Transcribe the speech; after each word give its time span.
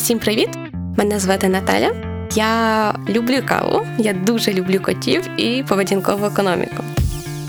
Усім 0.00 0.18
привіт! 0.18 0.48
Мене 0.96 1.18
звати 1.18 1.48
Наталя. 1.48 1.92
Я 2.34 2.94
люблю 3.08 3.42
каву, 3.46 3.86
я 3.98 4.12
дуже 4.12 4.52
люблю 4.52 4.80
котів 4.80 5.40
і 5.40 5.64
поведінкову 5.68 6.26
економіку. 6.26 6.84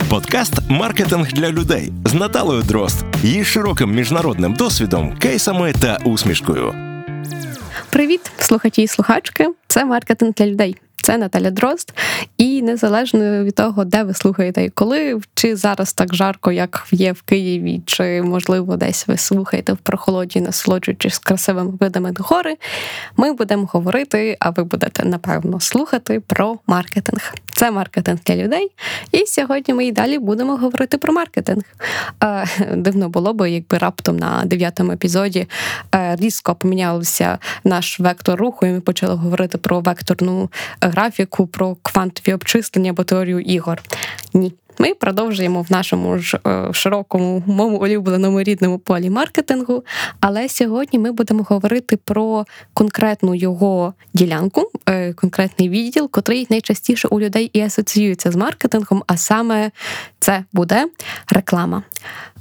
Подкаст 0.09 0.53
Маркетинг 0.69 1.33
для 1.33 1.51
людей 1.51 1.93
з 2.05 2.13
Наталою 2.13 2.61
Дрозд. 2.61 3.05
Її 3.23 3.43
широким 3.43 3.95
міжнародним 3.95 4.53
досвідом, 4.53 5.17
кейсами 5.17 5.73
та 5.73 5.97
усмішкою. 6.05 6.75
Привіт, 7.89 8.31
слухачі 8.37 8.81
і 8.81 8.87
слухачки! 8.87 9.47
Це 9.67 9.85
маркетинг 9.85 10.33
для 10.33 10.45
людей. 10.45 10.75
Це 11.01 11.17
Наталя 11.17 11.51
Дрозд. 11.51 11.93
І 12.37 12.61
незалежно 12.61 13.43
від 13.43 13.55
того, 13.55 13.85
де 13.85 14.03
ви 14.03 14.13
слухаєте 14.13 14.63
і 14.63 14.69
коли, 14.69 15.21
чи 15.33 15.55
зараз 15.55 15.93
так 15.93 16.15
жарко, 16.15 16.51
як 16.51 16.87
є 16.91 17.11
в 17.11 17.21
Києві, 17.21 17.81
чи, 17.85 18.21
можливо, 18.21 18.77
десь 18.77 19.07
ви 19.07 19.17
слухаєте 19.17 19.73
в 19.73 19.77
прохолоді, 19.77 20.41
насолоджуючись 20.41 21.17
красивими 21.17 21.71
видами 21.79 22.13
гори, 22.19 22.57
ми 23.17 23.33
будемо 23.33 23.69
говорити, 23.73 24.37
а 24.39 24.49
ви 24.49 24.63
будете, 24.63 25.05
напевно, 25.05 25.59
слухати 25.59 26.19
про 26.19 26.57
маркетинг. 26.67 27.33
Це 27.51 27.71
маркетинг 27.71 28.19
для 28.25 28.35
людей. 28.35 28.71
І 29.11 29.25
сьогодні 29.25 29.73
ми 29.73 29.85
і 29.85 29.91
далі 29.91 30.19
будемо 30.19 30.55
говорити 30.55 30.97
про 30.97 31.13
маркетинг. 31.13 31.63
Е, 32.23 32.45
дивно 32.75 33.09
було 33.09 33.33
б, 33.33 33.49
якби 33.49 33.77
раптом 33.77 34.17
на 34.17 34.43
дев'ятому 34.45 34.91
епізоді 34.91 35.47
е, 35.95 36.15
різко 36.15 36.55
помінявся 36.55 37.37
наш 37.63 37.99
вектор 37.99 38.39
руху, 38.39 38.65
і 38.65 38.71
ми 38.71 38.81
почали 38.81 39.15
говорити 39.15 39.57
про 39.57 39.79
векторну 39.79 40.49
графіку, 40.91 41.47
про 41.47 41.77
квантові 41.81 42.33
обчислення 42.33 42.91
або 42.91 43.03
теорію 43.03 43.39
ігор. 43.39 43.81
Ні. 44.33 44.53
Ми 44.79 44.93
продовжуємо 44.93 45.61
в 45.61 45.71
нашому 45.71 46.17
ж 46.17 46.39
е, 46.47 46.73
широкому, 46.73 47.43
моєму 47.45 47.77
улюбленому 47.77 48.43
рідному 48.43 48.79
полі 48.79 49.09
маркетингу. 49.09 49.83
Але 50.19 50.49
сьогодні 50.49 50.99
ми 50.99 51.11
будемо 51.11 51.43
говорити 51.43 51.97
про 51.97 52.45
конкретну 52.73 53.35
його 53.35 53.93
ділянку, 54.13 54.71
е, 54.89 55.13
конкретний 55.13 55.69
відділ, 55.69 56.09
котрий 56.11 56.47
найчастіше 56.49 57.07
у 57.07 57.19
людей 57.19 57.49
і 57.53 57.61
асоціюється 57.61 58.31
з 58.31 58.35
маркетингом, 58.35 59.03
а 59.07 59.17
саме 59.17 59.71
це 60.19 60.43
буде 60.53 60.87
реклама. 61.27 61.83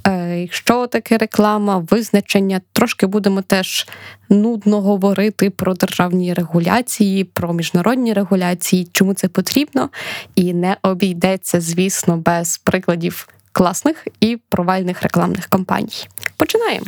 Е, 0.07 0.47
що 0.51 0.87
таке 0.87 1.17
реклама, 1.17 1.85
визначення? 1.89 2.61
Трошки 2.73 3.07
будемо 3.07 3.41
теж 3.41 3.87
нудно 4.29 4.81
говорити 4.81 5.49
про 5.49 5.73
державні 5.73 6.33
регуляції, 6.33 7.23
про 7.23 7.53
міжнародні 7.53 8.13
регуляції, 8.13 8.87
чому 8.91 9.13
це 9.13 9.27
потрібно, 9.27 9.89
і 10.35 10.53
не 10.53 10.77
обійдеться, 10.81 11.61
звісно, 11.61 12.17
без 12.17 12.57
прикладів 12.57 13.27
класних 13.51 14.07
і 14.19 14.37
провальних 14.49 15.03
рекламних 15.03 15.45
кампаній. 15.45 16.07
Починаємо. 16.37 16.85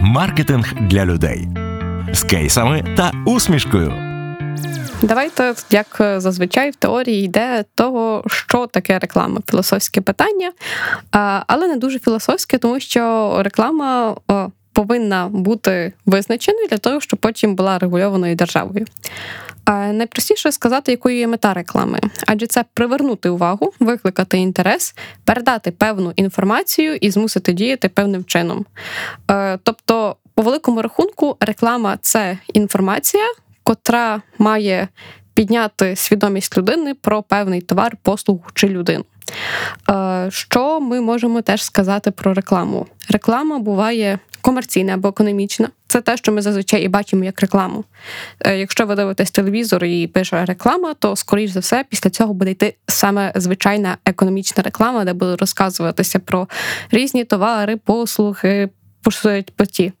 Маркетинг 0.00 0.74
для 0.80 1.04
людей 1.04 1.48
з 2.12 2.22
кейсами 2.22 2.94
та 2.96 3.12
усмішкою. 3.26 3.94
Давайте, 5.02 5.54
як 5.70 5.96
зазвичай 6.16 6.70
в 6.70 6.76
теорії 6.76 7.24
йде 7.24 7.64
того, 7.74 8.24
що 8.26 8.66
таке 8.66 8.98
реклама, 8.98 9.40
філософське 9.50 10.00
питання, 10.00 10.52
але 11.46 11.68
не 11.68 11.76
дуже 11.76 11.98
філософське, 11.98 12.58
тому 12.58 12.80
що 12.80 13.32
реклама 13.42 14.16
повинна 14.76 15.28
бути 15.28 15.92
визначеною 16.06 16.68
для 16.68 16.78
того, 16.78 17.00
щоб 17.00 17.20
потім 17.20 17.54
була 17.54 17.78
регульованою 17.78 18.34
державою. 18.34 18.86
Найпростіше 19.68 20.52
сказати, 20.52 20.92
якою 20.92 21.16
є 21.16 21.26
мета 21.26 21.54
реклами, 21.54 22.00
адже 22.26 22.46
це 22.46 22.64
привернути 22.74 23.28
увагу, 23.28 23.72
викликати 23.80 24.38
інтерес, 24.38 24.94
передати 25.24 25.70
певну 25.70 26.12
інформацію 26.16 26.96
і 26.96 27.10
змусити 27.10 27.52
діяти 27.52 27.88
певним 27.88 28.24
чином. 28.24 28.66
Е, 29.30 29.58
тобто, 29.62 30.16
по 30.34 30.42
великому 30.42 30.82
рахунку, 30.82 31.36
реклама 31.40 31.98
це 32.02 32.38
інформація, 32.52 33.24
котра 33.66 34.22
має 34.38 34.88
підняти 35.34 35.96
свідомість 35.96 36.58
людини 36.58 36.94
про 36.94 37.22
певний 37.22 37.60
товар, 37.60 37.96
послугу 38.02 38.44
чи 38.54 38.68
людину. 38.68 39.04
Е, 39.90 40.26
що 40.30 40.80
ми 40.80 41.00
можемо 41.00 41.42
теж 41.42 41.64
сказати 41.64 42.10
про 42.10 42.34
рекламу? 42.34 42.86
Реклама 43.08 43.58
буває 43.58 44.18
комерційна 44.40 44.94
або 44.94 45.08
економічна. 45.08 45.68
Це 45.86 46.00
те, 46.00 46.16
що 46.16 46.32
ми 46.32 46.42
зазвичай 46.42 46.82
і 46.82 46.88
бачимо 46.88 47.24
як 47.24 47.40
рекламу. 47.40 47.84
Е, 48.40 48.58
якщо 48.58 48.86
ви 48.86 48.94
дивитесь 48.94 49.30
телевізор 49.30 49.84
і 49.84 50.06
пише 50.06 50.44
реклама, 50.44 50.94
то 50.94 51.16
скоріш 51.16 51.50
за 51.50 51.60
все 51.60 51.84
після 51.90 52.10
цього 52.10 52.34
буде 52.34 52.50
йти 52.50 52.76
саме 52.86 53.32
звичайна 53.36 53.96
економічна 54.04 54.62
реклама, 54.62 55.04
де 55.04 55.12
буде 55.12 55.36
розказуватися 55.36 56.18
про 56.18 56.48
різні 56.90 57.24
товари, 57.24 57.76
послуги, 57.76 58.68
поті 59.56 59.92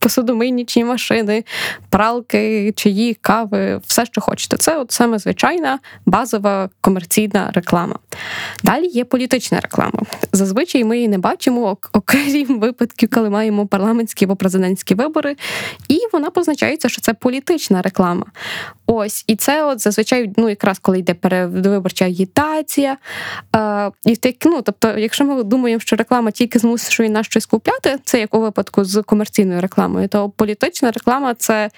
посудомийнічні 0.00 0.84
машини, 0.84 1.44
пралки, 1.90 2.72
чаї, 2.76 3.14
кави, 3.14 3.80
все, 3.86 4.06
що 4.06 4.20
хочете. 4.20 4.56
Це 4.56 4.78
от 4.78 4.92
саме 4.92 5.18
звичайна 5.18 5.78
базова 6.06 6.68
комерційна 6.80 7.50
реклама. 7.54 7.98
Далі 8.64 8.86
є 8.86 9.04
політична 9.04 9.60
реклама. 9.60 10.02
Зазвичай 10.32 10.84
ми 10.84 10.96
її 10.96 11.08
не 11.08 11.18
бачимо, 11.18 11.76
окрім 11.92 12.60
випадків, 12.60 13.08
коли 13.12 13.30
маємо 13.30 13.66
парламентські 13.66 14.24
або 14.24 14.36
президентські 14.36 14.94
вибори, 14.94 15.36
і 15.88 15.98
вона 16.12 16.30
позначається, 16.30 16.88
що 16.88 17.00
це 17.00 17.14
політична 17.14 17.82
реклама. 17.82 18.26
Ось, 18.92 19.24
і 19.26 19.36
це 19.36 19.64
от 19.64 19.80
зазвичай, 19.80 20.32
ну 20.36 20.48
якраз 20.48 20.78
коли 20.78 20.98
йде 20.98 21.14
передвиборча 21.14 22.04
агітація. 22.04 22.96
Е, 23.56 23.90
і 24.04 24.16
так, 24.16 24.34
ну, 24.44 24.62
тобто, 24.62 24.98
якщо 24.98 25.24
ми 25.24 25.42
думаємо, 25.42 25.80
що 25.80 25.96
реклама 25.96 26.30
тільки 26.30 26.58
змушує 26.58 27.10
нас 27.10 27.26
щось 27.26 27.46
купляти, 27.46 27.98
це 28.04 28.20
як 28.20 28.34
у 28.34 28.40
випадку 28.40 28.84
з 28.84 29.02
комерційною 29.02 29.60
рекламою, 29.60 29.89
то 30.10 30.28
політична 30.28 30.90
реклама 30.90 31.34
це 31.34 31.70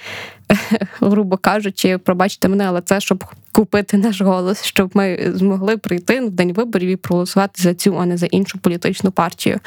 грубо 1.00 1.36
кажучи, 1.36 1.98
пробачте 1.98 2.48
мене, 2.48 2.64
але 2.68 2.80
це 2.80 3.00
щоб 3.00 3.24
купити 3.52 3.96
наш 3.96 4.20
голос, 4.20 4.64
щоб 4.64 4.90
ми 4.94 5.32
змогли 5.34 5.76
прийти 5.76 6.20
в 6.20 6.30
день 6.30 6.52
виборів 6.52 6.88
і 6.88 6.96
проголосувати 6.96 7.62
за 7.62 7.74
цю, 7.74 7.98
а 7.98 8.06
не 8.06 8.16
за 8.16 8.26
іншу 8.26 8.58
політичну 8.58 9.10
партію. 9.10 9.60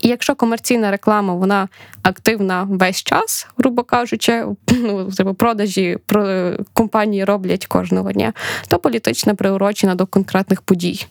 І 0.00 0.08
якщо 0.08 0.34
комерційна 0.34 0.90
реклама 0.90 1.34
вона 1.34 1.68
активна 2.02 2.66
весь 2.70 3.02
час, 3.02 3.48
грубо 3.58 3.82
кажучи, 3.82 4.44
ну 4.70 5.10
типу, 5.10 5.34
продажі 5.34 5.98
про 6.06 6.52
компанії 6.72 7.24
роблять 7.24 7.66
кожного 7.66 8.12
дня, 8.12 8.32
то 8.68 8.78
політична 8.78 9.34
приурочена 9.34 9.94
до 9.94 10.06
конкретних 10.06 10.62
подій. 10.62 11.06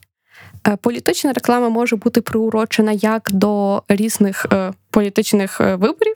Е, 0.68 0.76
політична 0.76 1.34
реклама 1.34 1.70
може 1.70 1.96
бути 1.96 2.22
приурочена 2.22 2.92
як 2.92 3.30
до 3.32 3.84
різних 3.88 4.46
е, 4.54 4.74
політичних 4.90 5.62
е, 5.62 5.76
виборів, 5.76 6.16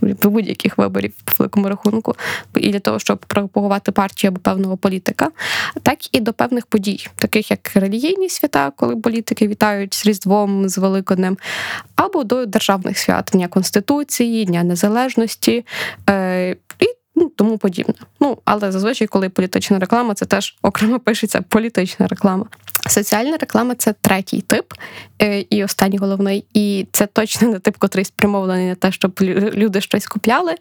будь-яких 0.22 0.78
виборів 0.78 1.12
по 1.24 1.32
великому 1.38 1.68
рахунку, 1.68 2.14
і 2.56 2.70
для 2.70 2.80
того, 2.80 2.98
щоб 2.98 3.18
пропагувати 3.18 3.92
партію 3.92 4.30
або 4.30 4.40
певного 4.40 4.76
політика, 4.76 5.30
так 5.82 6.14
і 6.16 6.20
до 6.20 6.32
певних 6.32 6.66
подій, 6.66 7.06
таких 7.16 7.50
як 7.50 7.70
релігійні 7.74 8.28
свята, 8.28 8.72
коли 8.76 8.96
політики 8.96 9.48
вітають 9.48 9.94
з 9.94 10.06
Різдвом, 10.06 10.68
з 10.68 10.78
Великоднем, 10.78 11.38
або 11.96 12.24
до 12.24 12.46
державних 12.46 12.98
свят 12.98 13.30
Дня 13.32 13.48
Конституції, 13.48 14.44
Дня 14.44 14.62
Незалежності. 14.62 15.64
і 16.78 16.86
ну 17.14 17.28
тому 17.36 17.58
подібне. 17.58 17.94
Ну 18.20 18.38
але 18.44 18.72
зазвичай, 18.72 19.08
коли 19.08 19.28
політична 19.28 19.78
реклама, 19.78 20.14
це 20.14 20.26
теж 20.26 20.56
окремо 20.62 20.98
пишеться 20.98 21.42
політична 21.48 22.06
реклама. 22.06 22.46
Соціальна 22.88 23.36
реклама 23.36 23.74
це 23.74 23.94
третій 24.00 24.40
тип 24.40 24.72
е, 25.22 25.44
і 25.50 25.64
останній 25.64 25.98
головний. 25.98 26.44
І 26.54 26.86
це 26.92 27.06
точно 27.06 27.48
не 27.48 27.58
тип, 27.58 27.76
котрий 27.76 28.04
спрямований 28.04 28.68
на 28.68 28.74
те, 28.74 28.92
щоб 28.92 29.18
люди 29.54 29.80
щось 29.80 30.06
купляли. 30.06 30.54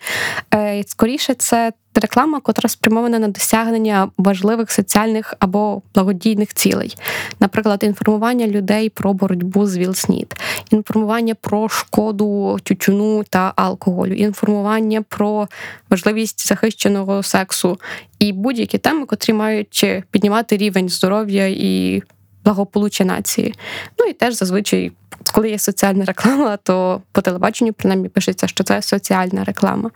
Е, 0.54 0.84
скоріше, 0.88 1.34
це 1.34 1.72
реклама, 1.96 2.40
котра 2.40 2.69
спрямована 2.69 3.19
на 3.19 3.28
досягнення 3.28 4.09
важливих 4.18 4.72
соціальних 4.72 5.34
або 5.40 5.81
благодійних 5.96 6.53
цілей, 6.53 6.96
наприклад, 7.40 7.84
інформування 7.84 8.47
людей 8.47 8.90
про 8.90 9.13
боротьбу 9.13 9.66
з 9.66 9.78
ВІЛ-СНІД, 9.78 10.35
інформування 10.72 11.35
про 11.35 11.69
шкоду 11.69 12.59
тютюну 12.63 13.24
та 13.24 13.53
алкоголю, 13.56 14.13
інформування 14.13 15.02
про 15.02 15.47
важливість 15.90 16.47
захищеного 16.47 17.23
сексу 17.23 17.78
і 18.20 18.34
будь-які 18.34 18.78
теми, 18.78 19.05
котрі 19.05 19.34
мають 19.34 19.85
піднімати 20.11 20.58
рівень 20.58 20.90
здоров'я 20.90 21.47
і 21.47 22.03
благополуччя 22.46 23.05
нації. 23.05 23.55
Ну 23.99 24.05
і 24.05 24.14
теж 24.14 24.34
зазвичай. 24.34 24.91
Коли 25.34 25.49
є 25.49 25.59
соціальна 25.59 26.05
реклама, 26.05 26.58
то 26.58 27.02
по 27.11 27.22
телебаченню 27.22 27.73
принаймні 27.73 28.09
пишеться, 28.09 28.47
що 28.47 28.64
це 28.64 28.82
соціальна 28.82 29.43
реклама. 29.43 29.91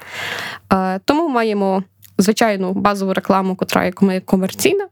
Е, 0.74 1.00
тому 1.06 1.30
маємо 1.30 1.83
звичайну 2.18 2.71
базову 2.74 3.13
рекламу, 3.13 3.56
котра 3.56 3.86
є 3.86 3.92
комерційна, 4.25 4.88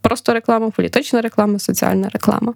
просто 0.00 0.34
реклама, 0.34 0.70
політична 0.70 1.20
реклама, 1.20 1.58
соціальна 1.58 2.08
реклама. 2.08 2.54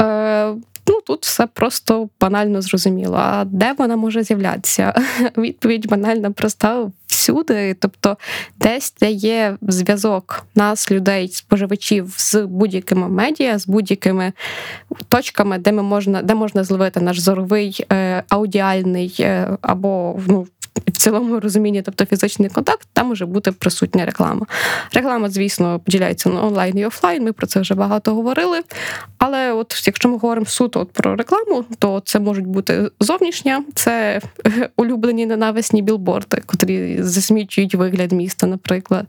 Е, 0.00 0.54
Ну 0.96 1.02
тут 1.02 1.24
все 1.24 1.46
просто 1.46 2.08
банально 2.20 2.62
зрозуміло. 2.62 3.16
А 3.20 3.44
де 3.44 3.72
вона 3.78 3.96
може 3.96 4.22
з'являтися? 4.22 4.94
Відповідь 5.36 5.88
банальна 5.88 6.30
проста 6.30 6.90
всюди. 7.06 7.74
Тобто, 7.74 8.16
десь 8.58 8.94
де 9.00 9.10
є 9.10 9.56
зв'язок 9.62 10.46
нас, 10.54 10.90
людей, 10.90 11.28
споживачів 11.28 12.14
з 12.16 12.34
будь-якими 12.34 13.08
медіа, 13.08 13.58
з 13.58 13.68
будь-якими 13.68 14.32
точками, 15.08 15.58
де 15.58 15.72
ми 15.72 15.82
можна 15.82 16.22
де 16.22 16.34
можна 16.34 16.64
зловити 16.64 17.00
наш 17.00 17.18
зоровий, 17.18 17.86
е, 17.92 18.22
аудіальний 18.28 19.16
е, 19.20 19.56
або 19.60 20.20
ну, 20.26 20.46
в 20.86 20.98
цілому 20.98 21.40
розумінні, 21.40 21.82
тобто 21.82 22.04
фізичний 22.04 22.50
контакт, 22.50 22.88
там 22.92 23.08
може 23.08 23.26
бути 23.26 23.52
присутня 23.52 24.04
реклама. 24.04 24.46
Реклама, 24.92 25.30
звісно, 25.30 25.80
поділяється 25.80 26.28
на 26.28 26.44
онлайн 26.44 26.78
і 26.78 26.86
офлайн. 26.86 27.24
Ми 27.24 27.32
про 27.32 27.46
це 27.46 27.60
вже 27.60 27.74
багато 27.74 28.14
говорили. 28.14 28.60
Але 29.18 29.52
от 29.52 29.82
якщо 29.86 30.08
ми 30.08 30.14
говоримо 30.14 30.46
суто 30.46 30.80
от 30.80 30.92
про 30.92 31.16
рекламу, 31.16 31.64
то 31.78 32.02
це 32.04 32.20
можуть 32.20 32.46
бути 32.46 32.90
зовнішня, 33.00 33.64
це 33.74 34.20
улюблені 34.76 35.26
ненависні 35.26 35.82
білборди, 35.82 36.42
котрі 36.46 37.02
засмічують 37.02 37.74
вигляд 37.74 38.12
міста, 38.12 38.46
наприклад. 38.46 39.06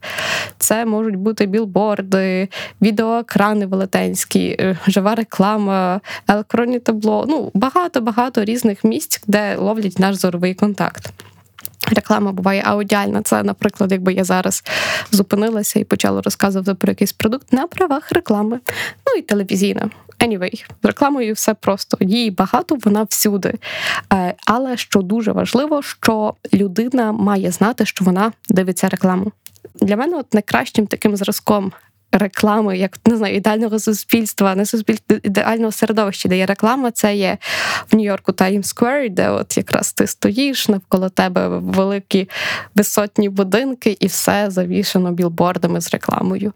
Це 0.57 0.85
можуть 0.85 1.15
бути 1.15 1.45
білборди, 1.45 2.49
відеоекрани 2.81 3.65
велетенські, 3.65 4.57
е, 4.59 4.77
жива 4.87 5.15
реклама, 5.15 6.01
електронні 6.27 6.79
табло. 6.79 7.25
Ну 7.27 7.51
багато-багато 7.53 8.45
різних 8.45 8.83
місць, 8.83 9.21
де 9.27 9.55
ловлять 9.55 9.99
наш 9.99 10.15
зоровий 10.15 10.53
контакт. 10.53 11.13
Реклама 11.91 12.31
буває 12.31 12.63
аудіальна. 12.65 13.21
Це, 13.21 13.43
наприклад, 13.43 13.91
якби 13.91 14.13
я 14.13 14.23
зараз 14.23 14.63
зупинилася 15.11 15.79
і 15.79 15.83
почала 15.83 16.21
розказувати 16.21 16.73
про 16.73 16.91
якийсь 16.91 17.13
продукт 17.13 17.53
на 17.53 17.67
правах 17.67 18.11
реклами. 18.11 18.59
Ну 19.07 19.19
і 19.19 19.21
телевізійна. 19.21 19.89
Anyway, 20.19 20.65
з 20.83 20.85
рекламою 20.85 21.33
все 21.33 21.53
просто 21.53 21.97
її 22.01 22.31
багато, 22.31 22.77
вона 22.83 23.03
всюди. 23.03 23.53
Е, 24.13 24.33
але 24.45 24.77
що 24.77 25.01
дуже 25.01 25.31
важливо, 25.31 25.81
що 25.81 26.33
людина 26.53 27.11
має 27.11 27.51
знати, 27.51 27.85
що 27.85 28.05
вона 28.05 28.31
дивиться 28.49 28.89
рекламу. 28.89 29.31
Для 29.81 29.95
мене 29.95 30.17
от 30.17 30.33
найкращим 30.33 30.87
таким 30.87 31.17
зразком 31.17 31.71
реклами, 32.11 32.77
як 32.77 32.99
не 33.05 33.17
знаю, 33.17 33.35
ідеального 33.35 33.79
суспільства, 33.79 34.55
не 34.55 34.65
суспільства 34.65 35.17
ідеального 35.23 35.71
середовища, 35.71 36.29
де 36.29 36.37
є 36.37 36.45
реклама, 36.45 36.91
це 36.91 37.15
є 37.15 37.37
в 37.91 37.95
Нью-Йорку 37.95 38.31
Таймс 38.31 38.67
Сквер, 38.67 39.09
де 39.09 39.29
от 39.29 39.57
якраз 39.57 39.93
ти 39.93 40.07
стоїш 40.07 40.69
навколо 40.69 41.09
тебе 41.09 41.47
великі 41.47 42.29
висотні 42.75 43.29
будинки, 43.29 43.97
і 43.99 44.07
все 44.07 44.45
завішено 44.49 45.11
білбордами 45.11 45.81
з 45.81 45.93
рекламою. 45.93 46.53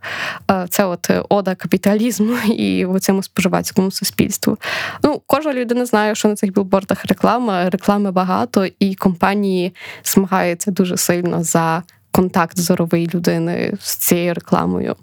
Це 0.70 0.86
от 0.86 1.10
ода 1.30 1.56
капіталізму 1.56 2.38
і 2.48 2.86
в 2.86 3.00
цьому 3.00 3.24
споживацькому 3.24 3.92
суспільству. 3.92 4.58
Ну, 5.04 5.22
кожна 5.28 5.54
людина 5.54 5.86
знає, 5.86 6.16
що 6.16 6.28
на 6.28 6.36
цих 6.36 6.54
білбордах 6.54 7.06
реклама, 7.06 7.70
реклами 7.70 8.12
багато, 8.12 8.68
і 8.80 8.96
компанії 8.96 9.74
змагаються 10.04 10.72
дуже 10.72 10.98
сильно 10.98 11.44
за 11.44 11.84
контакт 12.12 12.60
зорової 12.60 13.10
людини 13.14 13.74
з 13.80 13.96
цією 13.96 14.34
рекламою. 14.34 14.96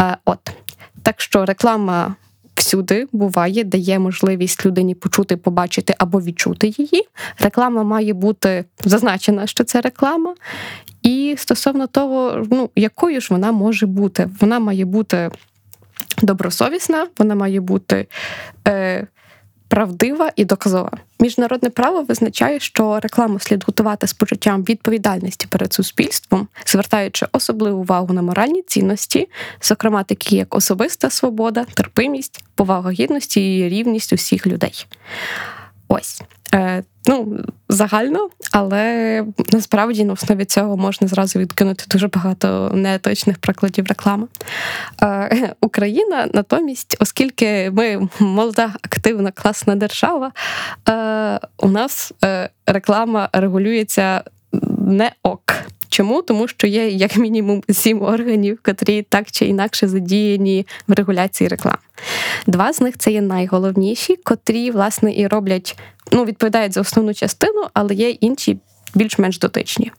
Е, 0.00 0.16
от. 0.24 0.50
Так 1.02 1.20
що 1.20 1.44
реклама 1.44 2.14
всюди 2.54 3.06
буває, 3.12 3.64
дає 3.64 3.98
можливість 3.98 4.66
людині 4.66 4.94
почути, 4.94 5.36
побачити 5.36 5.94
або 5.98 6.20
відчути 6.20 6.74
її. 6.78 7.08
Реклама 7.38 7.82
має 7.82 8.12
бути 8.12 8.64
зазначена, 8.84 9.46
що 9.46 9.64
це 9.64 9.80
реклама. 9.80 10.34
І 11.02 11.34
стосовно 11.38 11.86
того, 11.86 12.46
ну, 12.50 12.70
якою 12.76 13.20
ж 13.20 13.28
вона 13.30 13.52
може 13.52 13.86
бути, 13.86 14.30
вона 14.40 14.58
має 14.58 14.84
бути 14.84 15.30
добросовісна, 16.22 17.06
вона 17.18 17.34
має 17.34 17.60
бути. 17.60 18.06
Е, 18.68 19.06
правдива 19.74 20.32
і 20.36 20.44
доказова. 20.44 20.90
Міжнародне 21.20 21.70
право 21.70 22.02
визначає, 22.02 22.60
що 22.60 23.00
рекламу 23.00 23.38
слід 23.38 23.64
готувати 23.64 24.06
з 24.06 24.12
почуттям 24.12 24.62
відповідальності 24.62 25.46
перед 25.50 25.72
суспільством, 25.72 26.48
звертаючи 26.66 27.26
особливу 27.32 27.80
увагу 27.80 28.14
на 28.14 28.22
моральні 28.22 28.62
цінності, 28.62 29.28
зокрема 29.62 30.04
такі 30.04 30.36
як 30.36 30.54
особиста 30.54 31.10
свобода, 31.10 31.64
терпимість, 31.74 32.44
повага 32.54 32.90
гідності 32.90 33.58
і 33.58 33.68
рівність 33.68 34.12
усіх 34.12 34.46
людей. 34.46 34.86
Ось. 35.88 36.22
Ну, 37.06 37.38
загально, 37.68 38.28
але 38.52 39.24
насправді 39.52 40.04
на 40.04 40.12
основі 40.12 40.44
цього 40.44 40.76
можна 40.76 41.08
зразу 41.08 41.38
відкинути 41.38 41.84
дуже 41.90 42.08
багато 42.08 42.70
неетичних 42.74 43.38
прикладів 43.38 43.86
реклами. 43.86 44.26
Е, 45.02 45.54
Україна 45.60 46.28
натомість, 46.34 46.96
оскільки 47.00 47.70
ми 47.70 48.08
молода, 48.18 48.70
активна, 48.82 49.30
класна 49.30 49.76
держава, 49.76 50.32
е, 50.88 51.40
у 51.58 51.68
нас 51.68 52.12
е, 52.24 52.50
реклама 52.66 53.28
регулюється 53.32 54.24
не 54.78 55.12
ок. 55.22 55.54
Чому? 55.88 56.22
Тому 56.22 56.48
що 56.48 56.66
є 56.66 56.88
як 56.88 57.16
мінімум 57.16 57.62
сім 57.70 58.02
органів, 58.02 58.58
котрі 58.62 59.02
так 59.02 59.30
чи 59.30 59.46
інакше 59.46 59.88
задіяні 59.88 60.66
в 60.88 60.92
регуляції 60.92 61.48
реклам. 61.48 61.76
Два 62.46 62.72
з 62.72 62.80
них 62.80 62.98
це 62.98 63.12
є 63.12 63.20
найголовніші, 63.20 64.16
котрі, 64.16 64.70
власне, 64.70 65.14
і 65.14 65.26
роблять, 65.26 65.78
ну, 66.14 66.24
відповідають 66.24 66.72
за 66.72 66.80
основну 66.80 67.14
частину, 67.14 67.66
але 67.72 67.94
є 67.94 68.10
інші 68.10 68.58
більш-менш 68.94 69.38
дотичні. 69.38 69.92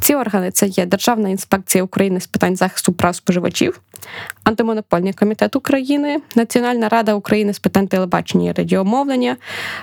Ці 0.00 0.14
органи 0.14 0.50
це 0.50 0.66
є 0.66 0.86
Державна 0.86 1.28
інспекція 1.28 1.84
України 1.84 2.20
з 2.20 2.26
питань 2.26 2.56
захисту 2.56 2.92
прав 2.92 3.14
споживачів, 3.14 3.80
Антимонопольний 4.44 5.12
комітет 5.12 5.56
України, 5.56 6.20
Національна 6.34 6.88
рада 6.88 7.14
України 7.14 7.52
з 7.52 7.58
питань 7.58 7.88
телебачення 7.88 8.50
і 8.50 8.52
радіомовлення, 8.52 9.36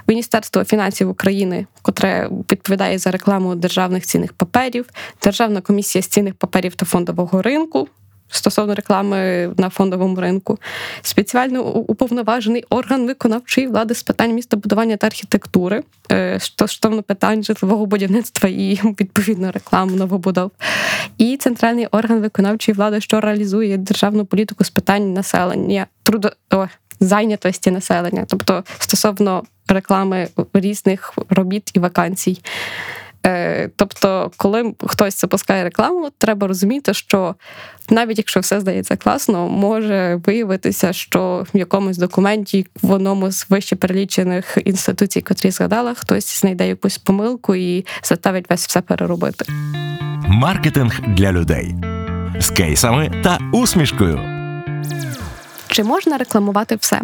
Міністерство 0.07 0.63
фінансів 0.63 1.09
України, 1.09 1.65
котре 1.81 2.29
відповідає 2.51 2.97
за 2.97 3.11
рекламу 3.11 3.55
державних 3.55 4.05
цінних 4.05 4.33
паперів, 4.33 4.89
Державна 5.23 5.61
комісія 5.61 6.01
з 6.01 6.07
цінних 6.07 6.33
паперів 6.35 6.75
та 6.75 6.85
фондового 6.85 7.41
ринку 7.41 7.87
стосовно 8.29 8.75
реклами 8.75 9.51
на 9.57 9.69
фондовому 9.69 10.21
ринку, 10.21 10.59
спеціально 11.01 11.63
уповноважений 11.63 12.65
орган 12.69 13.05
виконавчої 13.05 13.67
влади 13.67 13.95
з 13.95 14.03
питань 14.03 14.33
містобудування 14.33 14.97
та 14.97 15.07
архітектури 15.07 15.83
е, 16.11 16.39
стосовно 16.39 17.03
питань 17.03 17.43
житлового 17.43 17.85
будівництва 17.85 18.49
і 18.49 18.79
відповідно 18.83 19.51
рекламу 19.51 19.95
новобудов, 19.95 20.51
і 21.17 21.37
центральний 21.37 21.87
орган 21.87 22.19
виконавчої 22.19 22.75
влади, 22.75 23.01
що 23.01 23.21
реалізує 23.21 23.77
державну 23.77 24.25
політику 24.25 24.63
з 24.63 24.69
питань 24.69 25.13
населення, 25.13 25.87
трудо 26.03 26.31
о, 26.53 26.67
зайнятості 26.99 27.71
населення, 27.71 28.25
тобто 28.27 28.63
стосовно 28.79 29.43
реклами 29.67 30.27
різних 30.53 31.13
робіт 31.29 31.71
і 31.73 31.79
вакансій. 31.79 32.41
Е, 33.27 33.69
тобто, 33.75 34.31
коли 34.37 34.73
хтось 34.85 35.21
запускає 35.21 35.63
рекламу, 35.63 36.09
треба 36.17 36.47
розуміти, 36.47 36.93
що 36.93 37.35
навіть 37.89 38.17
якщо 38.17 38.39
все 38.39 38.59
здається 38.59 38.95
класно, 38.95 39.49
може 39.49 40.21
виявитися, 40.25 40.93
що 40.93 41.45
в 41.53 41.57
якомусь 41.57 41.97
документі 41.97 42.67
в 42.81 42.91
одному 42.91 43.31
з 43.31 43.49
вище 43.49 43.75
перелічених 43.75 44.57
інституцій, 44.65 45.21
котрі 45.21 45.51
згадала, 45.51 45.93
хтось 45.93 46.39
знайде 46.39 46.67
якусь 46.67 46.97
помилку 46.97 47.55
і 47.55 47.85
заставить 48.03 48.49
вас 48.49 48.67
все 48.67 48.81
переробити. 48.81 49.45
Маркетинг 50.27 50.99
для 51.07 51.31
людей 51.31 51.75
з 52.39 52.49
кейсами 52.49 53.11
та 53.23 53.39
усмішкою. 53.53 54.36
Чи 55.77 55.83
можна 55.83 56.17
рекламувати 56.17 56.75
все? 56.75 57.01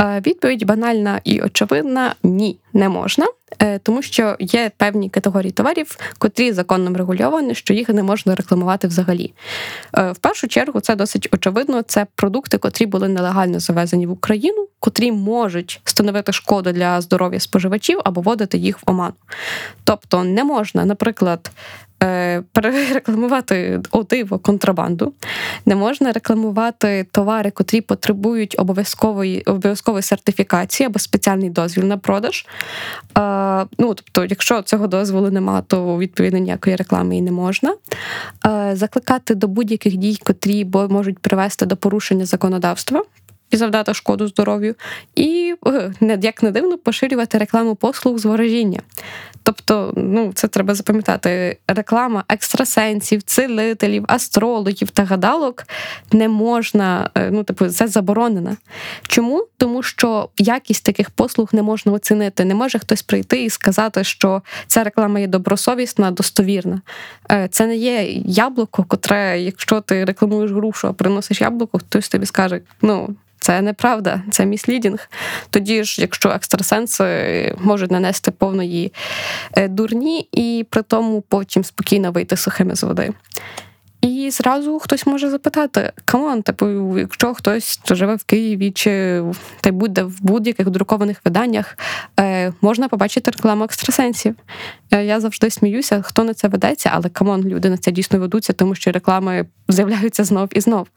Е, 0.00 0.22
відповідь 0.26 0.66
банальна 0.66 1.20
і 1.24 1.40
очевидна: 1.40 2.14
ні, 2.22 2.58
не 2.72 2.88
можна. 2.88 3.26
Е, 3.58 3.78
тому 3.78 4.02
що 4.02 4.36
є 4.38 4.70
певні 4.76 5.10
категорії 5.10 5.52
товарів, 5.52 5.98
котрі 6.18 6.52
законом 6.52 6.96
регульовані, 6.96 7.54
що 7.54 7.74
їх 7.74 7.88
не 7.88 8.02
можна 8.02 8.34
рекламувати 8.34 8.88
взагалі. 8.88 9.34
Е, 9.98 10.12
в 10.12 10.18
першу 10.18 10.48
чергу 10.48 10.80
це 10.80 10.96
досить 10.96 11.28
очевидно. 11.32 11.82
Це 11.82 12.06
продукти, 12.14 12.58
котрі 12.58 12.86
були 12.86 13.08
нелегально 13.08 13.60
завезені 13.60 14.06
в 14.06 14.10
Україну, 14.10 14.68
котрі 14.80 15.12
можуть 15.12 15.80
становити 15.84 16.32
шкоду 16.32 16.72
для 16.72 17.00
здоров'я 17.00 17.40
споживачів 17.40 18.00
або 18.04 18.20
вводити 18.20 18.58
їх 18.58 18.78
в 18.78 18.82
оману. 18.86 19.14
Тобто 19.84 20.24
не 20.24 20.44
можна, 20.44 20.84
наприклад, 20.84 21.50
перерекламувати 22.52 23.80
о 23.90 24.02
диво 24.02 24.38
контрабанду, 24.38 25.12
не 25.66 25.76
можна 25.76 26.12
рекламувати 26.12 27.06
товари, 27.10 27.50
котрі 27.50 27.80
потребують 27.80 28.54
обов'язкової 28.58 29.42
обов'язкової 29.42 30.02
сертифікації 30.02 30.86
або 30.86 30.98
спеціальний 30.98 31.50
дозвіл 31.50 31.84
на 31.84 31.96
продаж. 31.96 32.46
Е, 33.18 33.66
ну, 33.78 33.94
Тобто, 33.94 34.24
якщо 34.24 34.62
цього 34.62 34.86
дозволу 34.86 35.30
немає, 35.30 35.62
то 35.66 35.98
відповідно 35.98 36.38
ніякої 36.38 36.76
реклами 36.76 37.16
і 37.16 37.22
не 37.22 37.32
можна. 37.32 37.74
Е, 38.46 38.76
закликати 38.76 39.34
до 39.34 39.48
будь-яких 39.48 39.96
дій, 39.96 40.18
котрі 40.22 40.64
можуть 40.64 41.18
привести 41.18 41.66
до 41.66 41.76
порушення 41.76 42.26
законодавства 42.26 43.02
і 43.50 43.56
завдати 43.56 43.94
шкоду 43.94 44.28
здоров'ю, 44.28 44.74
і 45.14 45.54
як 46.20 46.42
не 46.42 46.50
дивно 46.50 46.78
поширювати 46.78 47.38
рекламу 47.38 47.74
послуг 47.74 48.18
з 48.18 48.24
ворожіння. 48.24 48.80
Тобто, 49.42 49.92
ну 49.96 50.32
це 50.34 50.48
треба 50.48 50.74
запам'ятати. 50.74 51.58
Реклама 51.68 52.24
екстрасенсів, 52.28 53.22
цілителів, 53.22 54.04
астрологів 54.08 54.90
та 54.90 55.04
гадалок 55.04 55.64
не 56.12 56.28
можна, 56.28 57.10
е, 57.14 57.30
ну 57.30 57.44
типу, 57.44 57.68
це 57.68 57.88
заборонена. 57.88 58.56
Чому? 59.08 59.46
Тому 59.56 59.82
що 59.82 60.28
якість 60.38 60.84
таких 60.84 61.10
послуг 61.10 61.48
не 61.52 61.62
можна 61.62 61.92
оцінити. 61.92 62.44
Не 62.44 62.54
може 62.54 62.78
хтось 62.78 63.02
прийти 63.02 63.44
і 63.44 63.50
сказати, 63.50 64.04
що 64.04 64.42
ця 64.66 64.84
реклама 64.84 65.20
є 65.20 65.26
добросовісна, 65.26 66.10
достовірна. 66.10 66.80
Е, 67.30 67.48
це 67.50 67.66
не 67.66 67.76
є 67.76 68.04
яблуко, 68.26 68.84
котре, 68.84 69.40
якщо 69.40 69.80
ти 69.80 70.04
рекламуєш 70.04 70.50
грушу, 70.50 70.88
а 70.88 70.92
приносиш 70.92 71.40
яблуко, 71.40 71.78
хтось 71.78 72.08
тобі 72.08 72.26
скаже, 72.26 72.60
ну 72.82 73.16
Це 73.42 73.62
неправда, 73.62 74.22
це 74.30 74.46
misleading. 74.46 75.08
Тоді 75.50 75.84
ж, 75.84 76.00
якщо 76.00 76.28
екстрасенси 76.28 77.56
можуть 77.60 77.90
нанести 77.90 78.30
повної 78.30 78.92
е, 79.56 79.68
дурні 79.68 80.28
і 80.32 80.66
при 80.70 80.82
тому 80.82 81.20
потім 81.20 81.64
спокійно 81.64 82.12
вийти 82.12 82.36
сухими 82.36 82.76
з 82.76 82.82
води. 82.82 83.12
І 84.02 84.30
зразу 84.30 84.78
хтось 84.78 85.06
може 85.06 85.30
запитати: 85.30 85.92
come 86.04 86.26
on, 86.26 86.42
типу, 86.42 86.98
якщо 86.98 87.34
хтось 87.34 87.80
живе 87.90 88.14
в 88.14 88.24
Києві 88.24 88.70
чи 88.70 89.22
та 89.60 89.68
й 89.68 89.72
буде 89.72 90.02
в 90.02 90.18
будь-яких 90.20 90.70
друкованих 90.70 91.20
виданнях, 91.24 91.78
е, 92.20 92.52
можна 92.60 92.88
побачити 92.88 93.30
рекламу 93.30 93.64
екстрасенсів. 93.64 94.34
Е, 94.90 95.04
я 95.04 95.20
завжди 95.20 95.50
сміюся, 95.50 96.02
хто 96.02 96.24
на 96.24 96.34
це 96.34 96.48
ведеться, 96.48 96.90
але 96.92 97.08
come 97.08 97.27
on, 97.27 97.42
люди 97.42 97.70
на 97.70 97.76
це 97.76 97.90
дійсно 97.90 98.18
ведуться, 98.18 98.52
тому 98.52 98.74
що 98.74 98.92
реклами 98.92 99.46
з'являються 99.68 100.24
знов 100.24 100.48
і 100.52 100.60
знов. 100.60 100.88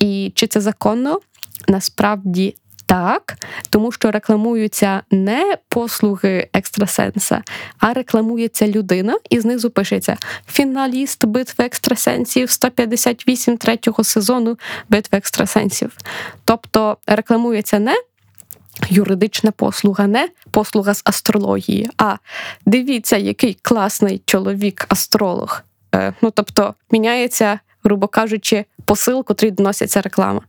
І 0.00 0.32
чи 0.34 0.46
це 0.46 0.60
законно? 0.60 1.20
Насправді 1.68 2.56
так, 2.90 3.36
тому 3.70 3.92
що 3.92 4.10
рекламуються 4.10 5.02
не 5.10 5.58
послуги 5.68 6.48
екстрасенса, 6.52 7.42
а 7.78 7.92
рекламується 7.92 8.68
людина, 8.68 9.18
і 9.30 9.40
знизу 9.40 9.70
пишеться 9.70 10.16
фіналіст 10.48 11.24
битви 11.24 11.64
екстрасенсів 11.64 12.50
158 12.50 13.56
третього 13.56 14.04
сезону 14.04 14.58
битви 14.88 15.18
екстрасенсів. 15.18 15.96
Тобто 16.44 16.96
рекламується 17.06 17.78
не. 17.78 17.96
Юридична 18.88 19.50
послуга, 19.50 20.06
не 20.06 20.28
послуга 20.50 20.94
з 20.94 21.02
астрології. 21.04 21.90
А 21.98 22.16
дивіться, 22.66 23.16
який 23.16 23.58
класний 23.62 24.22
чоловік-астролог. 24.26 25.62
Е, 25.94 26.14
ну 26.22 26.30
тобто 26.30 26.74
міняється 26.90 27.60
грубо 27.84 28.06
кажучи, 28.06 28.64
посил, 28.84 29.24
котрі 29.24 29.50
доноситься 29.50 30.00
реклама. 30.00 30.40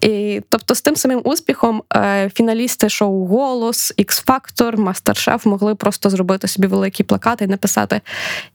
І, 0.00 0.42
Тобто, 0.48 0.74
з 0.74 0.82
тим 0.82 0.96
самим 0.96 1.20
успіхом 1.24 1.82
е, 1.96 2.30
фіналісти 2.34 2.88
шоу 2.88 3.26
Голос, 3.26 3.94
X-Factor, 3.98 4.76
Мастер-Шеф 4.76 5.48
могли 5.48 5.74
просто 5.74 6.10
зробити 6.10 6.48
собі 6.48 6.66
великі 6.66 7.04
плакати 7.04 7.44
і 7.44 7.48
написати: 7.48 8.00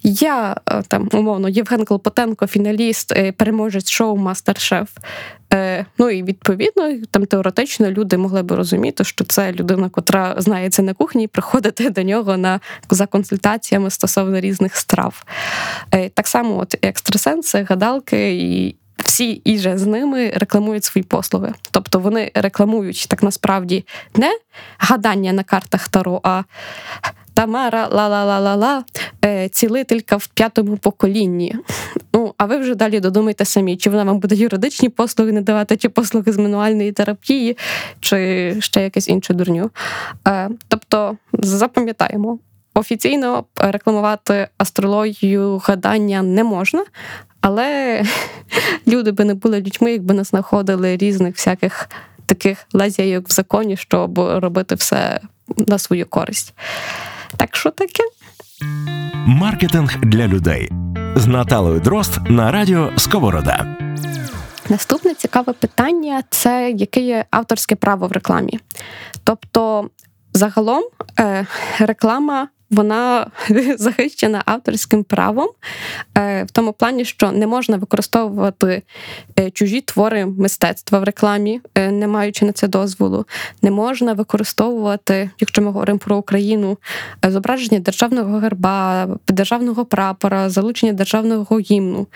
Я 0.03 0.55
е, 0.71 0.83
там 0.87 1.09
умовно 1.13 1.49
Євген 1.49 1.85
Клопотенко, 1.85 2.47
фіналіст, 2.47 3.11
е, 3.11 3.31
переможець 3.31 3.89
шоу 3.89 4.17
Мастер-Шеф. 4.17 4.87
Ну 5.97 6.09
і 6.09 6.23
відповідно, 6.23 6.93
там 7.11 7.25
теоретично 7.25 7.91
люди 7.91 8.17
могли 8.17 8.43
би 8.43 8.55
розуміти, 8.55 9.03
що 9.03 9.25
це 9.25 9.51
людина, 9.51 9.89
котра 9.89 10.35
знається 10.37 10.81
на 10.81 10.93
кухні, 10.93 11.23
і 11.23 11.27
приходити 11.27 11.89
до 11.89 12.03
нього 12.03 12.37
на 12.37 12.59
за 12.89 13.05
консультаціями 13.05 13.89
стосовно 13.89 14.39
різних 14.39 14.75
страв. 14.75 15.23
Так 16.13 16.27
само, 16.27 16.59
от 16.59 16.75
екстрасенси, 16.81 17.65
гадалки 17.69 18.35
і. 18.35 18.75
Всі 18.97 19.31
і 19.31 19.57
же 19.57 19.77
з 19.77 19.85
ними 19.85 20.29
рекламують 20.35 20.83
свої 20.83 21.03
послуги. 21.03 21.53
Тобто 21.71 21.99
вони 21.99 22.31
рекламують 22.35 23.05
так 23.09 23.23
насправді 23.23 23.85
не 24.15 24.37
гадання 24.77 25.33
на 25.33 25.43
картах 25.43 25.87
Таро, 25.87 26.19
а 26.23 26.43
Тамара 27.33 27.87
ла-ла-ла-ла-ла, 27.87 28.83
е, 29.25 29.49
цілителька 29.49 30.17
в 30.17 30.27
п'ятому 30.27 30.77
поколінні. 30.77 31.55
Ну, 32.13 32.24
а 32.37 32.45
ви 32.45 32.57
вже 32.57 32.75
далі 32.75 32.99
додумайте 32.99 33.45
самі, 33.45 33.77
чи 33.77 33.89
вона 33.89 34.03
вам 34.03 34.19
буде 34.19 34.35
юридичні 34.35 34.89
послуги 34.89 35.31
надавати, 35.31 35.77
чи 35.77 35.89
послуги 35.89 36.31
з 36.31 36.37
мануальної 36.37 36.91
терапії, 36.91 37.57
чи 37.99 38.55
ще 38.59 38.83
якесь 38.83 39.07
інше 39.07 39.33
дурню. 39.33 39.71
Е, 40.27 40.49
тобто, 40.67 41.17
запам'ятаємо, 41.33 42.39
офіційно 42.73 43.45
рекламувати 43.57 44.47
астрологію 44.57 45.57
гадання 45.57 46.21
не 46.21 46.43
можна, 46.43 46.85
але 47.41 48.01
люди 48.87 49.11
би 49.11 49.25
не 49.25 49.33
були 49.33 49.59
людьми, 49.59 49.91
якби 49.91 50.13
не 50.13 50.23
знаходили 50.23 50.97
різних 50.97 51.35
всяких 51.35 51.89
таких 52.25 52.67
лазяйок 52.73 53.29
в 53.29 53.31
законі, 53.31 53.77
щоб 53.77 54.19
робити 54.19 54.75
все 54.75 55.19
на 55.57 55.77
свою 55.77 56.05
користь. 56.05 56.53
Так 57.37 57.55
що 57.55 57.71
таке? 57.71 58.03
Маркетинг 59.27 59.97
для 60.03 60.27
людей 60.27 60.69
з 61.15 61.27
Наталою 61.27 61.79
Дрозд 61.79 62.19
на 62.29 62.51
радіо 62.51 62.91
Сковорода. 62.97 63.77
Наступне 64.69 65.13
цікаве 65.13 65.53
питання 65.53 66.23
це 66.29 66.73
яке 66.75 66.99
є 66.99 67.25
авторське 67.31 67.75
право 67.75 68.07
в 68.07 68.11
рекламі. 68.11 68.59
Тобто, 69.23 69.89
загалом, 70.33 70.83
е, 71.19 71.45
реклама 71.79 72.47
вона 72.75 73.27
захищена 73.77 74.41
авторським 74.45 75.03
правом 75.03 75.49
е, 76.17 76.43
в 76.43 76.51
тому 76.51 76.73
плані, 76.73 77.05
що 77.05 77.31
не 77.31 77.47
можна 77.47 77.77
використовувати 77.77 78.81
е, 79.39 79.51
чужі 79.51 79.81
твори 79.81 80.25
мистецтва 80.25 80.99
в 80.99 81.03
рекламі, 81.03 81.61
е, 81.75 81.91
не 81.91 82.07
маючи 82.07 82.45
на 82.45 82.51
це 82.51 82.67
дозволу. 82.67 83.25
Не 83.61 83.71
можна 83.71 84.13
використовувати, 84.13 85.29
якщо 85.39 85.61
ми 85.61 85.67
говоримо 85.67 85.99
про 85.99 86.17
Україну, 86.17 86.77
зображення 87.23 87.79
державного 87.79 88.39
герба, 88.39 89.07
державного 89.27 89.85
прапора, 89.85 90.49
залучення 90.49 90.93
державного 90.93 91.59
гімну. 91.59 92.07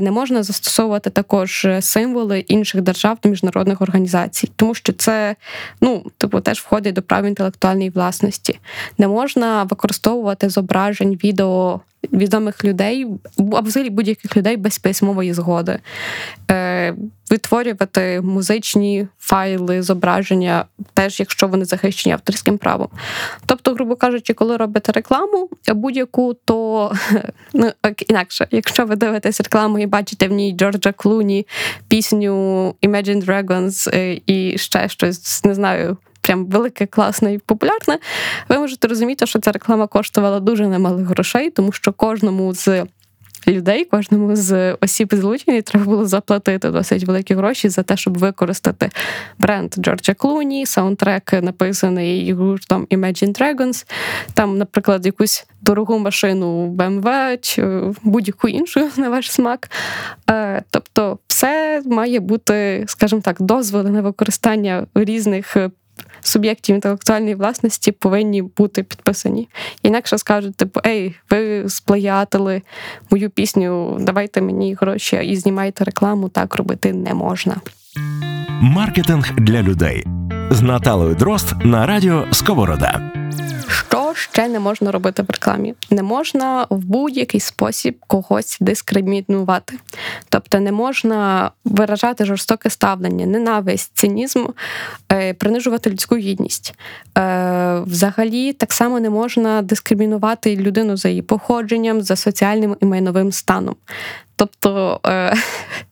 Не 0.00 0.10
можна 0.10 0.42
застосовувати 0.42 1.10
також 1.10 1.66
символи 1.80 2.40
інших 2.40 2.82
держав 2.82 3.18
та 3.20 3.28
міжнародних 3.28 3.82
організацій, 3.82 4.50
тому 4.56 4.74
що 4.74 4.92
це 4.92 5.36
ну, 5.80 6.04
типу, 6.18 6.40
теж 6.40 6.60
входить 6.60 6.94
до 6.94 7.02
прав 7.02 7.24
інтелектуальної 7.24 7.90
власності. 7.90 8.58
Не 8.98 9.08
можна 9.08 9.57
використовувати 9.64 10.48
зображень 10.48 11.14
відео 11.24 11.80
відомих 12.12 12.64
людей, 12.64 13.06
або 13.38 13.60
взагалі 13.60 13.90
будь-яких 13.90 14.36
людей 14.36 14.56
без 14.56 14.78
письмової 14.78 15.32
згоди, 15.32 15.78
Е, 16.50 16.94
витворювати 17.30 18.20
музичні 18.20 19.06
файли, 19.18 19.82
зображення, 19.82 20.64
теж 20.94 21.20
якщо 21.20 21.48
вони 21.48 21.64
захищені 21.64 22.12
авторським 22.12 22.58
правом. 22.58 22.88
Тобто, 23.46 23.74
грубо 23.74 23.96
кажучи, 23.96 24.34
коли 24.34 24.56
робите 24.56 24.92
рекламу 24.92 25.50
будь-яку, 25.68 26.34
то 26.34 26.92
ну, 27.52 27.70
інакше, 28.08 28.48
якщо 28.50 28.86
ви 28.86 28.96
дивитесь 28.96 29.40
рекламу 29.40 29.78
і 29.78 29.86
бачите 29.86 30.28
в 30.28 30.32
ній 30.32 30.52
Джорджа 30.52 30.92
Клуні, 30.92 31.46
пісню 31.88 32.74
Imagine 32.82 33.24
Dragons 33.24 33.96
е, 33.96 34.20
і 34.26 34.58
ще 34.58 34.88
щось, 34.88 35.44
не 35.44 35.54
знаю 35.54 35.96
прям 36.28 36.46
велике, 36.46 36.86
класне 36.86 37.34
і 37.34 37.38
популярне, 37.38 37.98
ви 38.48 38.58
можете 38.58 38.88
розуміти, 38.88 39.26
що 39.26 39.38
ця 39.38 39.52
реклама 39.52 39.86
коштувала 39.86 40.40
дуже 40.40 40.66
немалих 40.66 41.06
грошей, 41.06 41.50
тому 41.50 41.72
що 41.72 41.92
кожному 41.92 42.54
з 42.54 42.86
людей, 43.46 43.84
кожному 43.84 44.36
з 44.36 44.72
осіб 44.72 45.14
злучені 45.14 45.62
треба 45.62 45.84
було 45.84 46.06
заплатити 46.06 46.70
досить 46.70 47.04
великі 47.04 47.34
гроші 47.34 47.68
за 47.68 47.82
те, 47.82 47.96
щоб 47.96 48.18
використати 48.18 48.90
бренд 49.38 49.74
Джорджа 49.78 50.14
Клуні, 50.14 50.66
саундтрек 50.66 51.32
написаний 51.32 52.32
гуртом 52.32 52.86
Imagine 52.90 53.40
Dragons, 53.40 53.86
там, 54.34 54.58
наприклад, 54.58 55.06
якусь 55.06 55.46
дорогу 55.60 55.98
машину 55.98 56.68
BMW 56.68 57.38
чи 57.40 57.80
будь-яку 58.02 58.48
іншу 58.48 58.90
на 58.96 59.08
ваш 59.08 59.32
смак. 59.32 59.70
Е, 60.30 60.62
тобто, 60.70 61.18
все 61.28 61.82
має 61.86 62.20
бути, 62.20 62.84
скажімо 62.88 63.20
так, 63.20 63.36
дозволи 63.42 63.90
на 63.90 64.00
використання 64.00 64.86
різних 64.94 65.56
суб'єктів 66.20 66.74
інтелектуальної 66.74 67.34
власності 67.34 67.92
повинні 67.92 68.42
бути 68.42 68.82
підписані. 68.82 69.48
Інакше 69.82 70.18
скажуть, 70.18 70.56
типу, 70.56 70.80
ей, 70.86 71.14
ви 71.30 71.68
сплеятили 71.68 72.62
мою 73.10 73.30
пісню, 73.30 73.96
давайте 74.00 74.40
мені 74.40 74.74
гроші 74.80 75.16
і 75.16 75.36
знімайте 75.36 75.84
рекламу. 75.84 76.28
Так 76.28 76.54
робити 76.54 76.92
не 76.92 77.14
можна. 77.14 77.56
Маркетинг 78.60 79.34
для 79.36 79.62
людей 79.62 80.06
з 80.50 80.62
Наталою 80.62 81.14
Дрозд 81.14 81.54
на 81.64 81.86
радіо 81.86 82.26
Сковорода. 82.32 83.12
Що 83.68 84.07
ще 84.38 84.48
не 84.48 84.60
можна 84.60 84.92
робити 84.92 85.22
в 85.22 85.30
рекламі? 85.30 85.74
Не 85.90 86.02
можна 86.02 86.66
в 86.70 86.84
будь-який 86.84 87.40
спосіб 87.40 87.98
когось 88.06 88.58
дискримінувати. 88.60 89.74
Тобто 90.28 90.60
не 90.60 90.72
можна 90.72 91.50
виражати 91.64 92.24
жорстоке 92.24 92.70
ставлення, 92.70 93.26
ненависть, 93.26 93.90
цинізм, 93.94 94.46
е, 95.12 95.34
принижувати 95.34 95.90
людську 95.90 96.16
гідність. 96.16 96.74
Е, 97.18 97.80
взагалі, 97.80 98.52
так 98.52 98.72
само 98.72 99.00
не 99.00 99.10
можна 99.10 99.62
дискримінувати 99.62 100.56
людину 100.56 100.96
за 100.96 101.08
її 101.08 101.22
походженням, 101.22 102.02
за 102.02 102.16
соціальним 102.16 102.76
і 102.80 102.86
майновим 102.86 103.32
станом. 103.32 103.76
Тобто, 104.36 105.00
е, 105.06 105.34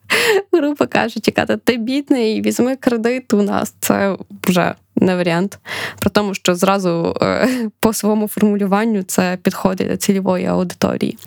грубо 0.52 0.86
кажучи, 0.86 1.30
казати, 1.30 1.60
ти 1.64 1.76
бідний, 1.76 2.42
візьми 2.42 2.76
кредит 2.76 3.32
у 3.34 3.42
нас. 3.42 3.74
Це 3.80 4.16
вже 4.44 4.74
не 4.96 5.16
варіант. 5.16 5.58
При 5.98 6.10
тому, 6.10 6.34
що 6.34 6.54
зразу 6.54 7.16
е, 7.22 7.48
по 7.80 7.92
своєму 7.92 8.28
формулюванню 8.28 9.02
це 9.02 9.38
підходить 9.42 9.88
до 9.88 9.96
цільової 9.96 10.46
аудиторії. 10.46 11.18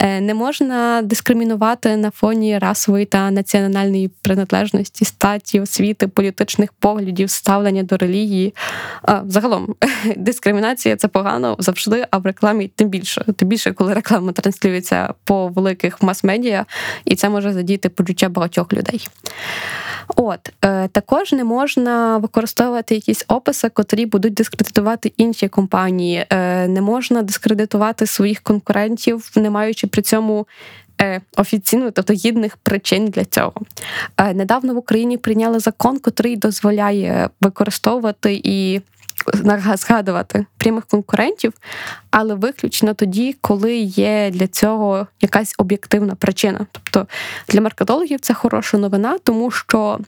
Не 0.00 0.34
можна 0.34 1.02
дискримінувати 1.02 1.96
на 1.96 2.10
фоні 2.10 2.58
расової 2.58 3.04
та 3.04 3.30
національної 3.30 4.08
приналежності, 4.08 5.04
статі, 5.04 5.60
освіти, 5.60 6.08
політичних 6.08 6.72
поглядів, 6.72 7.30
ставлення 7.30 7.82
до 7.82 7.96
релігії. 7.96 8.54
Загалом 9.26 9.74
дискримінація 10.16 10.96
це 10.96 11.08
погано 11.08 11.56
завжди, 11.58 12.06
а 12.10 12.18
в 12.18 12.26
рекламі 12.26 12.70
тим 12.76 12.88
більше. 12.88 13.24
Тим 13.36 13.48
більше, 13.48 13.72
коли 13.72 13.94
реклама 13.94 14.32
транслюється 14.32 15.14
по 15.24 15.48
великих 15.48 16.02
мас-медіа, 16.02 16.66
і 17.04 17.16
це 17.16 17.28
може 17.28 17.52
задіти 17.52 17.88
почуття 17.88 18.28
багатьох 18.28 18.72
людей. 18.72 19.08
От 20.16 20.52
е, 20.64 20.88
також 20.88 21.32
не 21.32 21.44
можна 21.44 22.18
використовувати 22.18 22.94
якісь 22.96 23.24
описи, 23.28 23.68
котрі 23.68 24.06
будуть 24.06 24.34
дискредитувати 24.34 25.12
інші 25.16 25.48
компанії. 25.48 26.26
Е, 26.30 26.68
Не 26.68 26.80
можна 26.80 27.22
дискредитувати 27.22 28.06
своїх 28.06 28.40
конкурентів, 28.40 29.30
не 29.36 29.50
маючи 29.50 29.86
при 29.86 30.02
цьому. 30.02 30.46
Е, 31.00 31.20
офіційно, 31.36 31.90
тобто 31.90 32.12
гідних 32.12 32.56
причин 32.56 33.06
для 33.06 33.24
цього. 33.24 33.52
Е, 34.16 34.34
недавно 34.34 34.74
в 34.74 34.76
Україні 34.76 35.18
прийняли 35.18 35.58
закон, 35.58 35.98
котрий 35.98 36.36
дозволяє 36.36 37.30
використовувати 37.40 38.40
і 38.44 38.80
згадувати 39.74 40.46
прямих 40.56 40.86
конкурентів, 40.86 41.52
але 42.10 42.34
виключно 42.34 42.94
тоді, 42.94 43.36
коли 43.40 43.76
є 43.76 44.30
для 44.30 44.46
цього 44.46 45.06
якась 45.20 45.54
об'єктивна 45.58 46.14
причина. 46.14 46.66
Тобто 46.72 47.06
для 47.48 47.60
маркетологів 47.60 48.20
це 48.20 48.34
хороша 48.34 48.78
новина, 48.78 49.18
тому 49.24 49.50
що. 49.50 49.98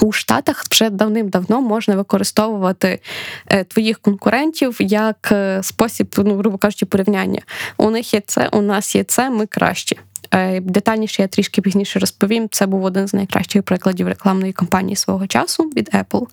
У 0.00 0.12
Штатах 0.12 0.64
вже 0.70 0.90
давним-давно 0.90 1.60
можна 1.60 1.96
використовувати 1.96 3.00
е, 3.46 3.64
твоїх 3.64 3.98
конкурентів 3.98 4.76
як 4.80 5.28
е, 5.32 5.62
спосіб, 5.62 6.14
ну 6.18 6.36
грубо 6.36 6.58
кажучи, 6.58 6.86
порівняння. 6.86 7.40
У 7.76 7.90
них 7.90 8.14
є 8.14 8.22
це, 8.26 8.48
у 8.48 8.62
нас 8.62 8.94
є 8.94 9.04
це, 9.04 9.30
ми 9.30 9.46
кращі. 9.46 9.98
Е, 10.34 10.60
детальніше 10.60 11.22
я 11.22 11.28
трішки 11.28 11.62
пізніше 11.62 11.98
розповім. 11.98 12.48
Це 12.50 12.66
був 12.66 12.84
один 12.84 13.08
з 13.08 13.14
найкращих 13.14 13.62
прикладів 13.62 14.08
рекламної 14.08 14.52
кампанії 14.52 14.96
свого 14.96 15.26
часу 15.26 15.64
від 15.64 15.88
Apple. 15.88 16.26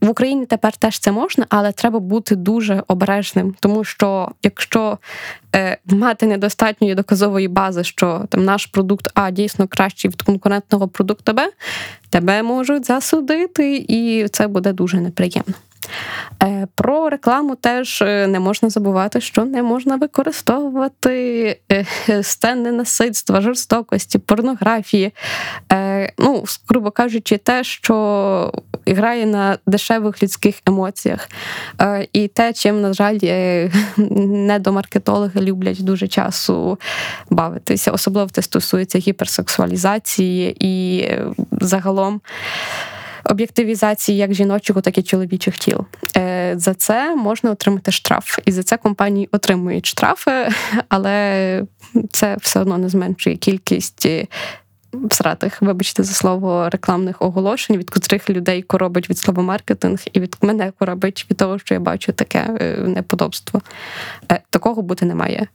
В 0.00 0.08
Україні 0.08 0.46
тепер 0.46 0.76
теж 0.76 0.98
це 0.98 1.12
можна, 1.12 1.46
але 1.48 1.72
треба 1.72 1.98
бути 2.00 2.36
дуже 2.36 2.82
обережним, 2.88 3.54
тому 3.60 3.84
що 3.84 4.28
якщо 4.42 4.98
е, 5.54 5.78
мати 5.86 6.26
недостатньої 6.26 6.94
доказової 6.94 7.48
бази, 7.48 7.84
що 7.84 8.24
там 8.28 8.44
наш 8.44 8.66
продукт 8.66 9.08
А 9.14 9.30
дійсно 9.30 9.68
кращий 9.68 10.10
від 10.10 10.22
конкурентного 10.22 10.88
продукту 10.88 11.32
Б, 11.32 11.50
тебе 12.10 12.42
можуть 12.42 12.86
засудити, 12.86 13.84
і 13.88 14.28
це 14.28 14.48
буде 14.48 14.72
дуже 14.72 15.00
неприємно. 15.00 15.54
Е, 16.42 16.68
про 16.74 17.10
рекламу 17.10 17.54
теж 17.54 18.02
е, 18.02 18.26
не 18.26 18.40
можна 18.40 18.70
забувати, 18.70 19.20
що 19.20 19.44
не 19.44 19.62
можна 19.62 19.96
використовувати 19.96 21.56
е, 21.72 21.86
сцени 22.22 22.72
насильства, 22.72 23.40
жорстокості, 23.40 24.18
порнографії. 24.18 25.12
Ну, 26.18 26.44
грубо 26.68 26.90
кажучи, 26.90 27.36
те, 27.36 27.64
що 27.64 28.52
грає 28.94 29.26
на 29.26 29.58
дешевих 29.66 30.22
людських 30.22 30.60
емоціях. 30.66 31.28
І 32.12 32.28
те, 32.28 32.52
чим, 32.52 32.80
на 32.80 32.92
жаль, 32.92 33.18
недомаркетологи 33.96 35.40
люблять 35.40 35.84
дуже 35.84 36.08
часу 36.08 36.78
бавитися. 37.30 37.90
Особливо 37.90 38.28
це 38.28 38.42
стосується 38.42 38.98
гіперсексуалізації 38.98 40.56
і 40.60 41.04
загалом 41.60 42.20
об'єктивізації 43.24 44.18
як 44.18 44.34
жіночого, 44.34 44.80
так 44.80 44.98
і 44.98 45.02
чоловічих 45.02 45.58
тіл. 45.58 45.84
Е, 46.16 46.54
за 46.56 46.74
це 46.74 47.16
можна 47.16 47.50
отримати 47.50 47.92
штраф, 47.92 48.38
і 48.44 48.52
за 48.52 48.62
це 48.62 48.76
компанії 48.76 49.28
отримують 49.32 49.86
штрафи, 49.86 50.48
але 50.88 51.64
це 52.10 52.36
все 52.40 52.60
одно 52.60 52.78
не 52.78 52.88
зменшує 52.88 53.36
кількість. 53.36 54.08
Е, 54.94 54.98
всратих, 55.08 55.62
вибачте 55.62 56.02
за 56.02 56.14
слово 56.14 56.68
рекламних 56.68 57.22
оголошень, 57.22 57.76
від 57.76 57.90
котрих 57.90 58.30
людей 58.30 58.62
коробить 58.62 59.10
від 59.10 59.18
слова 59.18 59.42
маркетинг, 59.42 59.98
і 60.12 60.20
від 60.20 60.36
мене 60.42 60.72
коробить 60.78 61.26
від 61.30 61.36
того, 61.36 61.58
що 61.58 61.74
я 61.74 61.80
бачу 61.80 62.12
таке 62.12 62.56
е, 62.60 62.76
неподобство. 62.76 63.60
Такого 64.50 64.82
бути 64.82 65.06
не 65.06 65.14
має. 65.14 65.38
Е, 65.42 65.48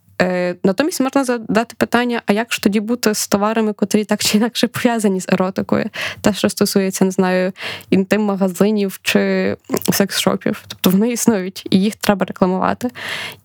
натомість 0.63 1.01
можна 1.01 1.23
задати 1.23 1.75
питання: 1.77 2.21
а 2.25 2.33
як 2.33 2.53
ж 2.53 2.61
тоді 2.61 2.79
бути 2.79 3.13
з 3.13 3.27
товарами, 3.27 3.73
котрі 3.73 4.05
так 4.05 4.23
чи 4.23 4.37
інакше 4.37 4.67
пов'язані 4.67 5.21
з 5.21 5.25
еротикою? 5.29 5.89
Те, 6.21 6.33
що 6.33 6.49
стосується, 6.49 7.05
не 7.05 7.11
знаю, 7.11 7.51
інтим-магазинів 7.89 8.99
чи 9.01 9.57
секс-шопів. 9.91 10.63
Тобто 10.67 10.89
вони 10.89 11.11
існують, 11.11 11.67
і 11.69 11.81
їх 11.81 11.95
треба 11.95 12.25
рекламувати. 12.25 12.89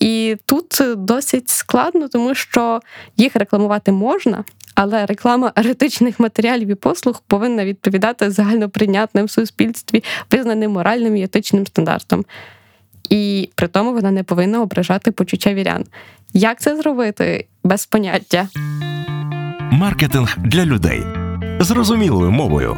І 0.00 0.36
тут 0.46 0.82
досить 0.96 1.48
складно, 1.48 2.08
тому 2.08 2.34
що 2.34 2.80
їх 3.16 3.36
рекламувати 3.36 3.92
можна. 3.92 4.44
Але 4.80 5.06
реклама 5.06 5.52
еретичних 5.56 6.20
матеріалів 6.20 6.68
і 6.68 6.74
послуг 6.74 7.22
повинна 7.26 7.64
відповідати 7.64 8.30
загальноприйнятним 8.30 9.26
в 9.26 9.30
суспільстві, 9.30 10.04
визнаним 10.32 10.70
моральним 10.70 11.16
і 11.16 11.22
етичним 11.22 11.66
стандартам. 11.66 12.24
І 13.10 13.50
при 13.54 13.68
тому 13.68 13.92
вона 13.92 14.10
не 14.10 14.22
повинна 14.22 14.62
ображати 14.62 15.10
почуття 15.10 15.54
вірян. 15.54 15.84
Як 16.32 16.60
це 16.60 16.76
зробити 16.76 17.46
без 17.64 17.86
поняття? 17.86 18.48
Маркетинг 19.72 20.36
для 20.38 20.64
людей 20.64 21.02
зрозумілою 21.60 22.30
мовою. 22.30 22.76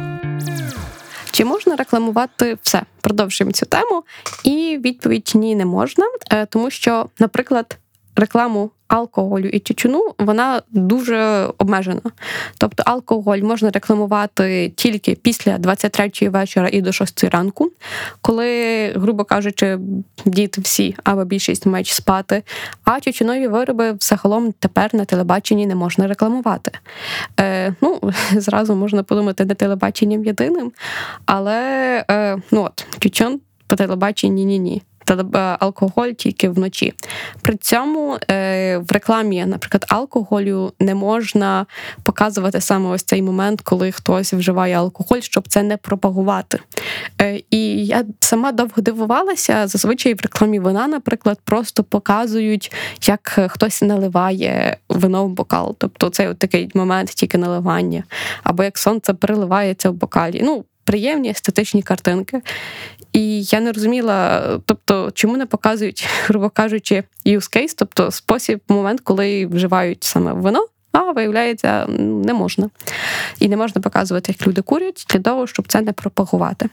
Чи 1.31 1.45
можна 1.45 1.75
рекламувати 1.75 2.57
все? 2.61 2.81
Продовжуємо 3.01 3.51
цю 3.51 3.65
тему. 3.65 4.03
І 4.43 4.79
відповідь 4.85 5.31
ні, 5.35 5.55
не 5.55 5.65
можна, 5.65 6.05
е, 6.31 6.45
тому 6.45 6.69
що, 6.69 7.05
наприклад, 7.19 7.77
рекламу 8.15 8.71
алкоголю 8.91 9.47
і 9.47 9.59
тютюну 9.59 10.13
вона 10.19 10.61
дуже 10.71 11.49
обмежена. 11.57 12.01
Тобто 12.57 12.83
алкоголь 12.85 13.37
можна 13.37 13.69
рекламувати 13.69 14.73
тільки 14.75 15.15
після 15.15 15.57
23-ї 15.57 16.29
вечора 16.29 16.69
і 16.71 16.81
до 16.81 16.91
6 16.91 17.23
ранку, 17.23 17.71
коли, 18.21 18.87
грубо 18.95 19.23
кажучи, 19.23 19.79
діти 20.25 20.61
всі 20.61 20.95
або 21.03 21.25
більшість 21.25 21.65
мають 21.65 21.87
спати. 21.87 22.43
А 22.83 22.99
тютюнові 22.99 23.47
вироби 23.47 23.95
загалом 23.99 24.51
тепер 24.59 24.95
на 24.95 25.05
телебаченні 25.05 25.67
не 25.67 25.75
можна 25.75 26.07
рекламувати. 26.07 26.71
Е, 27.39 27.75
Ну, 27.81 27.99
зразу 28.31 28.75
можна 28.75 29.03
подумати 29.03 29.45
не 29.45 29.55
телебаченням 29.55 30.25
єдиним, 30.25 30.71
але 31.25 31.59
е, 32.11 32.37
ну 32.51 32.63
от 32.63 32.85
тютюн 32.99 33.39
по 33.67 33.75
телебаченні 33.75 34.45
ні-ні. 34.45 34.81
Е, 35.09 35.57
алкоголь 35.59 36.09
тільки 36.09 36.49
вночі. 36.49 36.93
При 37.41 37.55
цьому 37.55 38.17
е, 38.31 38.77
в 38.77 38.91
рекламі, 38.91 39.45
наприклад, 39.45 39.85
алкоголю 39.89 40.73
не 40.79 40.95
можна 40.95 41.65
показувати 42.03 42.61
саме 42.61 42.89
ось 42.89 43.03
цей 43.03 43.21
момент, 43.21 43.61
коли 43.61 43.91
хтось 43.91 44.33
вживає 44.33 44.77
алкоголь, 44.77 45.19
щоб 45.19 45.47
це 45.47 45.63
не 45.63 45.77
пропагувати. 45.77 46.59
Е, 47.21 47.41
і 47.49 47.85
я 47.85 48.05
сама 48.19 48.51
довго 48.51 48.81
дивувалася. 48.81 49.67
Зазвичай 49.67 50.13
в 50.13 50.21
рекламі 50.21 50.59
вина, 50.59 50.87
наприклад, 50.87 51.39
просто 51.43 51.83
показують, 51.83 52.71
як 53.07 53.39
хтось 53.49 53.81
наливає 53.81 54.77
вино 54.89 55.25
в 55.25 55.29
бокал. 55.29 55.75
Тобто 55.77 56.11
от 56.19 56.39
такий 56.39 56.71
момент 56.73 57.09
тільки 57.09 57.37
наливання, 57.37 58.03
або 58.43 58.63
як 58.63 58.77
сонце 58.77 59.13
переливається 59.13 59.89
в 59.89 59.93
бокалі. 59.93 60.41
Ну, 60.43 60.65
приємні 60.83 61.29
естетичні 61.29 61.81
картинки. 61.81 62.41
І 63.13 63.43
я 63.43 63.59
не 63.59 63.71
розуміла, 63.71 64.41
тобто, 64.65 65.11
чому 65.13 65.37
не 65.37 65.45
показують, 65.45 66.07
грубо 66.25 66.49
кажучи, 66.49 67.03
use 67.25 67.57
case, 67.57 67.73
тобто 67.77 68.11
спосіб, 68.11 68.61
момент, 68.69 69.01
коли 69.03 69.45
вживають 69.45 70.03
саме 70.03 70.33
вино. 70.33 70.67
А 70.91 71.11
виявляється, 71.11 71.85
не 71.97 72.33
можна. 72.33 72.69
І 73.39 73.49
не 73.49 73.57
можна 73.57 73.81
показувати, 73.81 74.35
як 74.37 74.47
люди 74.47 74.61
курять, 74.61 75.05
для 75.09 75.19
того, 75.19 75.47
щоб 75.47 75.67
це 75.67 75.81
не 75.81 75.93
пропагувати. 75.93 76.69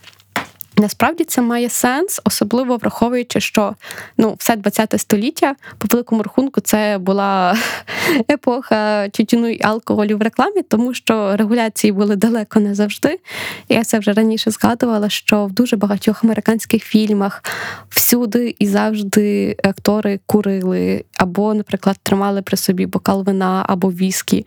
Насправді 0.79 1.25
це 1.25 1.43
має 1.43 1.69
сенс, 1.69 2.21
особливо 2.25 2.77
враховуючи, 2.77 3.41
що 3.41 3.75
ну, 4.19 4.35
все 4.39 4.57
20 4.57 5.01
століття, 5.01 5.55
по 5.79 5.89
великому 5.91 6.23
рахунку, 6.23 6.61
це 6.61 6.99
була 6.99 7.57
епоха 8.31 9.09
тютюну 9.09 9.49
і 9.49 9.63
алкоголю 9.63 10.17
в 10.17 10.23
рекламі, 10.23 10.63
тому 10.63 10.95
що 10.95 11.37
регуляції 11.37 11.93
були 11.93 12.17
далеко 12.17 12.61
не 12.61 12.75
завжди. 12.75 13.21
Я 13.69 13.85
це 13.85 13.99
вже 13.99 14.13
раніше 14.13 14.51
згадувала, 14.51 15.09
що 15.09 15.47
в 15.47 15.53
дуже 15.53 15.77
багатьох 15.77 16.25
американських 16.25 16.85
фільмах 16.85 17.45
всюди 17.89 18.55
і 18.59 18.67
завжди 18.67 19.57
актори 19.65 20.21
курили, 20.27 21.05
або, 21.17 21.55
наприклад, 21.55 21.97
тримали 22.03 22.43
при 22.43 22.57
собі 22.57 22.87
бокал 22.87 23.25
вина 23.25 23.65
або 23.69 23.91
віскі. 23.91 24.47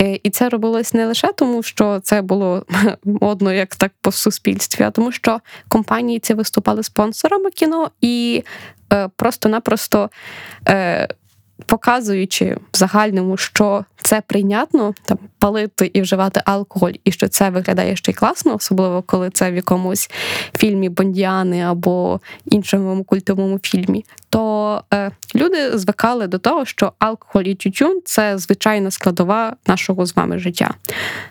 Е, 0.00 0.20
і 0.22 0.30
це 0.30 0.48
робилось 0.48 0.94
не 0.94 1.06
лише 1.06 1.32
тому, 1.32 1.62
що 1.62 2.00
це 2.00 2.22
було 2.22 2.66
модно, 3.04 3.52
як 3.52 3.76
так 3.76 3.92
по 4.00 4.12
суспільстві, 4.12 4.84
а 4.84 4.90
тому, 4.90 5.12
що 5.12 5.40
компанії 5.68 6.18
ці 6.18 6.34
виступали 6.34 6.82
спонсорами 6.82 7.50
кіно 7.50 7.90
і 8.00 8.44
е, 8.92 9.08
просто-напросто. 9.16 10.10
Е, 10.68 11.08
Показуючи 11.66 12.56
в 12.72 12.76
загальному, 12.76 13.36
що 13.36 13.84
це 13.96 14.20
прийнятно, 14.20 14.94
там 15.02 15.18
палити 15.38 15.90
і 15.94 16.00
вживати 16.00 16.42
алкоголь, 16.44 16.92
і 17.04 17.12
що 17.12 17.28
це 17.28 17.50
виглядає 17.50 17.96
ще 17.96 18.12
й 18.12 18.14
класно, 18.14 18.54
особливо 18.54 19.02
коли 19.02 19.30
це 19.30 19.50
в 19.50 19.54
якомусь 19.54 20.10
фільмі 20.56 20.88
Бондіани 20.88 21.60
або 21.62 22.20
іншому 22.46 23.04
культовому 23.04 23.58
фільмі, 23.62 24.04
то 24.34 24.82
е, 24.94 25.10
люди 25.34 25.78
звикали 25.78 26.26
до 26.26 26.38
того, 26.38 26.64
що 26.64 26.92
алкоголь 26.98 27.44
і 27.44 27.54
тютюн 27.54 28.00
це 28.04 28.38
звичайна 28.38 28.90
складова 28.90 29.56
нашого 29.66 30.06
з 30.06 30.16
вами 30.16 30.38
життя. 30.38 30.74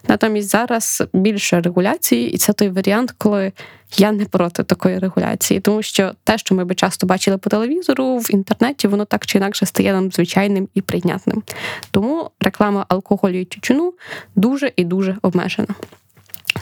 Натомість 0.07 0.49
зараз 0.49 1.03
більше 1.13 1.61
регуляції, 1.61 2.31
і 2.31 2.37
це 2.37 2.53
той 2.53 2.69
варіант, 2.69 3.13
коли 3.17 3.51
я 3.97 4.11
не 4.11 4.25
проти 4.25 4.63
такої 4.63 4.99
регуляції, 4.99 5.59
тому 5.59 5.81
що 5.81 6.11
те, 6.23 6.37
що 6.37 6.55
ми 6.55 6.65
би 6.65 6.75
часто 6.75 7.07
бачили 7.07 7.37
по 7.37 7.49
телевізору 7.49 8.17
в 8.17 8.33
інтернеті, 8.33 8.87
воно 8.87 9.05
так 9.05 9.25
чи 9.25 9.37
інакше 9.37 9.65
стає 9.65 9.93
нам 9.93 10.11
звичайним 10.11 10.67
і 10.73 10.81
прийнятним. 10.81 11.43
Тому 11.91 12.29
реклама 12.39 12.85
алкоголю 12.89 13.39
і 13.39 13.45
тютюну 13.45 13.93
дуже 14.35 14.71
і 14.75 14.83
дуже 14.83 15.17
обмежена. 15.21 15.75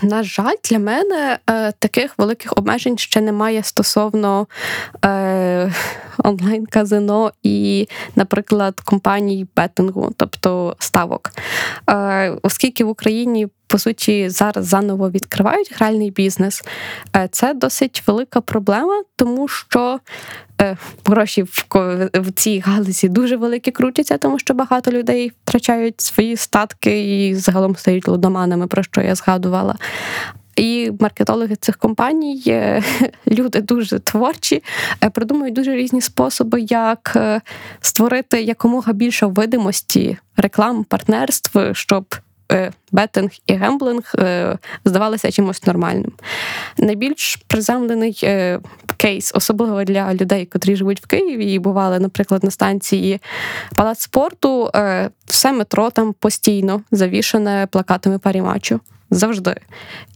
На 0.02 0.24
жаль, 0.24 0.56
для 0.70 0.80
мене 0.80 1.40
е, 1.50 1.72
таких 1.72 2.18
великих 2.18 2.54
обмежень 2.58 2.98
ще 2.98 3.22
немає 3.22 3.64
стосовно 3.64 4.48
е, 5.06 5.72
онлайн-казино 6.24 7.32
і, 7.44 7.88
наприклад, 8.16 8.80
компаній 8.80 9.48
беттингу, 9.56 10.14
тобто 10.18 10.76
ставок. 10.80 11.30
Е, 11.90 12.38
Оскільки 12.42 12.84
в 12.84 12.90
Україні 12.90 13.48
по 13.72 13.78
суті 13.78 14.30
зараз 14.30 14.66
заново 14.66 15.10
відкривають 15.10 15.74
гральний 15.76 16.12
бізнес, 16.12 16.64
е, 17.16 17.28
це 17.32 17.54
досить 17.54 18.04
велика 18.08 18.42
проблема, 18.42 19.04
тому 19.16 19.48
що 19.48 20.00
е, 20.62 20.78
гроші 21.06 21.44
в 22.14 22.32
цій 22.36 22.60
галузі 22.60 23.10
дуже 23.10 23.36
великі 23.38 23.72
крутяться, 23.72 24.18
тому 24.18 24.40
що 24.40 24.54
багато 24.54 24.92
людей 24.92 25.32
втрачають 25.44 26.02
свої 26.02 26.38
статки 26.38 27.28
і 27.28 27.36
загалом 27.36 27.76
стають 27.76 28.08
лудоманами, 28.08 28.68
про 28.68 28.84
що 28.84 29.02
я 29.02 29.16
згадувала. 29.16 29.76
І 30.56 30.92
маркетологи 31.00 31.56
цих 31.56 31.78
компаній, 31.78 32.44
е, 32.48 32.84
люди 33.28 33.62
дуже 33.62 34.00
творчі, 34.00 34.64
придумують 35.14 35.56
дуже 35.56 35.76
різні 35.76 36.02
способи, 36.02 36.62
як 36.62 37.18
створити 37.82 38.42
якомога 38.42 38.94
більше 38.94 39.26
видимості 39.26 40.18
реклам, 40.38 40.84
партнерств, 40.84 41.60
щоб 41.74 42.16
Е, 42.52 42.72
бетинг 42.92 43.30
і 43.48 43.54
гемблинг 43.54 44.12
е, 44.20 44.58
здавалися 44.86 45.32
чимось 45.32 45.68
нормальним. 45.68 46.12
Найбільш 46.78 47.36
приземлений 47.48 48.20
е, 48.24 48.60
кейс, 48.98 49.32
особливо 49.36 49.84
для 49.84 50.14
людей, 50.14 50.46
котрі 50.46 50.76
живуть 50.76 51.02
в 51.02 51.08
Києві 51.08 51.54
і 51.54 51.60
бували, 51.60 52.00
наприклад, 52.00 52.44
на 52.44 52.52
станції 52.52 53.22
палац 53.76 54.00
спорту, 54.00 54.72
все 55.26 55.52
метро 55.52 55.90
там 55.90 56.14
постійно 56.14 56.82
завішане 56.92 57.68
плакатами 57.72 58.20
парімачу 58.20 58.80
завжди. 59.12 59.56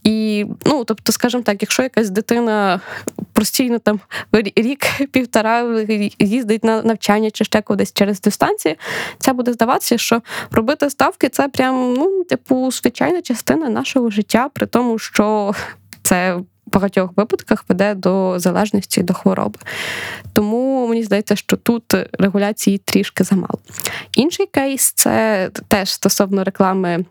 І, 0.03 0.45
ну, 0.65 0.83
тобто, 0.83 1.11
скажімо 1.11 1.43
так, 1.43 1.61
якщо 1.61 1.83
якась 1.83 2.09
дитина 2.09 2.81
постійно 3.33 3.79
там 3.79 3.99
рік-півтора 4.55 5.85
їздить 6.19 6.63
на 6.63 6.81
навчання 6.81 7.31
чи 7.31 7.45
ще 7.45 7.61
кудись 7.61 7.93
через 7.93 8.21
дистанцію, 8.21 8.75
це 9.19 9.33
буде 9.33 9.53
здаватися, 9.53 9.97
що 9.97 10.21
робити 10.51 10.89
ставки 10.89 11.29
це 11.29 11.47
прям, 11.47 11.93
ну, 11.93 12.23
типу, 12.23 12.71
звичайна 12.71 13.21
частина 13.21 13.69
нашого 13.69 14.09
життя, 14.09 14.49
при 14.53 14.67
тому, 14.67 14.99
що 14.99 15.53
це. 16.03 16.35
В 16.67 16.71
багатьох 16.73 17.11
випадках 17.15 17.65
веде 17.69 17.93
до 17.93 18.39
залежності 18.39 19.03
до 19.03 19.13
хвороби. 19.13 19.59
Тому 20.33 20.87
мені 20.87 21.03
здається, 21.03 21.35
що 21.35 21.57
тут 21.57 21.83
регуляції 22.19 22.77
трішки 22.77 23.23
замало. 23.23 23.59
Інший 24.15 24.45
кейс 24.45 24.91
це 24.91 25.49
теж 25.67 25.93
стосовно 25.93 26.43
реклами 26.43 27.05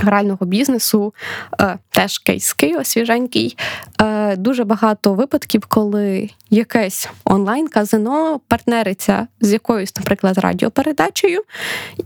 грального 0.00 0.46
бізнесу, 0.46 1.14
е, 1.60 1.78
теж 1.90 2.18
кейс 2.18 2.52
Києва 2.52 2.84
свіженький. 2.84 3.56
Е, 4.00 4.36
дуже 4.36 4.64
багато 4.64 5.14
випадків, 5.14 5.66
коли 5.68 6.30
якесь 6.50 7.08
онлайн-казино 7.24 8.40
партнериться 8.48 9.26
з 9.40 9.52
якоюсь, 9.52 9.96
наприклад, 9.96 10.38
радіопередачею, 10.38 11.42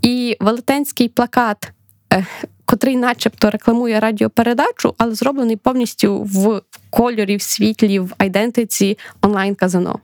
і 0.03 0.37
велетенський 0.41 1.09
плакат. 1.09 1.73
Е, 2.13 2.27
котрий, 2.65 2.97
начебто, 2.97 3.51
рекламує 3.51 4.01
радіопередачу, 4.01 4.95
але 4.99 5.15
зроблений 5.15 5.57
повністю 5.57 6.23
в 6.23 6.63
кольорі, 6.91 7.37
в 7.37 7.43
світлі, 7.43 7.99
в 7.99 8.15
айдентиці 8.19 8.99
онлайн-казино. 9.23 9.99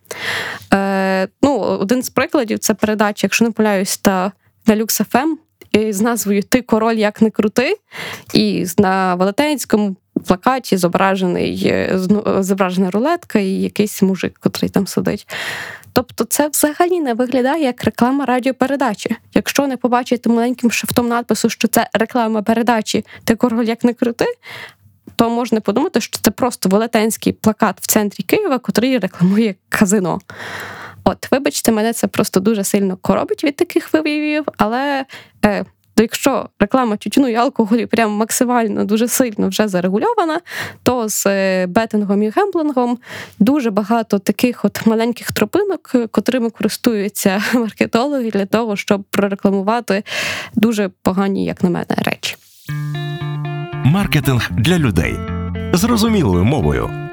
Е, 0.72 1.29
Ну, 1.42 1.59
Один 1.59 2.03
з 2.03 2.11
прикладів 2.11 2.59
це 2.59 2.74
передача, 2.74 3.26
якщо 3.26 3.44
не 3.44 3.50
помиляюсь, 3.50 3.96
та 3.96 4.33
на 4.66 4.76
LuxFM 4.76 5.35
з 5.74 6.00
назвою 6.00 6.42
Ти 6.42 6.62
король 6.62 6.94
як 6.94 7.22
не 7.22 7.30
крути, 7.30 7.76
і 8.35 8.66
на 8.78 9.14
велетенському 9.14 9.96
плакаті 10.26 10.76
зображений 10.76 11.62
е, 11.66 11.90
зображена 12.38 12.90
рулетка 12.90 13.38
і 13.38 13.50
якийсь 13.50 14.02
мужик, 14.02 14.38
котрий 14.40 14.70
там 14.70 14.87
сидить. 14.87 15.26
Тобто, 15.92 16.24
це 16.24 16.48
взагалі 16.48 17.00
не 17.00 17.14
виглядає 17.14 17.64
як 17.64 17.85
реклама 17.85 18.26
радіопередачі. 18.26 19.16
Якщо 19.35 19.66
не 19.66 19.76
побачити 19.76 20.28
маленьким 20.28 20.70
шрифтом 20.70 21.09
надпису, 21.09 21.48
що 21.48 21.68
це 21.68 21.88
реклама 21.92 22.42
передачі, 22.42 23.04
ти 23.24 23.37
король 23.37 23.64
як 23.64 23.85
не 23.85 23.94
крути. 23.94 24.24
То 25.16 25.30
можна 25.30 25.61
подумати, 25.61 26.00
що 26.00 26.18
це 26.22 26.30
просто 26.30 26.68
велетенський 26.68 27.33
плакат 27.33 27.80
в 27.80 27.87
центрі 27.87 28.24
Києва, 28.24 28.59
котрий 28.59 28.98
рекламує 28.98 29.54
казино. 29.68 30.18
От, 31.11 31.29
вибачте, 31.31 31.73
мене 31.73 31.92
це 31.92 32.07
просто 32.07 32.40
дуже 32.40 32.64
сильно 32.64 32.96
коробить 32.96 33.44
від 33.44 33.57
таких 33.57 33.92
виявів, 33.92 34.44
але. 34.57 35.05
Е, 35.44 35.64
то 35.94 36.03
якщо 36.03 36.49
реклама 36.61 36.96
тютюну 36.96 37.29
і 37.29 37.35
алкоголю 37.35 37.87
прям 37.87 38.11
максимально 38.11 38.85
дуже 38.85 39.09
сильно 39.09 39.49
вже 39.49 39.68
зарегульована, 39.68 40.40
то 40.83 41.09
з 41.09 41.27
е, 41.27 41.66
бетингом 41.66 42.23
і 42.23 42.31
гемблингом 42.31 42.99
дуже 43.38 43.70
багато 43.70 44.18
таких 44.18 44.64
от 44.64 44.87
маленьких 44.87 45.33
тропинок, 45.33 45.94
котрими 46.11 46.51
користуються 46.51 47.42
маркетологи 47.55 48.31
для 48.31 48.46
того, 48.46 48.77
щоб 48.77 49.05
прорекламувати 49.11 50.03
дуже 50.55 50.90
погані, 51.03 51.44
як 51.44 51.62
на 51.62 51.70
мене, 51.70 51.96
речі. 51.99 52.37
Маркетинг 53.85 54.51
для 54.51 54.79
людей 54.79 55.16
зрозумілою 55.73 56.44
мовою. 56.44 57.10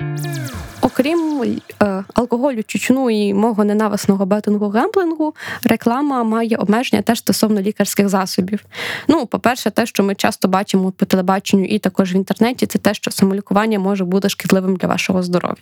Окрім 0.88 1.46
е, 1.84 2.04
алкоголю, 2.14 2.64
чучну 2.64 3.10
і 3.10 3.34
мого 3.34 3.64
ненависного 3.64 4.26
бетингу 4.26 4.70
гемблингу, 4.70 5.36
реклама 5.64 6.24
має 6.24 6.58
обмеження 6.58 7.02
теж 7.02 7.20
стосовно 7.20 7.62
лікарських 7.62 8.10
засобів. 8.10 8.66
Ну, 9.08 9.26
по-перше, 9.26 9.72
те, 9.72 9.86
що 9.86 10.04
ми 10.04 10.16
часто 10.16 10.48
бачимо 10.48 10.92
по 10.92 11.06
телебаченню 11.06 11.66
і 11.66 11.80
також 11.80 12.14
в 12.14 12.16
інтернеті, 12.16 12.66
це 12.66 12.80
те, 12.80 12.94
що 12.94 13.12
самолікування 13.12 13.80
може 13.80 14.06
бути 14.06 14.30
шкідливим 14.30 14.76
для 14.76 14.88
вашого 14.88 15.24
здоров'я. 15.24 15.56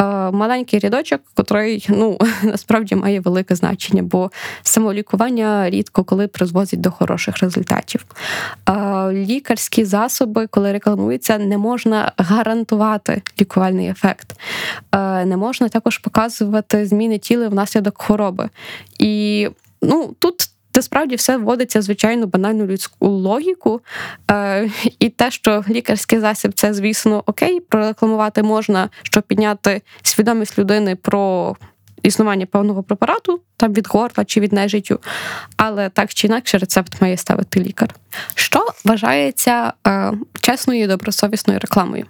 Е, 0.00 0.04
Маленький 0.30 0.78
рядочок, 0.78 1.20
котрий 1.34 1.86
ну 1.88 2.18
насправді 2.42 2.94
має 2.94 3.20
велике 3.20 3.54
значення, 3.54 4.02
бо 4.02 4.30
самолікування 4.62 5.70
рідко 5.70 6.04
коли 6.04 6.26
призводить 6.26 6.80
до 6.80 6.90
хороших 6.90 7.38
результатів. 7.38 8.04
Е, 8.68 8.72
Лікарські 9.12 9.84
засоби, 9.84 10.46
коли 10.46 10.72
рекламуються, 10.72 11.38
не 11.38 11.58
можна 11.58 12.12
гарантувати 12.16 13.22
лікувальний 13.40 13.88
ефект. 13.88 14.36
Е, 14.92 15.24
не 15.24 15.36
можна 15.36 15.68
також 15.68 15.98
показувати 15.98 16.86
зміни 16.86 17.18
тіла 17.18 17.48
внаслідок 17.48 18.02
хвороби. 18.02 18.48
І 18.98 19.48
ну 19.82 20.16
тут. 20.18 20.48
Насправді 20.74 21.16
все 21.16 21.36
вводиться 21.36 21.82
звичайно 21.82 22.26
банальну 22.26 22.66
людську 22.66 23.08
логіку, 23.08 23.80
Е, 24.30 24.70
і 24.98 25.08
те, 25.08 25.30
що 25.30 25.64
лікарський 25.68 26.20
засіб, 26.20 26.52
це, 26.52 26.74
звісно, 26.74 27.22
окей, 27.26 27.60
прорекламувати 27.60 28.42
можна, 28.42 28.88
щоб 29.02 29.22
підняти 29.22 29.82
свідомість 30.02 30.58
людини 30.58 30.96
про 30.96 31.56
існування 32.02 32.46
певного 32.46 32.82
препарату, 32.82 33.40
там 33.56 33.72
від 33.72 33.88
горла 33.88 34.24
чи 34.24 34.40
від 34.40 34.52
нежиттю, 34.52 35.00
але 35.56 35.88
так 35.88 36.14
чи 36.14 36.26
інакше 36.26 36.58
рецепт 36.58 37.02
має 37.02 37.16
ставити 37.16 37.60
лікар. 37.60 37.94
Що 38.34 38.66
вважається 38.84 39.72
е, 39.86 40.12
чесною 40.40 40.82
і 40.82 40.86
добросовісною 40.86 41.60
рекламою? 41.60 42.06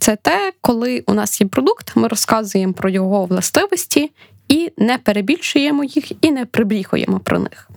Це 0.00 0.16
те, 0.16 0.52
коли 0.60 1.02
у 1.06 1.14
нас 1.14 1.40
є 1.40 1.46
продукт, 1.46 1.96
ми 1.96 2.08
розказуємо 2.08 2.72
про 2.72 2.90
його 2.90 3.24
властивості. 3.24 4.10
І 4.48 4.72
не 4.76 4.98
перебільшуємо 4.98 5.84
їх, 5.84 6.24
і 6.24 6.30
не 6.30 6.46
прибріхуємо 6.46 7.20
про 7.20 7.38
них. 7.38 7.68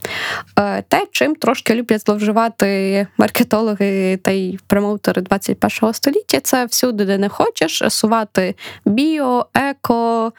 Е, 0.60 0.82
те, 0.82 1.08
чим 1.12 1.36
трошки 1.36 1.76
люблять 1.76 2.06
зловживати 2.06 3.08
маркетологи 3.18 4.18
та 4.18 4.32
й 4.32 4.60
промоутери 4.68 5.22
21 5.22 5.94
століття, 5.94 6.40
це 6.40 6.66
всюди, 6.66 7.06
де 7.06 7.18
не 7.18 7.30
хочеш, 7.30 7.84
сувати 7.90 8.56
біо, 8.86 9.46
еко 9.54 10.34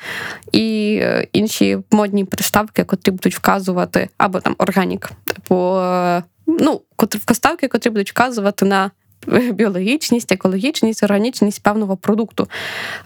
і 0.52 0.98
е, 1.02 1.26
інші 1.32 1.78
модні 1.90 2.24
приставки, 2.24 2.84
котрі 2.84 3.10
будуть 3.12 3.36
вказувати, 3.36 4.08
або 4.18 4.40
там 4.40 4.54
органік, 4.58 5.10
типу, 5.24 5.76
е, 5.76 6.22
ну, 6.46 6.80
вставки, 7.28 7.68
котрі 7.68 7.90
будуть 7.90 8.10
вказувати 8.10 8.64
на 8.64 8.90
біологічність, 9.52 10.32
екологічність, 10.32 11.02
органічність 11.02 11.62
певного 11.62 11.96
продукту 11.96 12.48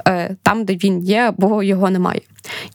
е, 0.06 0.36
там, 0.42 0.64
де 0.64 0.74
він 0.76 1.04
є, 1.04 1.20
або 1.20 1.62
його 1.62 1.90
немає. 1.90 2.20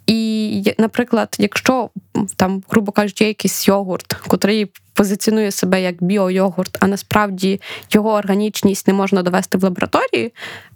І, 0.08 0.74
наприклад, 0.78 1.36
якщо 1.40 1.90
там, 2.36 2.64
грубо 2.70 2.92
кажучи, 2.92 3.24
є 3.24 3.28
якийсь 3.28 3.68
йогурт, 3.68 4.14
котрий 4.14 4.72
позиціонує 4.94 5.52
себе 5.52 5.82
як 5.82 6.04
біойогурт, 6.04 6.78
а 6.80 6.88
насправді 6.88 7.62
його 7.92 8.14
органічність 8.14 8.88
не 8.88 8.94
можна 8.94 9.24
довести 9.24 9.58
в 9.58 9.64
лабораторії, 9.64 10.34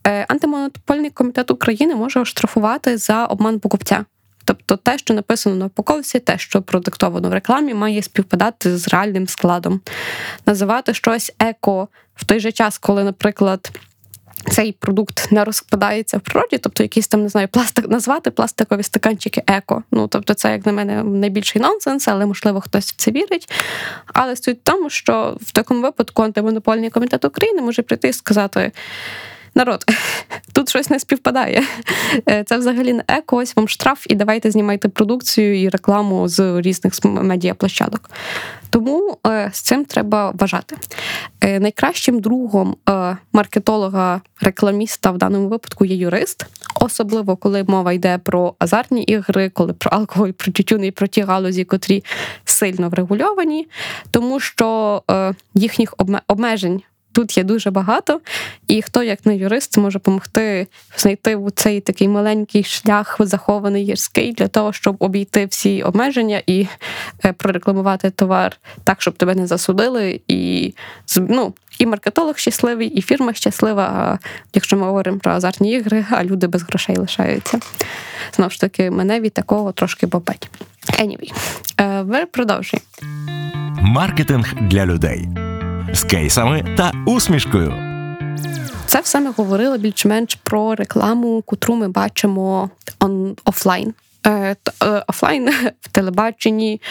е, 0.07 0.25
антимонопольний 0.29 1.09
комітет 1.09 1.51
України 1.51 1.95
може 1.95 2.19
оштрафувати 2.19 2.97
за 2.97 3.25
обман 3.25 3.59
покупця. 3.59 4.05
Тобто 4.47 4.77
те, 4.77 4.97
що 4.97 5.13
написано 5.13 5.55
на 5.55 5.65
упаковці, 5.65 6.19
те, 6.19 6.37
що 6.37 6.61
продиктовано 6.61 7.29
в 7.29 7.33
рекламі, 7.33 7.73
має 7.73 8.01
співпадати 8.01 8.77
з 8.77 8.87
реальним 8.87 9.27
складом. 9.27 9.81
Називати 10.45 10.93
щось 10.93 11.33
еко 11.39 11.87
в 12.15 12.25
той 12.25 12.39
же 12.39 12.51
час, 12.51 12.77
коли, 12.77 13.03
наприклад 13.03 13.71
цей 14.51 14.71
продукт 14.71 15.31
не 15.31 15.43
розкладається 15.43 16.17
в 16.17 16.21
природі, 16.21 16.57
тобто 16.57 16.83
якийсь 16.83 17.07
там 17.07 17.23
не 17.23 17.29
знаю, 17.29 17.47
пластик 17.47 17.89
назвати 17.89 18.31
пластикові 18.31 18.83
стаканчики 18.83 19.43
еко. 19.47 19.83
Ну 19.91 20.07
тобто, 20.07 20.33
це 20.33 20.51
як 20.51 20.65
на 20.65 20.71
мене 20.71 21.03
найбільший 21.03 21.61
нонсенс, 21.61 22.07
але 22.07 22.25
можливо 22.25 22.61
хтось 22.61 22.91
в 22.91 22.95
це 22.95 23.11
вірить. 23.11 23.51
Але 24.05 24.35
суть 24.35 24.57
в 24.57 24.63
тому, 24.63 24.89
що 24.89 25.37
в 25.41 25.51
такому 25.51 25.81
випадку 25.81 26.23
антимонопольний 26.23 26.89
комітет 26.89 27.25
України 27.25 27.61
може 27.61 27.81
прийти 27.81 28.07
і 28.07 28.13
сказати. 28.13 28.71
Народ, 29.57 29.85
тут 30.53 30.69
щось 30.69 30.89
не 30.89 30.99
співпадає. 30.99 31.63
Е, 32.29 32.43
це 32.43 32.57
взагалі 32.57 32.93
не 32.93 33.03
еко, 33.07 33.37
ось 33.37 33.55
вам 33.55 33.67
штраф, 33.67 34.05
і 34.09 34.15
давайте 34.15 34.51
знімайте 34.51 34.89
продукцію 34.89 35.61
і 35.61 35.69
рекламу 35.69 36.27
з 36.27 36.61
різних 36.61 36.93
медіаплощадок. 37.03 38.09
Тому 38.69 39.17
е, 39.27 39.49
з 39.53 39.61
цим 39.61 39.85
треба 39.85 40.31
вважати. 40.31 40.75
Е, 41.41 41.59
найкращим 41.59 42.19
другом 42.19 42.75
маркетолога, 43.33 44.21
рекламіста 44.41 45.11
в 45.11 45.17
даному 45.17 45.47
випадку 45.47 45.85
є 45.85 45.95
юрист, 45.95 46.45
особливо 46.79 47.35
коли 47.35 47.63
мова 47.63 47.93
йде 47.93 48.17
про 48.17 48.55
азартні 48.59 49.03
ігри, 49.03 49.49
коли 49.49 49.73
про 49.73 49.91
алкоголь, 49.91 50.31
про 50.31 50.51
тютюн 50.51 50.83
і 50.83 50.91
про 50.91 51.07
ті 51.07 51.21
галузі, 51.21 51.63
котрі 51.63 52.03
сильно 52.45 52.89
врегульовані, 52.89 53.67
тому 54.11 54.39
що 54.39 55.01
їхніх 55.53 55.95
обмежень 56.27 56.81
тут 57.17 57.37
є 57.37 57.43
дуже 57.43 57.71
багато, 57.71 58.21
і 58.67 58.81
хто, 58.81 59.03
як 59.03 59.25
не 59.25 59.35
юрист, 59.35 59.77
може 59.77 59.99
допомогти 59.99 60.67
знайти 60.97 61.37
цей 61.55 61.81
такий 61.81 62.07
маленький 62.07 62.63
шлях 62.63 63.15
захований 63.19 63.83
гірський 63.83 64.33
для 64.33 64.47
того, 64.47 64.73
щоб 64.73 64.95
обійти 64.99 65.45
всі 65.45 65.83
обмеження 65.83 66.41
і 66.47 66.67
е, 67.25 67.33
прорекламувати 67.33 68.09
товар 68.09 68.57
так, 68.83 69.01
щоб 69.01 69.13
тебе 69.13 69.35
не 69.35 69.47
засудили, 69.47 70.21
і 70.27 70.73
ну, 71.17 71.53
і 71.79 71.85
маркетолог 71.85 72.37
щасливий, 72.37 72.87
і 72.87 73.01
фірма 73.01 73.33
щаслива. 73.33 74.19
Якщо 74.53 74.77
ми 74.77 74.85
говоримо 74.85 75.19
про 75.19 75.31
азартні 75.31 75.71
ігри, 75.71 76.05
а 76.11 76.23
люди 76.23 76.47
без 76.47 76.63
грошей 76.63 76.97
лишаються. 76.97 77.59
Знову 78.35 78.51
ж 78.51 78.61
таки, 78.61 78.91
мене 78.91 79.19
від 79.19 79.33
такого 79.33 79.71
трошки 79.71 80.07
бопить. 80.07 80.49
Anyway, 80.89 81.31
ви 82.03 82.25
продовжуємо. 82.25 82.85
Маркетинг 83.81 84.53
для 84.61 84.85
людей 84.85 85.46
з 85.97 86.03
кейсами 86.03 86.75
та 86.77 86.91
усмішкою. 87.05 87.73
Це 88.85 88.99
все 88.99 89.19
ми 89.19 89.31
говорили 89.31 89.77
більш-менш 89.77 90.35
про 90.35 90.75
рекламу, 90.75 91.41
котру 91.41 91.75
ми 91.75 91.87
бачимо 91.87 92.69
он, 92.99 93.35
офлайн. 93.45 93.93
Е, 94.25 94.55
е, 94.83 95.03
офлайн 95.07 95.49
в 95.81 95.87
телебаченні, 95.91 96.81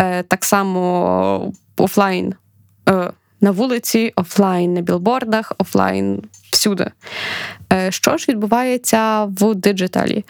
е, 0.00 0.22
так 0.22 0.44
само 0.44 1.52
офлайн 1.76 2.34
на 3.40 3.50
вулиці, 3.50 4.12
офлайн 4.16 4.74
на 4.74 4.80
білбордах, 4.80 5.52
офлайн 5.58 6.22
всюди. 6.50 6.90
Е, 7.72 7.90
що 7.90 8.16
ж 8.16 8.26
відбувається 8.28 9.24
в 9.24 9.54
диджиталі? 9.54 10.24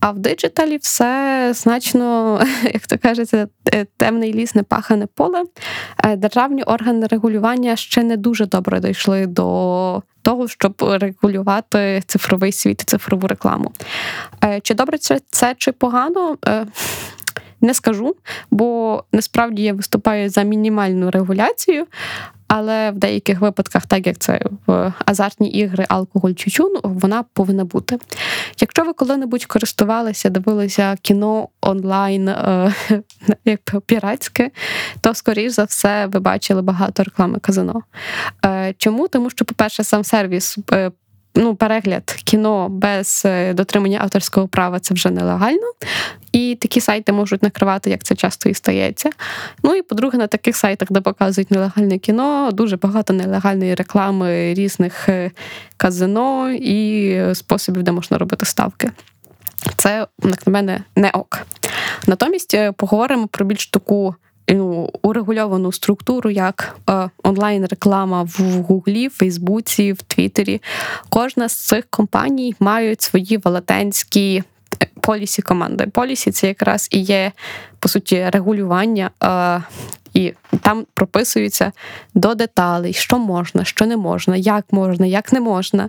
А 0.00 0.10
в 0.10 0.18
диджиталі 0.18 0.76
все 0.76 1.52
значно, 1.54 2.40
як 2.62 2.86
то 2.86 2.98
кажеться, 2.98 3.48
е, 3.74 3.86
темний 3.96 4.34
ліс, 4.34 4.54
не 4.54 4.62
пахане 4.62 5.06
поле. 5.06 5.44
Е, 6.04 6.16
державні 6.16 6.62
органи 6.62 7.06
регулювання 7.06 7.76
ще 7.76 8.02
не 8.02 8.16
дуже 8.16 8.46
добре 8.46 8.80
дійшли 8.80 9.26
до 9.26 10.02
того, 10.22 10.48
щоб 10.48 10.74
регулювати 10.80 12.02
цифровий 12.06 12.52
світ, 12.52 12.80
цифрову 12.80 13.26
рекламу. 13.26 13.72
Чи 14.62 14.74
добре 14.74 14.98
це, 14.98 15.20
це 15.30 15.54
чи 15.58 15.72
погано? 15.72 16.36
Не 17.60 17.74
скажу, 17.74 18.16
бо 18.50 19.04
насправді 19.12 19.62
я 19.62 19.72
виступаю 19.72 20.30
за 20.30 20.42
мінімальну 20.42 21.10
регуляцію, 21.10 21.86
але 22.48 22.90
в 22.90 22.98
деяких 22.98 23.40
випадках, 23.40 23.86
так 23.86 24.06
як 24.06 24.18
це 24.18 24.40
в 24.66 24.92
азартні 25.04 25.50
ігри, 25.50 25.86
алкоголь 25.88 26.32
чучун, 26.32 26.74
вона 26.82 27.22
повинна 27.22 27.64
бути. 27.64 27.98
Якщо 28.60 28.84
ви 28.84 28.92
коли-небудь 28.92 29.44
користувалися, 29.44 30.30
дивилися 30.30 30.96
кіно 31.02 31.48
онлайн 31.60 32.28
е, 32.28 32.74
як 33.44 33.80
піратське, 33.86 34.50
то 35.00 35.14
скоріш 35.14 35.52
за 35.52 35.64
все 35.64 36.06
ви 36.06 36.20
бачили 36.20 36.62
багато 36.62 37.04
реклами 37.04 37.38
казино. 37.38 37.82
Е, 38.44 38.74
чому? 38.78 39.08
Тому 39.08 39.30
що, 39.30 39.44
по-перше, 39.44 39.84
сам 39.84 40.04
сервіс 40.04 40.58
е, 40.72 40.90
ну, 41.34 41.54
перегляд 41.54 42.16
кіно 42.24 42.68
без 42.68 43.22
е, 43.26 43.54
дотримання 43.54 43.98
авторського 44.02 44.48
права 44.48 44.80
це 44.80 44.94
вже 44.94 45.10
нелегально. 45.10 45.72
І 46.32 46.58
такі 46.60 46.80
сайти 46.80 47.12
можуть 47.12 47.42
накривати, 47.42 47.90
як 47.90 48.02
це 48.02 48.14
часто 48.14 48.48
і 48.48 48.54
стається. 48.54 49.10
Ну 49.62 49.74
і 49.74 49.82
по-друге, 49.82 50.18
на 50.18 50.26
таких 50.26 50.56
сайтах, 50.56 50.88
де 50.92 51.00
показують 51.00 51.50
нелегальне 51.50 51.98
кіно, 51.98 52.50
дуже 52.52 52.76
багато 52.76 53.12
нелегальної 53.12 53.74
реклами 53.74 54.54
різних 54.54 55.08
е, 55.08 55.30
казино 55.76 56.50
і 56.50 57.20
способів, 57.34 57.82
де 57.82 57.92
можна 57.92 58.18
робити 58.18 58.46
ставки. 58.46 58.90
Це, 59.76 60.06
як 60.24 60.46
на 60.46 60.52
мене, 60.52 60.80
не 60.96 61.10
ок. 61.10 61.46
Натомість 62.06 62.54
е, 62.54 62.72
поговоримо 62.72 63.26
про 63.26 63.44
більш 63.44 63.66
таку 63.66 64.14
ну, 64.48 64.90
урегульовану 65.02 65.72
структуру, 65.72 66.30
як 66.30 66.76
е, 66.90 67.10
онлайн-реклама 67.22 68.22
в 68.22 68.40
Гуглі, 68.40 69.08
Фейсбуці, 69.08 69.92
в 69.92 70.02
Твіттері. 70.02 70.62
Кожна 71.08 71.48
з 71.48 71.66
цих 71.66 71.84
компаній 71.90 72.54
має 72.60 72.96
свої 72.98 73.36
велетенські 73.36 74.42
е, 74.82 74.86
полісі 75.00 75.42
команди. 75.42 75.86
Полісі 75.86 76.30
це 76.30 76.48
якраз 76.48 76.88
і 76.90 77.00
є, 77.00 77.32
по 77.78 77.88
суті, 77.88 78.30
регулювання. 78.30 79.10
Е, 79.22 79.62
і 80.14 80.34
там 80.60 80.86
прописується 80.94 81.72
до 82.14 82.34
деталей, 82.34 82.92
що 82.92 83.18
можна, 83.18 83.64
що 83.64 83.86
не 83.86 83.96
можна, 83.96 84.36
як 84.36 84.64
можна, 84.70 85.06
як 85.06 85.32
не 85.32 85.40
можна. 85.40 85.88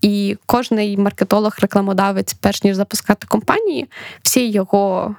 І 0.00 0.36
кожний 0.46 0.96
маркетолог, 0.96 1.56
рекламодавець, 1.60 2.34
перш 2.34 2.64
ніж 2.64 2.76
запускати 2.76 3.26
компанії, 3.26 3.88
всі 4.22 4.50
його 4.50 5.14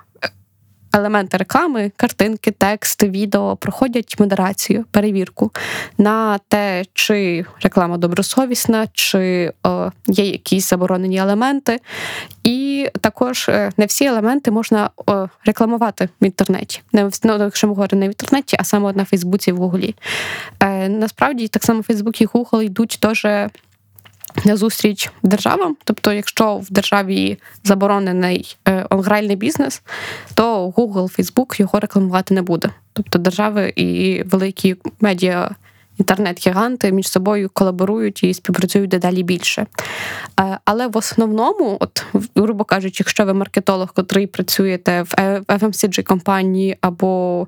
елементи 0.94 1.38
реклами, 1.38 1.92
картинки, 1.96 2.52
текст, 2.52 3.04
відео 3.04 3.56
проходять 3.56 4.20
модерацію, 4.20 4.86
перевірку 4.92 5.52
на 5.98 6.38
те, 6.48 6.84
чи 6.94 7.46
реклама 7.64 7.98
добросовісна, 7.98 8.88
чи 8.94 9.54
о, 9.64 9.90
є 10.08 10.26
якісь 10.26 10.70
заборонені 10.70 11.18
елементи. 11.18 11.80
І 12.44 12.88
також 13.02 13.50
е, 13.50 13.72
не 13.78 13.86
всі 13.86 14.06
елементи 14.06 14.52
можна 14.52 14.90
о, 15.06 15.28
рекламувати 15.46 16.10
в 16.22 16.26
інтернеті. 16.26 16.82
Не 16.94 17.10
ну, 17.24 17.38
якщо 17.38 17.68
ми 17.68 17.74
говоримо 17.74 18.00
не 18.00 18.08
в 18.08 18.10
інтернеті, 18.10 18.58
а 18.60 18.64
саме 18.64 18.94
на 18.94 19.06
Фейсбуці 19.06 19.52
в 19.52 19.58
Гуглі. 19.58 19.96
Е, 20.60 20.90
Насправді, 20.90 21.48
так 21.48 21.64
само 21.64 21.84
Фейсбук 21.84 22.22
і 22.22 22.28
Google 22.28 22.62
йдуть 22.62 22.98
теж 23.02 23.26
назустріч 24.46 25.12
державам. 25.24 25.76
Тобто, 25.84 26.14
якщо 26.14 26.56
в 26.56 26.72
державі 26.72 27.38
заборонений 27.64 28.58
е, 28.68 28.88
гральний 28.90 29.36
бізнес, 29.36 29.82
то 30.34 30.70
Google, 30.70 31.20
Facebook 31.20 31.60
його 31.60 31.80
рекламувати 31.80 32.34
не 32.34 32.42
буде. 32.42 32.70
Тобто 32.94 33.20
держави 33.20 33.74
і 33.76 34.24
великі 34.24 34.76
медіа. 35.00 35.50
Інтернет-гіганти 35.98 36.92
між 36.92 37.08
собою 37.08 37.50
колаборують 37.54 38.24
і 38.24 38.34
співпрацюють 38.34 38.90
дедалі 38.90 39.24
більше. 39.24 39.66
Е, 40.40 40.60
але 40.66 40.88
в 40.88 40.98
основному, 40.98 41.78
от, 41.80 42.06
грубо 42.36 42.64
кажучи, 42.64 43.04
якщо 43.04 43.26
ви 43.26 43.34
маркетолог, 43.34 43.94
котрий 43.94 44.28
працюєте 44.28 45.02
в 45.02 45.14
fmcg 45.48 46.04
компанії 46.04 46.78
або 46.82 47.48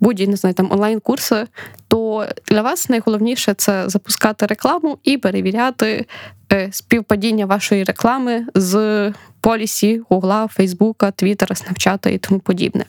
будь-які 0.00 0.30
не 0.30 0.36
знаю, 0.36 0.54
там 0.54 0.72
онлайн-курси, 0.72 1.46
то 1.88 2.26
для 2.46 2.62
вас 2.62 2.88
найголовніше 2.88 3.54
це 3.54 3.88
запускати 3.88 4.46
рекламу 4.46 4.98
і 5.04 5.18
перевіряти 5.18 6.06
е, 6.52 6.68
співпадіння 6.72 7.46
вашої 7.46 7.84
реклами 7.84 8.46
з 8.54 9.12
полісі 9.40 10.02
Гугла, 10.08 10.46
Фейсбука, 10.46 11.10
Твіттера, 11.10 11.56
Снапчата 11.56 12.10
і 12.10 12.18
тому 12.18 12.40
подібне. 12.40 12.84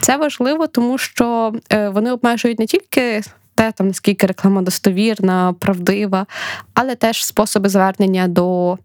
Це 0.00 0.16
важливо, 0.16 0.66
тому 0.66 0.98
що 0.98 1.54
е, 1.72 1.88
вони 1.88 2.12
обмежують 2.12 2.58
не 2.58 2.66
тільки. 2.66 3.22
Те, 3.58 3.72
там 3.72 3.88
наскільки 3.88 4.26
реклама 4.26 4.62
достовірна, 4.62 5.54
правдива, 5.58 6.26
але 6.74 6.94
теж 6.94 7.24
способи 7.24 7.68
звернення 7.68 8.28
до 8.28 8.78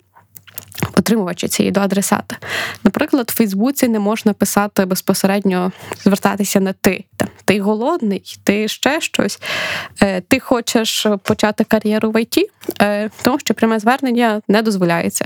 отримувача 0.98 1.48
цієї 1.48 1.72
до 1.72 1.80
адресата. 1.80 2.38
Наприклад, 2.84 3.30
в 3.30 3.36
Фейсбуці 3.36 3.88
не 3.88 4.00
можна 4.00 4.34
писати 4.34 4.86
безпосередньо 4.86 5.72
звертатися 6.04 6.60
на 6.60 6.74
ти. 6.74 7.04
Там, 7.18 7.28
Ти 7.46 7.60
голодний, 7.60 8.40
ти 8.44 8.68
ще 8.68 9.02
щось, 9.02 9.40
е, 10.02 10.22
ти 10.22 10.40
хочеш 10.40 11.08
почати 11.24 11.64
кар'єру 11.64 12.12
в 12.12 12.22
ІТ, 12.22 12.38
е, 12.82 13.10
тому 13.22 13.40
що 13.40 13.54
пряме 13.54 13.80
звернення 13.80 14.42
не 14.48 14.62
дозволяється. 14.62 15.26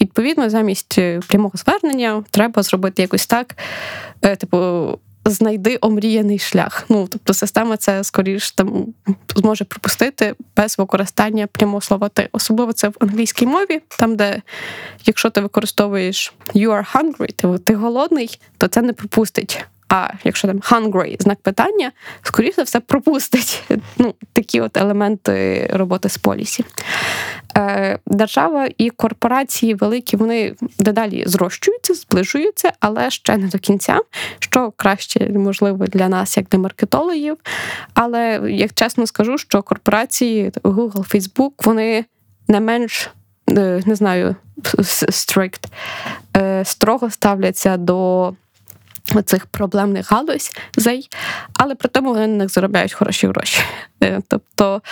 Відповідно, 0.00 0.50
замість 0.50 0.98
прямого 1.28 1.52
звернення 1.54 2.24
треба 2.30 2.62
зробити 2.62 3.02
якось 3.02 3.26
так, 3.26 3.56
е, 4.22 4.36
типу. 4.36 4.98
Знайди 5.24 5.78
омріяний 5.80 6.38
шлях. 6.38 6.84
Ну, 6.88 7.08
тобто 7.10 7.34
система 7.34 7.76
це 7.76 8.04
скоріш 8.04 8.52
там 8.52 8.86
зможе 9.36 9.64
пропустити 9.64 10.34
без 10.56 10.78
використання 10.78 11.46
прямого 11.46 11.80
слова 11.80 12.08
ти. 12.08 12.28
Особливо 12.32 12.72
це 12.72 12.88
в 12.88 12.94
англійській 13.00 13.46
мові, 13.46 13.80
там, 13.98 14.16
де 14.16 14.42
якщо 15.06 15.30
ти 15.30 15.40
використовуєш 15.40 16.34
you 16.54 16.68
are 16.68 16.92
hungry, 16.92 17.32
ти, 17.32 17.58
ти 17.58 17.74
голодний, 17.74 18.40
то 18.58 18.68
це 18.68 18.82
не 18.82 18.92
пропустить. 18.92 19.64
А 19.94 20.10
якщо 20.24 20.48
там 20.48 20.58
hungry, 20.58 21.22
знак 21.22 21.40
питання, 21.40 21.92
скоріше 22.22 22.54
за 22.56 22.62
все 22.62 22.80
пропустить 22.80 23.62
ну, 23.98 24.14
такі 24.32 24.60
от 24.60 24.76
елементи 24.76 25.66
роботи 25.72 26.08
з 26.08 26.18
полісі. 26.18 26.64
Е, 27.56 27.98
Держава 28.06 28.68
і 28.78 28.90
корпорації 28.90 29.74
великі, 29.74 30.16
вони 30.16 30.54
дедалі 30.78 31.24
зрощуються, 31.26 31.94
зближуються, 31.94 32.72
але 32.80 33.10
ще 33.10 33.36
не 33.36 33.48
до 33.48 33.58
кінця, 33.58 34.00
що 34.38 34.72
краще 34.76 35.28
можливо 35.28 35.86
для 35.86 36.08
нас, 36.08 36.36
як 36.36 36.48
для 36.48 36.58
маркетологів. 36.58 37.36
Але 37.94 38.40
як 38.50 38.74
чесно 38.74 39.06
скажу, 39.06 39.38
що 39.38 39.62
корпорації 39.62 40.50
Google, 40.50 41.14
Facebook, 41.14 41.52
вони 41.64 42.04
не 42.48 42.60
менш 42.60 43.10
е, 43.48 43.82
не 43.86 43.94
знаю, 43.94 44.36
strict, 45.08 45.64
е, 46.36 46.64
строго 46.64 47.10
ставляться 47.10 47.76
до 47.76 48.34
Оцих 49.14 49.46
проблемних 49.46 50.12
галузей, 50.12 51.08
але 51.54 51.74
при 51.74 51.88
тому 51.88 52.08
вони 52.08 52.26
них 52.26 52.48
заробляють 52.48 52.92
хороші 52.92 53.26
гроші. 53.26 53.60
Е, 54.02 54.20
тобто, 54.28 54.82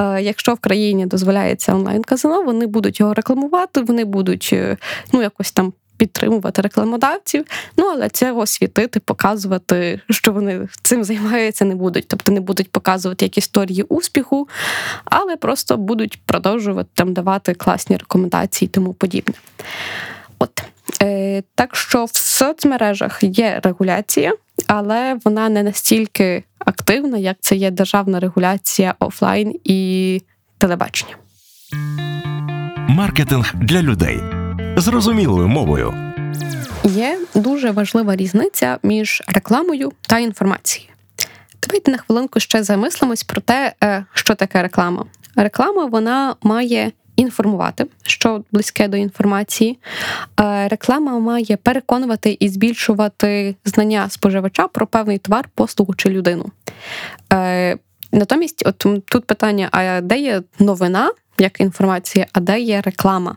е, 0.00 0.22
якщо 0.22 0.54
в 0.54 0.58
країні 0.58 1.06
дозволяється 1.06 1.74
онлайн-казино, 1.74 2.42
вони 2.42 2.66
будуть 2.66 3.00
його 3.00 3.14
рекламувати, 3.14 3.80
вони 3.80 4.04
будуть 4.04 4.50
е, 4.52 4.76
ну, 5.12 5.22
якось 5.22 5.52
там 5.52 5.72
підтримувати 5.98 6.62
рекламодавців, 6.62 7.44
ну 7.76 7.86
але 7.86 8.08
цього 8.08 8.46
світити, 8.46 9.00
показувати, 9.00 10.00
що 10.10 10.32
вони 10.32 10.68
цим 10.82 11.04
займаються, 11.04 11.64
не 11.64 11.74
будуть. 11.74 12.08
Тобто 12.08 12.32
не 12.32 12.40
будуть 12.40 12.72
показувати 12.72 13.24
як 13.24 13.38
історії 13.38 13.82
успіху, 13.82 14.48
але 15.04 15.36
просто 15.36 15.76
будуть 15.76 16.20
продовжувати 16.26 16.88
там 16.94 17.12
давати 17.12 17.54
класні 17.54 17.96
рекомендації 17.96 18.66
і 18.66 18.70
тому 18.70 18.94
подібне. 18.94 19.34
Е, 21.02 21.42
Так 21.54 21.76
що 21.76 22.04
в 22.04 22.10
соцмережах 22.16 23.18
є 23.22 23.60
регуляція, 23.64 24.34
але 24.66 25.18
вона 25.24 25.48
не 25.48 25.62
настільки 25.62 26.44
активна, 26.58 27.18
як 27.18 27.36
це 27.40 27.56
є 27.56 27.70
державна 27.70 28.20
регуляція 28.20 28.94
офлайн 28.98 29.54
і 29.64 30.22
телебачення. 30.58 31.16
Маркетинг 32.88 33.54
для 33.54 33.82
людей 33.82 34.20
зрозумілою 34.76 35.48
мовою. 35.48 35.94
Є 36.84 37.18
дуже 37.34 37.70
важлива 37.70 38.16
різниця 38.16 38.78
між 38.82 39.22
рекламою 39.28 39.92
та 40.00 40.18
інформацією. 40.18 40.92
Давайте 41.62 41.90
на 41.90 41.98
хвилинку 41.98 42.40
ще 42.40 42.62
замислимось 42.62 43.24
про 43.24 43.40
те, 43.40 43.72
е, 43.84 44.04
що 44.14 44.34
таке 44.34 44.62
реклама. 44.62 45.04
Реклама 45.36 45.84
вона 45.84 46.34
має 46.42 46.92
інформувати, 47.18 47.86
що 48.02 48.44
близьке 48.52 48.88
до 48.88 48.96
інформації. 48.96 49.78
Е, 50.40 50.68
реклама 50.68 51.18
має 51.18 51.56
переконувати 51.56 52.36
і 52.40 52.48
збільшувати 52.48 53.54
знання 53.64 54.08
споживача 54.08 54.68
про 54.68 54.86
певний 54.86 55.18
товар, 55.18 55.48
послугу 55.54 55.94
чи 55.94 56.08
людину. 56.08 56.46
Е, 57.32 57.76
натомість, 58.12 58.66
от 58.66 58.78
тут 59.04 59.24
питання: 59.24 59.68
а 59.72 60.00
де 60.00 60.18
є 60.18 60.42
новина? 60.58 61.10
Як 61.40 61.60
інформація, 61.60 62.26
а 62.32 62.40
де 62.40 62.60
є 62.60 62.80
реклама? 62.80 63.36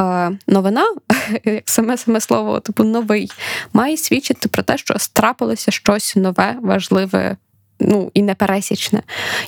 Е, 0.00 0.30
Новина, 0.46 0.84
як 1.44 1.62
саме 1.64 1.96
саме 1.96 2.20
слово, 2.20 2.60
типу 2.60 2.84
новий, 2.84 3.30
має 3.72 3.96
свідчити 3.96 4.48
про 4.48 4.62
те, 4.62 4.78
що 4.78 4.98
страпилося 4.98 5.70
щось 5.70 6.16
нове, 6.16 6.56
важливе 6.62 7.36
ну 7.88 8.10
і 8.14 8.22
непересічне. 8.22 9.02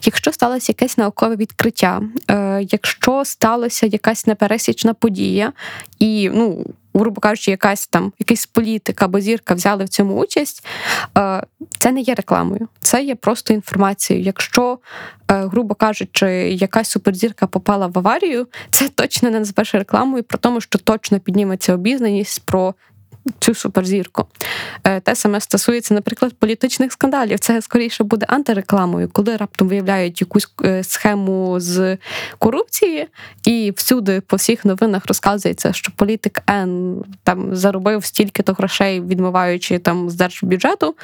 Якщо 0.05 0.33
сталося 0.33 0.73
якесь 0.73 0.99
наукове 0.99 1.37
відкриття, 1.37 2.03
е, 2.31 2.67
якщо 2.71 3.25
сталася 3.25 3.87
якась 3.87 4.27
непересічна 4.27 4.95
подія, 4.95 5.53
і 5.99 6.31
ну. 6.35 6.65
Грубо 6.99 7.21
кажучи, 7.21 7.51
якась 7.51 7.87
там 7.87 8.13
якийсь 8.19 8.47
політик 8.47 9.03
або 9.03 9.21
зірка 9.21 9.55
взяли 9.55 9.85
в 9.85 9.89
цьому 9.89 10.15
участь, 10.15 10.67
е, 11.19 11.43
це 11.79 11.93
не 11.93 12.01
є 12.01 12.15
рекламою, 12.15 12.69
це 12.81 13.03
є 13.05 13.15
просто 13.15 13.55
інформацією. 13.55 14.25
Якщо, 14.25 14.79
е, 15.31 15.35
грубо 15.35 15.75
кажучи, 15.75 16.27
якась 16.49 16.91
суперзірка 16.91 17.47
попала 17.47 17.87
в 17.87 17.99
аварію, 17.99 18.47
це 18.71 18.89
точно 18.89 19.31
не 19.31 19.39
назвеш 19.39 19.75
рекламою, 19.75 20.23
про 20.23 20.39
тому, 20.39 20.61
що 20.61 20.79
точно 20.79 21.21
підніметься 21.21 21.75
обізнаність 21.75 22.43
про 22.45 22.75
цю 23.39 23.55
суперзірку. 23.55 24.27
Е, 24.85 25.01
те 25.01 25.15
саме 25.15 25.41
стосується, 25.41 25.95
наприклад, 25.95 26.35
політичних 26.39 26.93
скандалів. 26.93 27.39
Це 27.39 27.63
скоріше 27.63 28.05
буде 28.05 28.27
антирекламою, 28.29 29.09
коли 29.13 29.37
раптом 29.37 29.69
виявляють 29.69 30.21
якусь 30.21 30.49
е, 30.65 30.85
схему 30.85 31.61
з 31.61 31.99
корупції, 32.39 33.09
і 33.45 33.73
всюди 33.77 34.21
по 34.21 34.37
всіх 34.37 34.65
новинах 34.65 35.07
розказується, 35.07 35.73
що 35.73 35.93
політик 35.97 36.43
Н 36.51 37.05
там 37.23 37.57
заробив 37.57 38.05
стільки-то 38.05 38.53
грошей, 38.53 39.01
відмиваючи 39.01 39.79
там 39.79 40.11
з 40.11 40.15
держбюджету. 40.15 40.95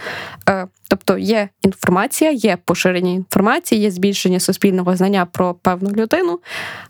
Тобто 0.92 1.18
є 1.18 1.48
інформація, 1.62 2.30
є 2.30 2.58
поширення 2.64 3.12
інформації, 3.12 3.80
є 3.80 3.90
збільшення 3.90 4.40
суспільного 4.40 4.96
знання 4.96 5.26
про 5.26 5.54
певну 5.54 5.90
людину, 5.90 6.40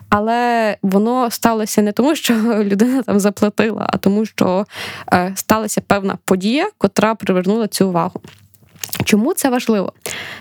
але 0.08 0.76
воно 0.82 1.30
сталося 1.30 1.82
не 1.82 1.92
тому, 1.92 2.14
що 2.14 2.34
людина 2.64 3.02
там 3.02 3.20
заплатила, 3.20 3.86
а 3.88 3.96
тому, 3.96 4.26
що 4.26 4.66
е, 5.12 5.32
сталася 5.36 5.80
певна 5.80 6.18
подія, 6.24 6.70
котра 6.78 7.14
привернула 7.14 7.68
цю 7.68 7.88
увагу. 7.88 8.20
Чому 9.04 9.34
це 9.34 9.48
важливо? 9.48 9.92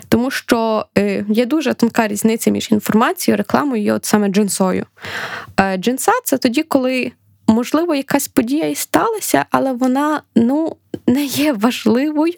Тому 0.08 0.30
що 0.30 0.86
е, 0.98 1.24
є 1.28 1.46
дуже 1.46 1.74
тонка 1.74 2.08
різниця 2.08 2.50
між 2.50 2.72
інформацією, 2.72 3.36
рекламою 3.36 3.84
і 3.84 3.90
от 3.90 4.04
саме 4.04 4.28
джинсою. 4.28 4.86
Е, 5.60 5.76
джинса 5.76 6.12
це 6.24 6.38
тоді, 6.38 6.62
коли, 6.62 7.12
можливо, 7.46 7.94
якась 7.94 8.28
подія 8.28 8.68
і 8.68 8.74
сталася, 8.74 9.44
але 9.50 9.72
вона 9.72 10.22
ну, 10.34 10.76
не 11.06 11.24
є 11.24 11.52
важливою, 11.52 12.34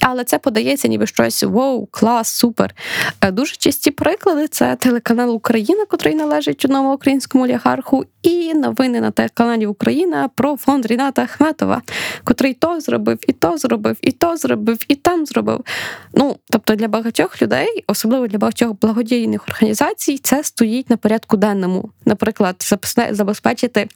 але 0.00 0.24
це 0.24 0.38
подається 0.38 0.88
ніби 0.88 1.06
щось 1.06 1.42
воу, 1.42 1.86
клас, 1.86 2.28
супер. 2.28 2.74
Е, 3.20 3.30
дуже 3.30 3.56
часті 3.56 3.90
приклади 3.90 4.48
це 4.48 4.76
телеканал 4.76 5.34
Україна, 5.34 5.84
котрий 5.84 6.14
належить 6.14 6.64
одному 6.64 6.94
українському 6.94 7.44
олігарху, 7.44 8.04
і 8.22 8.54
новини 8.54 9.00
на 9.00 9.10
телеканалі 9.10 9.66
Україна 9.66 10.30
про 10.34 10.56
фонд 10.56 10.86
Ріната 10.86 11.22
Ахметова, 11.22 11.82
котрий 12.24 12.54
то 12.54 12.80
зробив, 12.80 13.18
і 13.26 13.32
то 13.32 13.58
зробив, 13.58 13.96
і 14.02 14.12
то 14.12 14.36
зробив, 14.36 14.78
і 14.88 14.94
там 14.94 15.26
зробив. 15.26 15.64
Ну, 16.14 16.36
тобто 16.50 16.74
для 16.74 16.88
багатьох 16.88 17.42
людей, 17.42 17.84
особливо 17.86 18.26
для 18.26 18.38
багатьох 18.38 18.72
благодійних 18.80 19.48
організацій, 19.48 20.18
це 20.18 20.44
стоїть 20.44 20.90
на 20.90 20.96
порядку 20.96 21.36
денному. 21.36 21.90
Наприклад, 22.04 22.76
забезпечити 23.10 23.88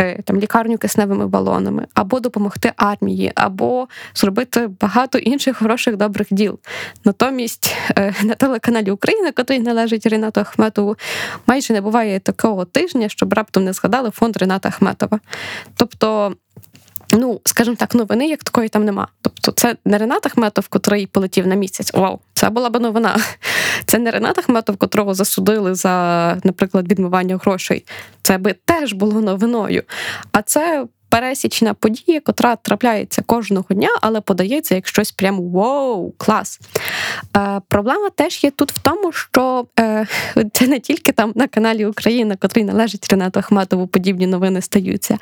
Е, 0.00 0.22
там 0.22 0.36
лікарню 0.36 0.78
кисневими 0.78 1.26
балонами, 1.26 1.86
або 1.94 2.20
допомогти 2.20 2.72
армії, 2.76 3.05
або 3.34 3.88
зробити 4.14 4.70
багато 4.80 5.18
інших 5.18 5.56
хороших 5.56 5.96
добрих 5.96 6.26
діл. 6.30 6.58
Натомість 7.04 7.76
е, 7.96 8.14
на 8.22 8.34
телеканалі 8.34 8.90
Україна, 8.90 9.32
який 9.38 9.58
належить 9.58 10.06
Ренату 10.06 10.40
Ахметову, 10.40 10.96
майже 11.46 11.72
не 11.72 11.80
буває 11.80 12.20
такого 12.20 12.64
тижня, 12.64 13.08
щоб 13.08 13.32
раптом 13.32 13.64
не 13.64 13.72
згадали 13.72 14.10
фонд 14.10 14.36
Рената 14.36 14.68
Ахметова. 14.68 15.20
Тобто. 15.76 16.36
Ну, 17.12 17.40
скажімо 17.44 17.76
так, 17.76 17.94
новини 17.94 18.28
як 18.28 18.44
такої 18.44 18.68
там 18.68 18.84
нема. 18.84 19.08
Тобто, 19.20 19.52
це 19.52 19.76
не 19.84 19.98
Ренат 19.98 20.26
Ахметов, 20.26 20.68
котрий 20.68 21.06
полетів 21.06 21.46
на 21.46 21.54
місяць. 21.54 21.94
Вау, 21.94 22.18
це 22.34 22.50
була 22.50 22.70
б 22.70 22.80
новина. 22.80 23.16
Це 23.86 23.98
не 23.98 24.10
Ренат 24.10 24.38
Ахметов, 24.38 24.76
котрого 24.76 25.14
засудили 25.14 25.74
за, 25.74 26.36
наприклад, 26.44 26.90
відмивання 26.90 27.36
грошей. 27.36 27.84
Це 28.22 28.38
би 28.38 28.54
теж 28.64 28.92
було 28.92 29.20
новиною. 29.20 29.82
А 30.32 30.42
це 30.42 30.86
пересічна 31.08 31.74
подія, 31.74 32.20
котра 32.20 32.56
трапляється 32.56 33.22
кожного 33.22 33.66
дня, 33.70 33.88
але 34.02 34.20
подається 34.20 34.74
як 34.74 34.88
щось 34.88 35.12
прямо 35.12 35.42
воу, 35.42 36.12
клас. 36.16 36.60
Е, 37.36 37.60
Проблема 37.68 38.10
теж 38.10 38.44
є 38.44 38.50
тут 38.50 38.72
в 38.72 38.78
тому, 38.78 39.12
що 39.12 39.66
е, 39.80 40.06
це 40.52 40.66
не 40.66 40.80
тільки 40.80 41.12
там 41.12 41.32
на 41.34 41.46
каналі 41.46 41.86
Україна, 41.86 42.36
котрий 42.36 42.64
належить 42.64 43.06
Ренату 43.10 43.40
Ахметову, 43.40 43.86
подібні 43.86 44.26
новини 44.26 44.60
стаються. 44.60 45.18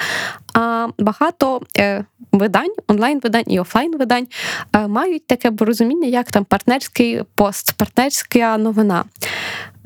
А 0.55 0.89
багато 0.99 1.61
е, 1.79 2.05
видань, 2.33 2.75
онлайн-видань 2.89 3.45
і 3.47 3.61
офлайн-видань 3.61 4.27
е, 4.77 4.87
мають 4.89 5.27
таке 5.27 5.51
порозуміння, 5.51 6.09
як 6.09 6.31
там 6.31 6.45
партнерський 6.45 7.23
пост, 7.35 7.73
партнерська 7.73 8.59
новина. 8.59 9.05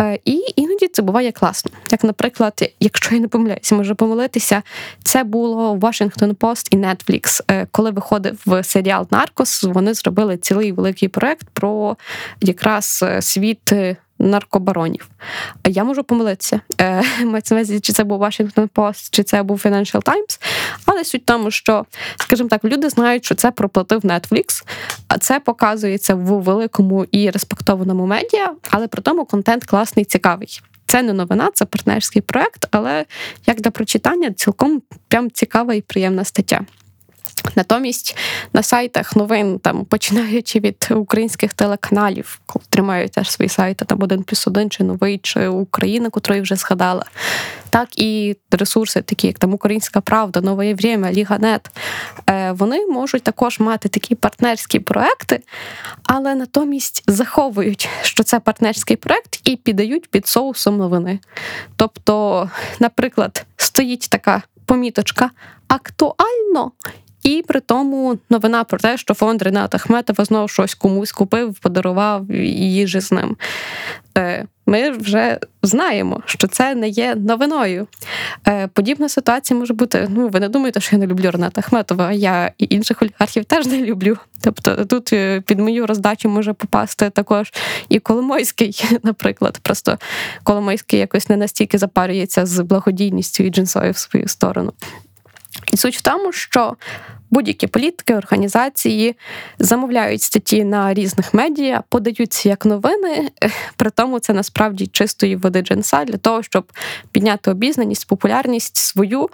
Е, 0.01 0.19
і 0.25 0.43
іноді 0.57 0.89
це 0.89 1.03
буває 1.03 1.33
класно. 1.33 1.71
Як, 1.91 2.05
наприклад, 2.05 2.73
якщо 2.81 3.15
я 3.15 3.21
не 3.21 3.29
помиляюся, 3.29 3.75
можу 3.75 3.95
помилитися, 3.95 4.63
це 5.05 5.25
було 5.25 5.77
Washington 5.77 6.35
Post 6.35 6.67
і 6.71 6.77
Netflix. 6.77 7.43
Е, 7.51 7.67
коли 7.71 7.91
виходив 7.91 8.39
серіал 8.63 9.07
Наркос, 9.11 9.65
вони 9.65 9.95
зробили 9.95 10.37
цілий 10.37 10.73
великий 10.73 11.09
проект 11.09 11.49
про 11.53 11.97
якраз 12.41 13.05
світ 13.21 13.73
наркобаронів. 14.19 15.09
Я 15.67 15.85
можу 15.85 16.05
помилитися. 16.05 16.61
Е, 16.81 17.03
чи 17.83 17.93
це 17.93 18.05
був 18.05 18.23
Washington 18.23 18.69
Post, 18.69 19.09
чи 19.11 19.23
це 19.23 19.43
був 19.43 19.63
Financial 19.65 20.03
Times. 20.03 20.41
Але 20.87 21.05
суть 21.05 21.23
в 21.23 21.25
тому, 21.25 21.51
що, 21.51 21.87
скажімо 22.17 22.49
так, 22.49 22.65
люди 22.65 22.89
знають, 22.89 23.25
що 23.25 23.35
це 23.35 23.51
проплатив 23.51 24.01
Netflix, 24.01 24.65
це 25.19 25.41
показується 25.41 26.15
в 26.15 26.43
великому 26.43 27.05
і 27.05 27.31
респектованому 27.31 28.07
медіа, 28.07 28.55
але 28.71 28.89
при 28.89 29.03
тому 29.03 29.25
контент 29.25 29.65
класний, 29.65 30.05
цікавий. 30.05 30.61
Це 30.87 31.03
не 31.03 31.13
новина, 31.13 31.51
це 31.55 31.65
партнерський 31.65 32.23
проект, 32.23 32.67
але 32.71 33.05
як 33.47 33.61
для 33.61 33.71
прочитання, 33.71 34.33
цілком 34.33 34.83
прям 35.09 35.31
цікава 35.31 35.75
і 35.75 35.81
приємна 35.81 36.25
стаття. 36.25 36.61
Натомість 37.57 38.17
на 38.53 38.63
сайтах 38.63 39.17
новин, 39.17 39.59
там 39.59 39.85
починаючи 39.85 40.61
від 40.61 40.89
українських 40.91 41.55
телеканалів, 41.55 42.41
коли 42.47 42.65
тримають 42.69 43.13
теж 43.13 43.31
свої 43.31 43.49
сайти, 43.49 43.85
там 43.85 44.03
один 44.03 44.23
плюс 44.23 44.47
один, 44.47 44.71
чи 44.71 44.85
новий, 44.85 45.19
чи 45.19 45.49
Україна, 45.49 46.11
котру 46.11 46.41
вже 46.41 46.57
згадала, 46.57 47.05
так 47.71 47.99
і 47.99 48.37
ресурси, 48.51 49.03
такі 49.03 49.27
як 49.27 49.39
там 49.39 49.55
Українська 49.55 50.01
Правда, 50.01 50.41
Нове 50.41 50.75
Время, 50.75 51.13
Ліганет, 51.13 51.71
е, 52.31 52.53
вони 52.53 52.87
можуть 52.87 53.23
також 53.23 53.61
мати 53.61 53.89
такі 53.89 54.15
партнерські 54.15 54.79
проекти, 54.79 55.41
але 56.03 56.35
натомість 56.35 57.05
заховують, 57.07 57.89
що 58.03 58.23
це 58.23 58.41
партнерський 58.41 58.97
проект, 58.97 59.41
і 59.45 59.57
піддають 59.57 60.11
під 60.11 60.27
соусом 60.27 60.77
новини. 60.77 61.19
Тобто, 61.77 62.51
наприклад, 62.81 63.47
стоїть 63.57 64.09
така 64.11 64.43
поміточка 64.65 65.31
актуально. 65.69 66.73
І 67.23 67.45
при 67.49 67.61
тому 67.61 68.19
новина 68.31 68.65
про 68.65 68.79
те, 68.79 68.97
що 68.97 69.15
фонд 69.15 69.43
Рената 69.43 69.77
Ахметова 69.77 70.25
знову 70.25 70.49
щось 70.49 70.75
комусь 70.75 71.13
купив, 71.13 71.59
подарував 71.59 72.31
їжі 72.31 73.01
з 73.01 73.13
ним. 73.13 73.37
Е, 74.19 74.45
ми 74.67 74.91
вже 74.91 75.39
знаємо, 75.63 76.23
що 76.27 76.49
це 76.49 76.75
не 76.75 76.89
є 76.89 77.15
новиною. 77.15 77.87
Е, 78.49 78.67
подібна 78.67 79.09
ситуація 79.09 79.61
може 79.61 79.75
бути. 79.75 80.09
Ну, 80.11 80.29
ви 80.29 80.41
не 80.41 80.49
думаєте, 80.49 80.81
що 80.81 80.97
я 80.97 81.01
не 81.01 81.07
люблю 81.07 81.31
Рената 81.31 81.61
Ахметова, 81.61 82.13
я 82.13 82.53
і 82.59 82.67
інших 82.71 83.03
олігархів 83.03 83.45
теж 83.45 83.67
не 83.67 83.83
люблю. 83.83 84.17
Тобто 84.41 84.85
тут 84.85 85.13
е, 85.13 85.41
під 85.41 85.59
мою 85.59 85.87
роздачу 85.87 86.29
може 86.29 86.53
попасти 86.53 87.11
також 87.11 87.53
і 87.89 87.99
Коломойський, 87.99 88.85
наприклад. 89.03 89.59
Просто 89.63 89.99
Коломойський 90.43 91.01
якось 91.01 91.29
не 91.29 91.37
настільки 91.37 91.79
запарюється 91.79 92.47
з 92.47 92.61
благодійністю 92.61 93.45
і 93.45 93.51
джинсою 93.51 93.93
в 93.93 93.97
свою 93.97 94.29
сторону. 94.29 94.73
І 95.73 95.77
суть 95.77 95.97
в 95.97 96.03
тому, 96.03 96.33
що 96.33 96.77
будь-які 97.31 97.67
політики, 97.67 98.15
організації 98.15 99.17
замовляють 99.59 100.23
статті 100.23 100.65
на 100.65 100.95
різних 100.95 101.35
медіа, 101.35 101.83
подаються 101.89 102.49
як 102.49 102.67
новини, 102.67 103.31
при 103.77 103.91
тому 103.91 104.19
це 104.19 104.33
насправді 104.33 104.87
чистої 104.87 105.37
води 105.37 105.63
джинса 105.63 106.05
для 106.05 106.17
того, 106.17 106.43
щоб 106.43 106.73
підняти 107.13 107.51
обізнаність, 107.51 108.09
популярність 108.09 108.77
свою. 108.77 109.29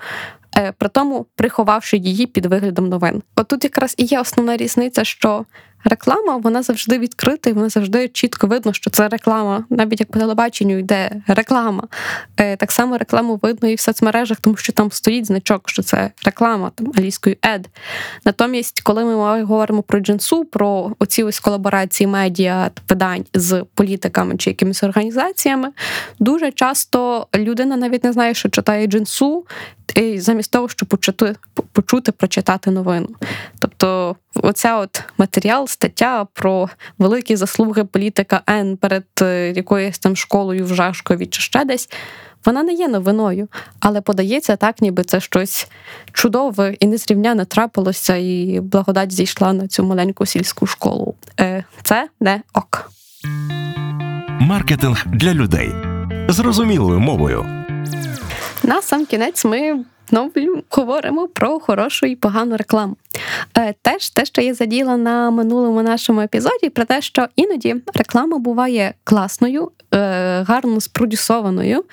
Е, 0.57 0.73
при 0.79 0.89
тому 0.89 1.27
приховавши 1.35 1.97
її 1.97 2.27
під 2.27 2.47
виглядом 2.47 2.89
новин. 2.89 3.23
От 3.37 3.49
тут 3.49 3.65
якраз 3.65 3.95
і 3.99 4.05
є 4.05 4.21
основна 4.21 4.57
різниця, 4.57 5.05
що 5.05 5.45
реклама 5.85 6.37
вона 6.37 6.63
завжди 6.63 6.99
відкрита, 6.99 7.51
і 7.51 7.53
вона 7.53 7.69
завжди 7.69 8.09
чітко 8.09 8.47
видно, 8.47 8.73
що 8.73 8.91
це 8.91 9.09
реклама. 9.09 9.65
Навіть 9.71 10.01
як 10.01 10.11
по 10.11 10.19
телебаченню 10.19 10.79
йде 10.79 11.11
реклама. 11.27 11.89
Е, 12.37 12.57
так 12.57 12.73
само 12.73 12.99
рекламу 12.99 13.39
видно 13.43 13.69
і 13.69 13.75
в 13.75 13.81
соцмережах, 13.81 14.41
тому 14.41 14.57
що 14.57 14.73
там 14.73 14.91
стоїть 14.91 15.27
значок, 15.27 15.71
що 15.71 15.83
це 15.83 16.11
реклама 16.25 16.71
там 16.75 16.87
англійською 16.87 17.37
ед. 17.43 17.69
Натомість, 18.25 18.81
коли 18.81 19.05
ми 19.05 19.43
говоримо 19.43 19.83
про 19.83 20.01
джинсу, 20.01 20.45
про 20.45 20.93
оці 20.99 21.23
ось 21.23 21.41
колаборації 21.41 22.07
медіа 22.07 22.71
видань 22.89 23.25
з 23.35 23.65
політиками 23.75 24.37
чи 24.37 24.51
якимись 24.51 24.83
організаціями, 24.83 25.69
дуже 26.19 26.51
часто 26.51 27.27
людина 27.35 27.77
навіть 27.77 28.05
не 28.05 28.13
знає, 28.13 28.35
що 28.35 28.49
читає 28.49 28.87
джинсу, 28.87 29.47
замість 30.17 30.51
того, 30.51 30.69
щоб 30.69 30.89
почути, 30.89 31.37
почути 31.73 32.13
прочитати 32.13 32.71
новину. 32.71 33.09
Тобто, 33.59 34.17
оця 34.43 34.77
от 34.77 35.03
матеріал 35.19 35.69
стаття 35.69 36.27
про 36.33 36.69
великі 36.99 37.37
заслуги 37.37 37.85
політика 37.85 38.43
Н 38.51 38.77
перед 38.77 39.05
е, 39.23 39.53
якоюсь 39.57 39.99
там 39.99 40.17
школою 40.17 40.65
в 40.67 40.75
Жашкові 40.75 41.27
чи 41.27 41.41
ще 41.41 41.65
десь. 41.65 41.89
Вона 42.45 42.63
не 42.63 42.73
є 42.73 42.89
новиною, 42.89 43.49
але 43.81 44.01
подається 44.01 44.57
так, 44.57 44.83
ніби 44.83 45.05
це 45.05 45.21
щось 45.21 45.69
чудове 46.13 46.77
і 46.81 46.87
незрівняне 46.87 47.45
трапилося, 47.45 48.17
і 48.17 48.61
благодать 48.61 49.13
зійшла 49.13 49.53
на 49.53 49.69
цю 49.69 49.85
маленьку 49.85 50.27
сільську 50.27 50.67
школу. 50.67 51.15
Е, 51.41 51.65
це 51.83 52.09
не 52.21 52.43
ок. 52.55 52.91
Маркетинг 54.41 55.07
для 55.07 55.35
людей 55.35 55.71
зрозумілою 56.29 57.01
мовою. 57.01 57.47
На 58.63 58.83
сам 58.83 59.07
кінець 59.07 59.45
ми 59.45 59.85
знову 60.15 60.63
говоримо 60.71 61.29
про 61.29 61.61
хорошу 61.61 62.07
і 62.07 62.17
погану 62.17 62.57
рекламу. 62.57 62.97
Е, 63.59 63.75
теж 63.83 64.11
те, 64.11 64.25
що 64.25 64.43
я 64.43 64.55
заділа 64.55 64.97
на 64.97 65.31
минулому 65.31 65.83
нашому 65.83 66.21
епізоді, 66.21 66.71
про 66.71 66.85
те, 66.85 67.03
що 67.03 67.27
іноді 67.37 67.77
реклама 67.95 68.39
буває 68.39 68.95
класною, 69.05 69.71
е, 69.95 70.43
гарно 70.43 70.81
спродюсованою. 70.81 71.85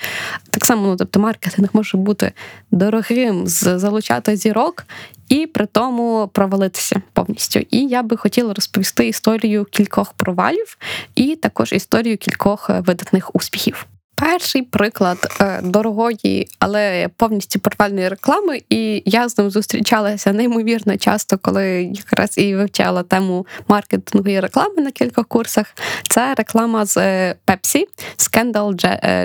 Так 0.49 0.65
само, 0.65 0.88
ну 0.88 0.95
тобто, 0.95 1.19
маркетинг 1.19 1.69
може 1.74 1.97
бути 1.97 2.32
дорогим, 2.72 3.47
залучати 3.47 4.36
зірок. 4.36 4.86
І 5.30 5.47
при 5.47 5.65
тому 5.65 6.30
провалитися 6.34 7.01
повністю. 7.13 7.59
І 7.69 7.88
я 7.88 8.03
би 8.03 8.17
хотіла 8.17 8.53
розповісти 8.53 9.07
історію 9.07 9.65
кількох 9.65 10.13
провалів, 10.13 10.78
і 11.15 11.36
також 11.36 11.74
історію 11.74 12.17
кількох 12.17 12.69
видатних 12.69 13.36
успіхів 13.36 13.88
перший 14.22 14.61
приклад 14.61 15.38
е, 15.41 15.59
дорогої, 15.63 16.47
але 16.59 17.09
повністю 17.17 17.59
провальної 17.59 18.09
реклами, 18.09 18.61
і 18.69 19.03
я 19.05 19.30
з 19.30 19.38
ним 19.38 19.49
зустрічалася 19.49 20.34
неймовірно 20.34 20.97
часто, 20.97 21.38
коли 21.38 21.91
якраз 21.93 22.38
і 22.38 22.55
вивчала 22.55 23.03
тему 23.03 23.45
маркетингової 23.67 24.39
реклами 24.39 24.82
на 24.82 24.91
кількох 24.91 25.28
курсах. 25.28 25.65
Це 26.09 26.34
реклама 26.34 26.86
з 26.86 26.97
Pepsi 27.34 27.84
Скендал 28.17 28.74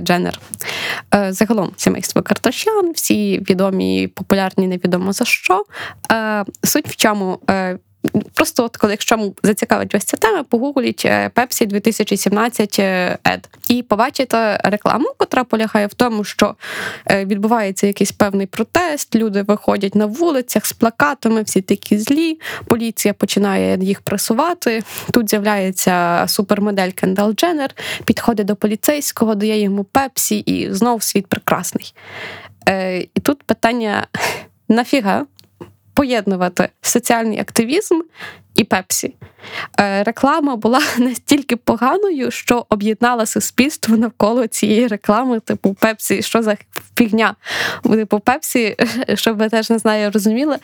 Дженнер. 0.02 0.40
Загалом 1.28 1.72
сімейство 1.76 2.22
Карташян, 2.22 2.92
всі 2.92 3.38
відомі, 3.50 4.08
популярні, 4.08 4.66
невідомо 4.66 5.12
за 5.12 5.24
що. 5.24 5.64
Е, 6.12 6.44
суть 6.64 6.88
в 6.88 6.96
чому 6.96 7.38
е, 7.50 7.78
Просто 8.34 8.64
от 8.64 8.76
коли 8.76 8.92
якщо 8.92 9.32
зацікавить 9.42 9.94
ось 9.94 10.04
ця 10.04 10.16
тема, 10.16 10.42
погугліть 10.42 11.02
е, 11.04 11.30
Pepsi 11.34 11.66
2017 11.66 12.78
Ед 12.78 13.48
і 13.68 13.82
побачите 13.82 14.60
рекламу, 14.64 15.08
котра 15.16 15.44
полягає 15.44 15.86
в 15.86 15.94
тому, 15.94 16.24
що 16.24 16.54
е, 17.10 17.24
відбувається 17.24 17.86
якийсь 17.86 18.12
певний 18.12 18.46
протест, 18.46 19.14
люди 19.14 19.42
виходять 19.42 19.94
на 19.94 20.06
вулицях 20.06 20.66
з 20.66 20.72
плакатами, 20.72 21.42
всі 21.42 21.62
такі 21.62 21.98
злі. 21.98 22.40
Поліція 22.66 23.14
починає 23.14 23.78
їх 23.80 24.00
пресувати. 24.00 24.82
Тут 25.12 25.30
з'являється 25.30 26.24
супермодель 26.28 26.90
Кендал 26.90 27.32
Дженнер, 27.32 27.70
підходить 28.04 28.46
до 28.46 28.56
поліцейського, 28.56 29.34
дає 29.34 29.60
йому 29.60 29.84
Пепсі, 29.84 30.38
і 30.38 30.72
знов 30.72 31.02
світ 31.02 31.26
прекрасний. 31.26 31.94
Е, 32.68 32.98
і 32.98 33.20
тут 33.22 33.42
питання 33.42 34.06
нафіга 34.68 35.26
поєднувати 35.96 36.68
соціальний 36.82 37.40
активізм 37.40 38.00
і 38.56 38.64
Пепсі. 38.64 39.14
Е, 39.80 40.02
реклама 40.02 40.56
була 40.56 40.80
настільки 40.98 41.56
поганою, 41.56 42.30
що 42.30 42.66
об'єднала 42.68 43.26
суспільство 43.26 43.96
навколо 43.96 44.46
цієї 44.46 44.86
реклами, 44.86 45.40
типу 45.40 45.74
Пепсі, 45.74 46.22
що 46.22 46.42
за 46.42 46.56
фігня? 46.98 47.34
Типу 47.82 48.20
Пепсі, 48.20 48.76
щоб 49.14 49.38
ви 49.38 49.48
теж 49.48 49.70
не 49.70 49.78
знаю, 49.78 50.10
розуміли. 50.10 50.56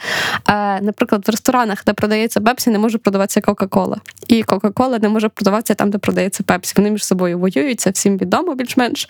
Е, 0.49 0.81
наприклад, 0.81 1.29
в 1.29 1.31
ресторанах, 1.31 1.85
де 1.87 1.93
продається 1.93 2.41
Пепсі, 2.41 2.71
не 2.71 2.79
може 2.79 2.99
продаватися 2.99 3.41
Кока-Кола. 3.41 3.97
І 4.29 4.43
Кока-Кола 4.43 4.99
не 4.99 5.09
може 5.09 5.29
продаватися 5.29 5.75
там, 5.75 5.91
де 5.91 5.99
продається 5.99 6.43
Пепсі. 6.43 6.75
Вони 6.77 6.91
між 6.91 7.05
собою 7.05 7.39
воюються, 7.39 7.91
всім 7.91 8.19
відомо 8.19 8.55
більш-менш. 8.55 9.09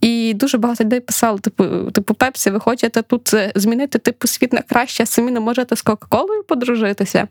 І 0.00 0.34
дуже 0.34 0.58
багато 0.58 0.84
людей 0.84 1.00
писали: 1.00 1.38
типу, 1.38 1.90
типу, 1.90 2.14
Пепсі, 2.14 2.50
ви 2.50 2.60
хочете 2.60 3.02
тут 3.02 3.34
змінити 3.54 3.98
типу 3.98 4.28
світ 4.28 4.52
на 4.52 4.62
краще, 4.62 5.06
самі 5.06 5.30
не 5.30 5.40
можете 5.40 5.76
з 5.76 5.82
Кока-Колою 5.82 6.42
подружитися. 6.42 7.28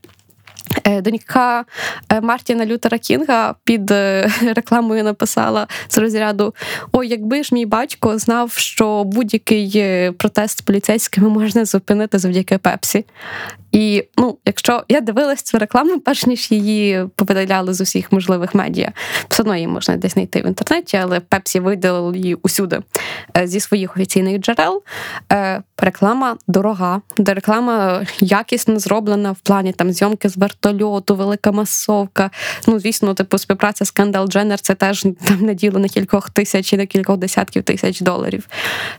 Е, 0.84 1.02
донька 1.02 1.66
е, 2.10 2.22
Мартіна 2.22 2.66
Лютера 2.66 2.98
Кінга 2.98 3.56
під 3.64 3.92
е, 3.92 4.32
рекламою 4.56 5.04
написала 5.04 5.68
з 5.90 5.98
розряду: 5.98 6.54
Ой, 6.92 7.08
якби 7.08 7.44
ж 7.44 7.56
мій 7.56 7.66
батько 7.66 8.18
знав, 8.18 8.52
що 8.52 9.04
будь-який 9.04 10.12
протест 10.12 10.58
з 10.58 10.62
поліцейськими 10.62 11.30
можна 11.30 11.66
зупинити 11.66 12.20
завдяки 12.20 12.58
Пепсі. 12.58 13.06
І 13.72 14.04
ну, 14.18 14.38
якщо 14.46 14.84
я 14.90 15.02
дивилась 15.02 15.42
цю 15.42 15.58
рекламу, 15.58 16.00
перш 16.00 16.26
ніж 16.26 16.52
її 16.52 17.06
повидаляли 17.16 17.74
з 17.74 17.82
усіх 17.82 18.12
можливих 18.12 18.56
медіа, 18.56 18.92
все 19.30 19.44
одно 19.44 19.56
її 19.56 19.68
можна 19.68 19.98
десь 19.98 20.14
знайти 20.14 20.42
в 20.42 20.46
інтернеті, 20.46 20.98
але 20.98 21.20
Пепсі 21.20 21.60
видалили 21.60 22.18
її 22.18 22.36
усюди 22.36 22.80
е, 23.38 23.48
зі 23.48 23.60
своїх 23.60 23.96
офіційних 23.96 24.40
джерел. 24.40 24.84
Е, 25.32 25.64
реклама 25.78 26.38
дорога, 26.48 27.02
де 27.18 27.34
реклама 27.34 28.06
якісно 28.20 28.80
зроблена 28.80 29.32
в 29.32 29.40
плані 29.40 29.74
там 29.74 29.92
зйомки 29.92 30.30
з 30.30 30.38
вертольоту, 30.38 31.16
велика 31.16 31.52
масовка. 31.52 32.30
Ну, 32.68 32.80
звісно, 32.80 33.14
типу 33.14 33.38
співпраця 33.38 33.86
з 33.86 33.92
Кендал 33.92 34.28
Дженнер 34.28 34.60
це 34.60 34.76
теж 34.76 35.02
там 35.02 35.42
на 35.42 35.54
діло 35.54 35.80
на 35.80 35.88
кількох 35.88 36.30
тисяч 36.30 36.74
і 36.74 36.78
на 36.78 36.86
кількох 36.86 37.18
десятків 37.18 37.64
тисяч 37.64 38.02
доларів. 38.02 38.48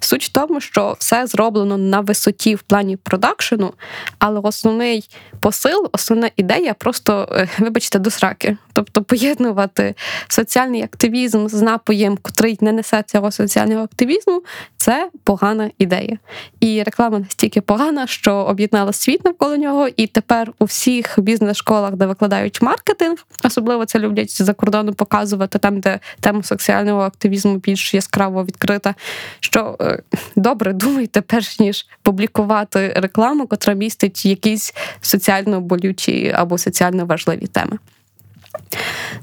Суть 0.01 0.25
в 0.25 0.29
тому, 0.29 0.61
що 0.61 0.97
все 0.99 1.27
зроблено 1.27 1.79
на 1.79 2.01
висоті 2.01 2.55
в 2.55 2.63
плані 2.63 2.97
продакшену, 2.97 3.73
але 4.19 4.41
основний 4.63 5.09
посил, 5.41 5.89
основна 5.93 6.31
ідея 6.37 6.75
просто, 6.75 7.29
е, 7.33 7.49
вибачте, 7.59 7.99
до 7.99 8.11
сраки. 8.11 8.57
Тобто 8.73 9.03
поєднувати 9.03 9.95
соціальний 10.29 10.83
активізм 10.83 11.49
з 11.49 11.63
напоєм, 11.63 12.19
котрий 12.23 12.59
не 12.61 12.73
несе 12.73 13.05
цього 13.07 13.31
соціального 13.31 13.83
активізму, 13.83 14.43
це 14.77 15.11
погана 15.25 15.71
ідея. 15.79 16.19
І 16.61 16.83
реклама 16.83 17.19
настільки 17.19 17.61
погана, 17.61 18.07
що 18.07 18.35
об'єднала 18.35 18.93
світ 18.93 19.25
навколо 19.25 19.57
нього, 19.57 19.89
і 19.97 20.07
тепер 20.07 20.53
у 20.59 20.65
всіх 20.65 21.15
бізнес-школах, 21.19 21.93
де 21.93 22.07
викладають 22.07 22.63
маркетинг, 22.63 23.17
особливо 23.45 23.85
це 23.85 23.99
люблять 23.99 24.43
за 24.43 24.55
кордоном 24.55 24.95
показувати, 24.95 25.59
там, 25.59 25.81
де 25.81 26.01
тема 26.21 26.43
соціального 26.43 27.01
активізму 27.01 27.57
більш 27.57 27.95
яскраво 27.95 28.45
відкрита. 28.45 28.95
Що 29.41 29.77
е, 29.81 30.03
добре 30.37 30.73
думайте, 30.73 31.21
перш 31.21 31.59
ніж 31.59 31.87
публікувати 32.03 32.93
рекламу, 32.97 33.47
котра 33.47 33.75
містить 33.75 34.27
якісь 34.53 34.75
соціально 35.01 35.61
болючі 35.61 36.33
або 36.35 36.59
соціально 36.59 37.07
важливі 37.07 37.47
теми. 37.47 37.79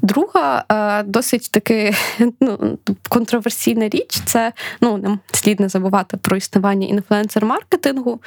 Друга 0.01 0.63
е, 0.71 1.03
досить 1.03 1.51
таки 1.51 1.95
ну, 2.41 2.77
контроверсійна 3.09 3.89
річ 3.89 4.19
це 4.25 4.53
ну 4.81 4.97
нам 4.97 5.19
слід 5.31 5.59
не 5.59 5.69
забувати 5.69 6.17
про 6.17 6.37
існування 6.37 6.87
інфлюенсер-маркетингу. 6.87 8.19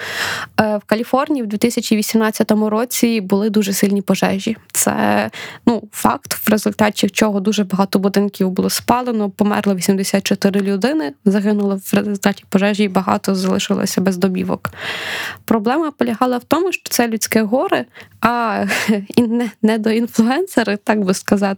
Е, 0.60 0.76
в 0.76 0.84
Каліфорнії 0.86 1.42
в 1.42 1.46
2018 1.46 2.50
році 2.50 3.20
були 3.20 3.50
дуже 3.50 3.72
сильні 3.72 4.02
пожежі. 4.02 4.56
Це 4.72 5.30
ну, 5.66 5.82
факт, 5.92 6.34
в 6.34 6.50
результаті 6.50 7.08
чого 7.08 7.40
дуже 7.40 7.64
багато 7.64 7.98
будинків 7.98 8.50
було 8.50 8.70
спалено, 8.70 9.30
померло 9.30 9.74
84 9.74 10.60
людини, 10.60 11.12
загинуло 11.24 11.76
в 11.76 11.94
результаті 11.94 12.44
пожежі 12.48 12.84
і 12.84 12.88
багато 12.88 13.34
залишилося 13.34 14.00
без 14.00 14.16
домівок. 14.16 14.70
Проблема 15.44 15.90
полягала 15.90 16.38
в 16.38 16.44
тому, 16.44 16.72
що 16.72 16.82
це 16.90 17.08
людське 17.08 17.42
горе, 17.42 17.84
а 18.20 18.64
не, 19.16 19.50
не 19.62 19.78
до 19.78 19.90
інфлюенсери, 19.90 20.76
так 20.76 21.04
би 21.04 21.14
сказати, 21.14 21.51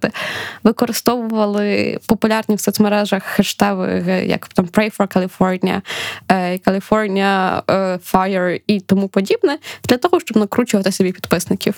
використовували 0.65 1.99
популярні 2.07 2.57
в 2.57 2.61
соцмережах 2.61 3.23
хештеги, 3.23 4.27
як 4.27 4.47
там 4.49 4.67
Pray 4.67 4.97
for 4.97 5.17
California, 5.17 5.81
е, 6.29 6.57
California 6.57 7.63
е, 7.71 7.99
Fire 8.13 8.61
і 8.67 8.81
тому 8.81 9.09
подібне, 9.09 9.59
для 9.89 9.97
того, 9.97 10.21
щоб 10.21 10.37
накручувати 10.37 10.93
собі 10.93 11.13
підписників. 11.13 11.75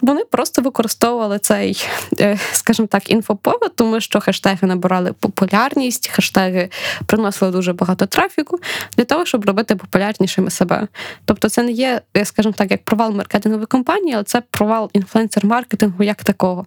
Вони 0.00 0.24
просто 0.24 0.62
використовували 0.62 1.38
цей, 1.38 1.86
е, 2.20 2.38
скажімо 2.52 2.88
так, 2.90 3.10
інфоповод, 3.10 3.72
тому 3.74 4.00
що 4.00 4.20
хештеги 4.20 4.68
набирали 4.68 5.12
популярність, 5.12 6.08
хештеги 6.08 6.68
приносили 7.06 7.50
дуже 7.50 7.72
багато 7.72 8.06
трафіку 8.06 8.58
для 8.96 9.04
того, 9.04 9.24
щоб 9.26 9.44
робити 9.44 9.76
популярнішими 9.76 10.50
себе. 10.50 10.88
Тобто, 11.24 11.48
це 11.48 11.62
не 11.62 11.72
є, 11.72 12.00
е, 12.16 12.24
скажімо 12.24 12.54
так, 12.56 12.70
як 12.70 12.84
провал 12.84 13.12
маркетингової 13.12 13.66
кампанії, 13.66 14.14
але 14.14 14.24
це 14.24 14.42
провал 14.50 14.90
інфлюенсер-маркетингу 14.94 16.02
як 16.02 16.24
такого. 16.24 16.66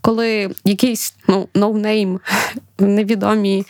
Коли 0.00 0.50
якийсь 0.64 1.14
ну, 1.28 1.48
no-name, 1.54 2.20
невідомі 2.78 3.64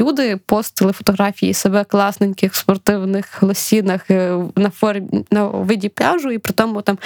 люди 0.00 0.36
постили 0.46 0.92
фотографії 0.92 1.54
себе 1.54 1.84
класненьких 1.84 2.54
спортивних 2.54 3.42
лосінах 3.42 4.10
е, 4.10 4.38
на 4.56 4.70
формі 4.70 5.24
на 5.30 5.46
виді 5.46 5.88
пляжу, 5.88 6.30
і 6.30 6.38
при 6.38 6.52
тому 6.52 6.82
там 6.82 6.98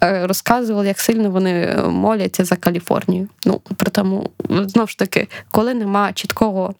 розказували, 0.00 0.86
як 0.86 1.00
сильно 1.00 1.30
вони 1.30 1.76
моляться 1.88 2.44
за 2.44 2.56
Каліфорнію. 2.56 3.28
Ну 3.46 3.60
при 3.76 3.90
тому 3.90 4.30
знову 4.50 4.88
ж 4.88 4.98
таки, 4.98 5.28
коли 5.50 5.74
нема 5.74 6.12
чіткого 6.12 6.74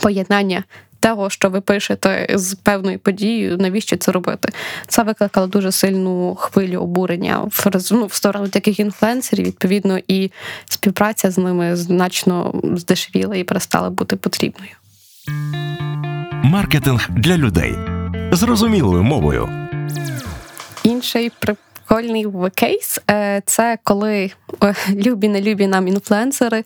поєднання. 0.00 0.64
Того, 1.06 1.30
що 1.30 1.50
ви 1.50 1.60
пишете 1.60 2.26
з 2.34 2.54
певною 2.54 2.98
подією, 2.98 3.56
навіщо 3.58 3.96
це 3.96 4.12
робити? 4.12 4.48
Це 4.86 5.02
викликало 5.02 5.46
дуже 5.46 5.72
сильну 5.72 6.34
хвилю 6.34 6.78
обурення 6.78 7.38
в 7.38 7.66
ну, 7.90 8.06
в 8.06 8.12
сторону 8.12 8.48
таких 8.48 8.80
інфлюенсерів, 8.80 9.46
відповідно, 9.46 9.98
і 10.08 10.30
співпраця 10.64 11.30
з 11.30 11.38
ними 11.38 11.76
значно 11.76 12.60
здешевіла 12.76 13.36
і 13.36 13.44
перестала 13.44 13.90
бути 13.90 14.16
потрібною. 14.16 14.72
Маркетинг 16.42 17.08
для 17.10 17.36
людей 17.36 17.74
зрозумілою 18.32 19.02
мовою. 19.02 19.68
Інший 20.84 21.32
прикольний 21.86 22.26
кейс 22.54 23.00
е, 23.10 23.42
це 23.46 23.78
коли 23.84 24.30
е, 24.64 24.74
любі 24.94 25.28
не 25.28 25.40
любі 25.40 25.66
нам 25.66 25.88
інфлюенсери, 25.88 26.64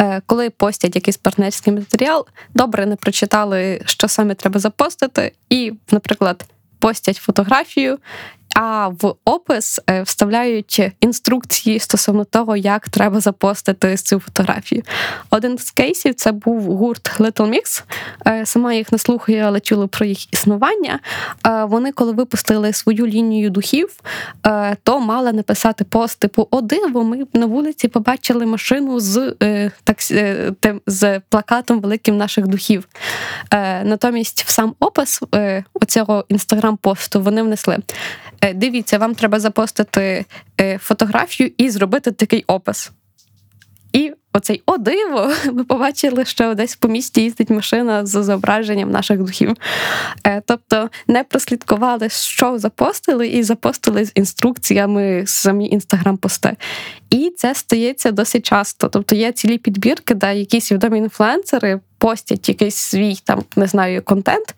е, 0.00 0.22
коли 0.26 0.50
постять 0.50 0.94
якийсь 0.94 1.16
партнерський 1.16 1.72
матеріал, 1.72 2.26
добре 2.54 2.86
не 2.86 2.96
прочитали, 2.96 3.82
що 3.84 4.08
саме 4.08 4.34
треба 4.34 4.60
запостити, 4.60 5.32
і, 5.50 5.72
наприклад, 5.90 6.44
постять 6.78 7.16
фотографію, 7.16 7.98
а 8.60 8.88
в 8.88 9.14
опис 9.24 9.80
е, 9.90 10.02
вставляють 10.02 10.82
інструкції 11.00 11.78
стосовно 11.78 12.24
того, 12.24 12.56
як 12.56 12.88
треба 12.88 13.20
запостити 13.20 13.96
цю 13.96 14.18
фотографію. 14.18 14.82
Один 15.30 15.58
з 15.58 15.70
кейсів 15.70 16.14
це 16.14 16.32
був 16.32 16.60
гурт 16.62 17.20
Little 17.20 17.48
Mix. 17.48 17.84
Е, 18.26 18.46
сама 18.46 18.74
їх 18.74 18.92
не 18.92 18.98
слухаю, 18.98 19.44
але 19.44 19.60
чула 19.60 19.86
про 19.86 20.06
їх 20.06 20.32
існування. 20.32 21.00
Е, 21.46 21.64
вони, 21.64 21.92
коли 21.92 22.12
випустили 22.12 22.72
свою 22.72 23.06
лінію 23.06 23.50
духів, 23.50 24.00
то 24.82 25.00
мали 25.00 25.32
написати 25.32 25.84
пост 25.84 26.18
типу 26.18 26.48
О, 26.50 26.60
диво, 26.60 27.04
ми 27.04 27.26
на 27.32 27.46
вулиці 27.46 27.88
побачили 27.88 28.46
машину 28.46 29.00
з 29.00 29.34
так, 29.84 29.96
з 30.86 31.20
плакатом 31.28 31.80
великим 31.80 32.16
наших 32.16 32.46
духів. 32.46 32.88
Натомість 33.84 34.44
в 34.44 34.50
сам 34.50 34.74
опис 34.80 35.20
оцього 35.74 36.24
інстаграм-посту 36.28 37.22
вони 37.22 37.42
внесли. 37.42 37.78
Е, 38.40 38.54
дивіться, 38.54 38.98
вам 38.98 39.14
треба 39.14 39.40
запостити 39.40 40.24
е, 40.60 40.78
фотографію 40.78 41.50
і 41.58 41.70
зробити 41.70 42.12
такий 42.12 42.44
опис. 42.46 42.92
І 43.92 44.12
оцей 44.32 44.62
о 44.66 44.78
диво, 44.78 45.32
ми 45.52 45.64
побачили, 45.64 46.24
що 46.24 46.54
десь 46.54 46.76
по 46.76 46.88
місті 46.88 47.22
їздить 47.22 47.50
машина 47.50 48.06
з 48.06 48.22
зображенням 48.22 48.90
наших 48.90 49.18
духів. 49.18 49.54
Е, 50.24 50.42
тобто 50.46 50.90
не 51.08 51.24
прослідкували, 51.24 52.08
що 52.08 52.58
запостили, 52.58 53.28
і 53.28 53.42
запостили 53.42 54.04
з 54.04 54.12
інструкціями 54.14 55.24
самі 55.26 55.70
інстаграм-пости. 55.70 56.56
І 57.10 57.32
це 57.36 57.54
стається 57.54 58.10
досить 58.10 58.46
часто. 58.46 58.88
Тобто 58.88 59.14
є 59.14 59.32
цілі 59.32 59.58
підбірки, 59.58 60.14
де 60.14 60.38
якісь 60.38 60.72
відомі 60.72 60.98
інфлюенсери 60.98 61.80
постять 61.98 62.48
якийсь 62.48 62.76
свій 62.76 63.16
там, 63.24 63.44
не 63.56 63.66
знаю, 63.66 64.02
контент, 64.02 64.54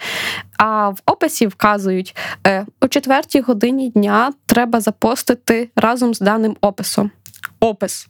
а 0.56 0.88
в 0.88 0.98
описі 1.06 1.46
вказують 1.46 2.16
е, 2.46 2.66
о 2.80 2.88
четвертій 2.88 3.40
годині 3.40 3.90
дня 3.90 4.32
треба 4.46 4.80
запостити 4.80 5.70
разом 5.76 6.14
з 6.14 6.20
даним 6.20 6.56
описом. 6.60 7.10
Опис. 7.60 8.09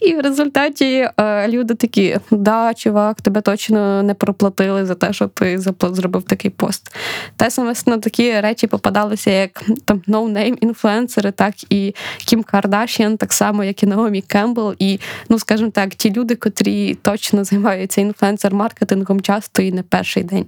І 0.00 0.14
в 0.14 0.20
результаті 0.20 1.08
е, 1.16 1.48
люди 1.48 1.74
такі: 1.74 2.16
да, 2.30 2.74
чувак, 2.74 3.20
тебе 3.20 3.40
точно 3.40 4.02
не 4.02 4.14
проплатили 4.14 4.86
за 4.86 4.94
те, 4.94 5.12
що 5.12 5.28
ти 5.28 5.58
зробив 5.80 6.22
такий 6.22 6.50
пост. 6.50 6.96
Те 7.36 7.50
саме 7.50 7.72
на 7.86 7.98
такі 7.98 8.40
речі 8.40 8.66
попадалися, 8.66 9.30
як 9.30 9.62
там 9.84 10.02
no-name 10.08 10.56
інфлюенсери, 10.60 11.30
так 11.30 11.72
і 11.72 11.94
Кім 12.18 12.42
Кардашіан, 12.42 13.16
так 13.16 13.32
само, 13.32 13.64
як 13.64 13.82
і 13.82 13.86
Наомі 13.86 14.22
Кембл, 14.22 14.74
і, 14.78 15.00
ну 15.28 15.38
скажімо 15.38 15.70
так, 15.70 15.94
ті 15.94 16.12
люди, 16.12 16.34
котрі 16.34 16.94
точно 16.94 17.44
займаються 17.44 18.00
інфлюенсер-маркетингом 18.00 19.20
часто 19.20 19.62
і 19.62 19.72
не 19.72 19.82
перший 19.82 20.22
день. 20.22 20.46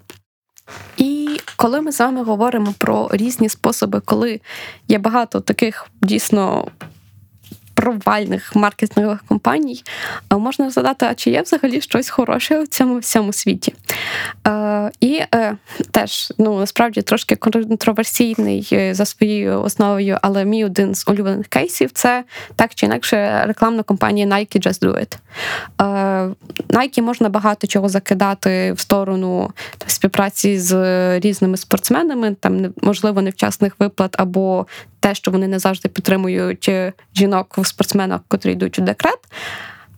І 0.97 1.41
коли 1.57 1.81
ми 1.81 1.93
з 1.93 2.01
вами 2.01 2.25
говоримо 2.25 2.75
про 2.79 3.09
різні 3.13 3.49
способи, 3.49 4.01
коли 4.05 4.41
є 4.89 4.99
багато 4.99 5.41
таких 5.41 5.87
дійсно 6.03 6.69
провальних 7.89 8.57
маркетингових 8.57 9.25
компаній, 9.29 9.83
можна 10.31 10.71
задати, 10.71 11.07
а 11.07 11.15
чи 11.15 11.31
є 11.31 11.43
взагалі 11.43 11.81
щось 11.81 12.11
хороше 12.11 12.63
в 12.63 12.69
цьому 12.69 12.99
всьому 12.99 13.33
світі? 13.33 13.75
Е, 14.47 14.91
І 15.01 15.21
е, 15.35 15.57
теж 15.91 16.33
ну 16.39 16.59
насправді 16.59 17.03
трошки 17.03 17.37
контроверсійний 17.37 18.69
е, 18.73 18.95
за 18.95 19.05
своєю 19.05 19.63
основою, 19.63 20.19
але 20.23 20.45
мій 20.45 20.65
один 20.65 20.95
з 20.95 21.09
улюблених 21.09 21.47
кейсів 21.47 21.91
це 21.93 22.25
так 22.57 22.75
чи 22.75 22.87
інакше 22.87 23.43
рекламна 23.47 23.83
компанія 23.83 24.27
Nike 24.27 24.67
Just 24.67 24.85
Do 24.85 24.95
It. 24.95 25.17
Е, 25.81 26.35
Nike 26.69 27.03
можна 27.03 27.29
багато 27.29 27.67
чого 27.67 27.89
закидати 27.89 28.73
в 28.73 28.81
сторону 28.81 29.51
там, 29.79 29.89
співпраці 29.89 30.59
з 30.59 30.75
різними 31.21 31.57
спортсменами, 31.57 32.35
там 32.41 32.75
можливо 32.83 33.23
невчасних 33.23 33.73
виплат 33.79 34.15
або 34.19 34.67
те, 35.01 35.15
що 35.15 35.31
вони 35.31 35.49
не 35.49 35.59
завжди 35.59 35.89
підтримують 35.89 36.71
жінок 37.15 37.59
в 37.59 37.67
спортсменах, 37.79 38.21
котрі 38.29 38.53
йдуть 38.53 38.79
у 38.79 38.83
декрет. 38.83 39.19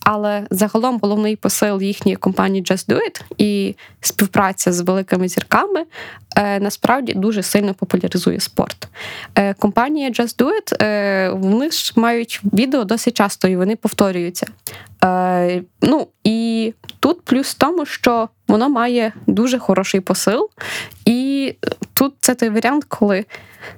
Але 0.04 0.46
загалом 0.50 0.98
головний 1.02 1.36
посил 1.36 1.82
їхньої 1.82 2.16
компанії 2.16 2.64
Just 2.64 2.88
Do 2.88 2.96
It 2.96 3.22
і 3.38 3.74
співпраця 4.00 4.72
з 4.72 4.80
великими 4.80 5.28
зірками 5.28 5.84
е, 6.36 6.60
насправді 6.60 7.12
дуже 7.12 7.42
сильно 7.42 7.74
популяризує 7.74 8.40
спорт. 8.40 8.88
Е, 9.34 9.54
компанія 9.54 10.10
Just 10.10 10.36
Do 10.36 10.46
It, 10.46 10.84
е, 10.84 11.30
вони 11.30 11.70
ж 11.70 11.92
мають 11.96 12.40
відео 12.52 12.84
досить 12.84 13.16
часто 13.16 13.48
і 13.48 13.56
вони 13.56 13.76
повторюються. 13.76 14.46
Е, 15.04 15.62
ну 15.82 16.08
і 16.24 16.72
тут 17.00 17.22
плюс 17.22 17.50
в 17.50 17.58
тому, 17.58 17.86
що 17.86 18.28
воно 18.48 18.68
має 18.68 19.12
дуже 19.26 19.58
хороший 19.58 20.00
посил, 20.00 20.50
і 21.04 21.29
тут 21.94 22.14
це 22.20 22.34
той 22.34 22.48
варіант, 22.48 22.84
коли 22.88 23.24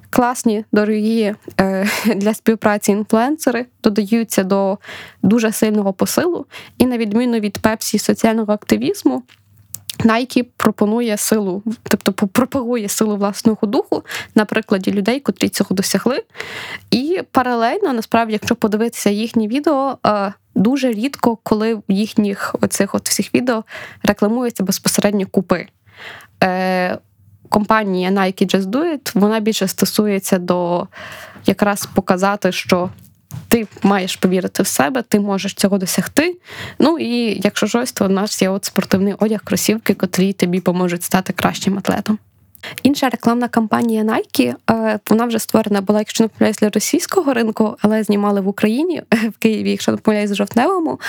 класні, 0.09 0.65
дорогі 0.71 1.35
е, 1.59 1.87
для 2.15 2.33
співпраці 2.33 2.91
інфлюенсери 2.91 3.65
додаються 3.83 4.43
до 4.43 4.77
дуже 5.21 5.51
сильного 5.51 5.93
посилу, 5.93 6.45
і 6.77 6.85
на 6.85 6.97
відміну 6.97 7.39
від 7.39 7.57
пепсі 7.57 7.99
соціального 7.99 8.53
активізму. 8.53 9.23
Nike 9.99 10.45
пропонує 10.57 11.17
силу, 11.17 11.63
тобто 11.83 12.27
пропагує 12.27 12.89
силу 12.89 13.17
власного 13.17 13.67
духу 13.67 14.03
на 14.35 14.45
прикладі 14.45 14.91
людей, 14.91 15.19
котрі 15.19 15.49
цього 15.49 15.75
досягли. 15.75 16.23
І 16.91 17.21
паралельно, 17.31 17.93
насправді, 17.93 18.33
якщо 18.33 18.55
подивитися 18.55 19.09
їхні 19.09 19.47
відео, 19.47 19.97
е, 20.07 20.33
дуже 20.55 20.91
рідко, 20.91 21.37
коли 21.43 21.75
в 21.75 21.83
їхніх 21.87 22.55
оцих 22.61 22.95
от 22.95 23.09
всіх 23.09 23.35
відео 23.35 23.63
рекламуються 24.03 24.63
безпосередньо 24.63 25.27
купи. 25.31 25.67
Компанія 27.49 28.09
Nike 28.09 28.55
Just 28.55 28.65
Do 28.65 28.93
It, 28.93 29.11
вона 29.13 29.39
більше 29.39 29.67
стосується 29.67 30.37
до 30.37 30.87
якраз 31.45 31.85
показати, 31.85 32.51
що 32.51 32.89
ти 33.47 33.67
маєш 33.83 34.15
повірити 34.15 34.63
в 34.63 34.67
себе, 34.67 35.01
ти 35.01 35.19
можеш 35.19 35.53
цього 35.53 35.77
досягти. 35.77 36.37
Ну 36.79 36.99
і 36.99 37.41
якщо 37.43 37.67
щось, 37.67 37.91
то 37.91 38.05
у 38.05 38.09
нас 38.09 38.41
є 38.41 38.49
от 38.49 38.65
спортивний 38.65 39.13
одяг, 39.19 39.43
кросівки, 39.43 39.93
котрі 39.93 40.33
тобі 40.33 40.59
поможуть 40.59 41.03
стати 41.03 41.33
кращим 41.33 41.77
атлетом. 41.77 42.19
Інша 42.83 43.09
рекламна 43.09 43.47
кампанія 43.47 44.03
Nike, 44.03 44.55
е, 44.71 44.99
вона 45.09 45.25
вже 45.25 45.39
створена 45.39 45.81
була, 45.81 45.99
якщо 45.99 46.23
не 46.23 46.27
помиляюсь, 46.27 46.57
для 46.57 46.69
російського 46.69 47.33
ринку, 47.33 47.77
але 47.81 48.03
знімали 48.03 48.41
в 48.41 48.47
Україні 48.47 49.01
в 49.11 49.37
Києві, 49.39 49.71
якщо 49.71 49.91
не 49.91 49.97
помиляюсь, 49.97 50.31
в 50.31 50.35
жовтневому. 50.35 50.99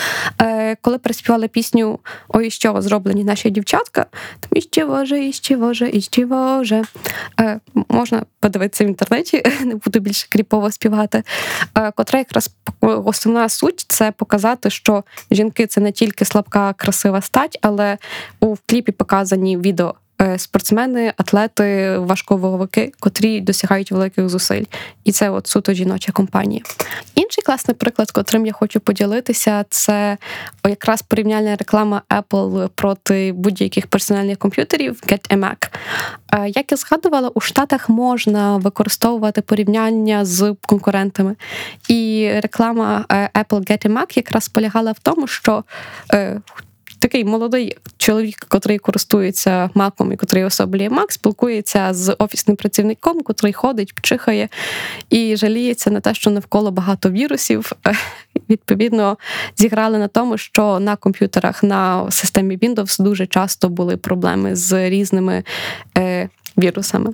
Е, 0.41 0.77
коли 0.81 0.99
приспівали 0.99 1.49
пісню 1.49 1.99
Ой, 2.29 2.51
чого 2.51 2.83
зроблені 2.83 3.25
наші 3.25 3.51
дівчатка, 3.51 4.07
там 4.41 4.51
і 4.53 4.61
ще 4.61 4.85
воже, 4.85 5.25
і 5.25 5.33
ще 5.33 5.57
воже, 5.57 5.91
і 5.93 6.01
ще 6.01 6.25
воже. 6.27 6.83
Можна 7.89 8.23
подивитися 8.41 8.85
в 8.85 8.87
інтернеті, 8.87 9.43
не 9.65 9.75
буду 9.75 10.01
більше 10.01 10.27
кріпово 10.31 10.71
співати. 10.71 11.23
Е, 11.75 11.91
котра 11.91 12.19
якраз 12.19 12.51
основна 12.81 13.49
суть 13.49 13.85
це 13.89 14.13
показати, 14.13 14.71
що 14.71 15.05
жінки 15.31 15.67
це 15.67 15.81
не 15.81 15.93
тільки 15.93 16.25
слабка, 16.25 16.73
красива 16.73 17.21
стать, 17.21 17.59
але 17.63 17.99
у 18.41 18.57
кліпі 18.67 18.93
показані 18.93 19.59
відео. 19.59 19.95
Е, 20.25 20.39
спортсмени, 20.39 21.13
атлети, 21.17 21.99
важковаговики, 21.99 22.93
котрі 23.01 23.41
досягають 23.41 23.93
великих 23.93 24.29
зусиль, 24.29 24.65
і 25.05 25.13
це 25.13 25.31
от 25.31 25.47
суто 25.47 25.73
жіноча 25.73 26.13
компанія. 26.13 26.61
Інший 27.15 27.45
класний 27.45 27.75
приклад, 27.75 28.11
котрим 28.11 28.47
я 28.47 28.53
хочу 28.53 28.81
поділитися, 28.81 29.65
це 29.71 30.17
якраз 30.67 31.03
порівняльна 31.03 31.57
реклама 31.57 32.03
Apple 32.11 32.69
проти 32.69 33.33
будь-яких 33.33 33.87
персональних 33.87 34.39
комп'ютерів 34.39 35.01
Get 35.07 35.35
a 35.35 35.39
Mac. 35.39 35.69
Е, 36.33 36.49
як 36.49 36.73
я 36.73 36.77
згадувала, 36.77 37.29
у 37.29 37.41
Штатах 37.41 37.89
можна 37.89 38.57
використовувати 38.57 39.41
порівняння 39.41 40.25
з 40.25 40.57
конкурентами, 40.67 41.37
і 41.89 42.31
реклама 42.35 43.05
е, 43.13 43.31
Apple 43.35 43.71
Get 43.71 43.87
a 43.87 43.93
Mac 43.93 44.17
якраз 44.17 44.49
полягала 44.49 44.93
в 44.93 44.99
тому, 44.99 45.27
що 45.27 45.65
такий 47.05 47.25
молодий 47.25 47.77
чоловік, 47.97 48.47
котрий 48.49 48.79
користується 48.79 49.71
маком 49.75 50.13
і 50.13 50.17
котрий 50.17 50.45
особлює 50.45 50.89
мак, 50.89 51.13
спілкується 51.13 51.95
з 51.95 52.17
офісним 52.19 52.57
працівником, 52.57 53.23
котрий 53.23 53.53
ходить, 53.53 53.95
чихає 54.03 54.49
і 55.11 55.37
жаліється 55.37 55.91
на 55.91 56.01
те, 56.01 56.15
що 56.15 56.31
навколо 56.31 56.71
багато 56.71 57.11
вірусів. 57.11 57.73
Відповідно, 58.51 59.19
зіграли 59.57 59.99
на 59.99 60.09
тому, 60.09 60.39
що 60.39 60.81
на 60.81 60.97
комп'ютерах 60.97 61.63
на 61.63 62.11
системі 62.11 62.59
Windows 62.59 63.03
дуже 63.03 63.27
часто 63.27 63.69
були 63.69 63.97
проблеми 63.97 64.57
з 64.57 64.91
різними. 64.91 65.45
Вірусами. 66.59 67.13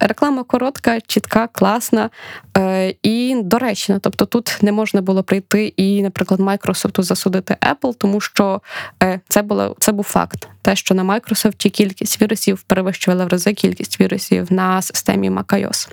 Реклама 0.00 0.42
коротка, 0.42 1.00
чітка, 1.00 1.48
класна 1.52 2.10
е, 2.56 2.94
і 3.02 3.42
доречна. 3.44 3.98
Тобто 3.98 4.24
тут 4.24 4.58
не 4.62 4.72
можна 4.72 5.00
було 5.00 5.22
прийти 5.22 5.72
і, 5.76 6.02
наприклад, 6.02 6.40
Майкрософту 6.40 7.02
засудити 7.02 7.56
Apple, 7.60 7.94
тому 7.98 8.20
що 8.20 8.60
е, 9.02 9.20
це 9.28 9.42
було 9.42 9.76
це 9.78 9.92
був 9.92 10.04
факт. 10.04 10.48
Те, 10.68 10.76
що 10.76 10.94
на 10.94 11.04
Microsoft 11.04 11.70
кількість 11.70 12.22
вірусів 12.22 12.62
перевищувала 12.62 13.24
в 13.24 13.28
рази 13.28 13.52
кількість 13.52 14.00
вірусів 14.00 14.52
на 14.52 14.82
системі 14.82 15.30
macOS. 15.30 15.88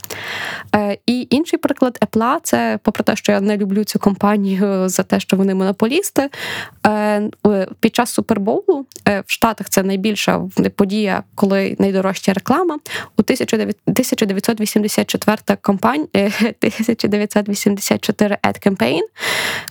Е, 0.75 0.97
і 1.05 1.27
інший 1.29 1.59
приклад 1.59 1.97
Apple, 2.01 2.37
це, 2.43 2.79
попри 2.83 3.03
те, 3.03 3.15
що 3.15 3.31
я 3.31 3.41
не 3.41 3.57
люблю 3.57 3.83
цю 3.83 3.99
компанію 3.99 4.89
за 4.89 5.03
те, 5.03 5.19
що 5.19 5.37
вони 5.37 5.55
монополісти. 5.55 6.29
Під 7.79 7.95
час 7.95 8.13
Супербоулу 8.13 8.85
в 9.05 9.31
Штатах 9.31 9.69
це 9.69 9.83
найбільша 9.83 10.41
подія, 10.75 11.23
коли 11.35 11.75
найдорожча 11.79 12.33
реклама 12.33 12.75
у 13.17 13.21
1984 13.21 15.37
компанія 15.61 16.07
1984 16.13 18.37
Ad 18.43 18.67
Campaign, 18.67 19.01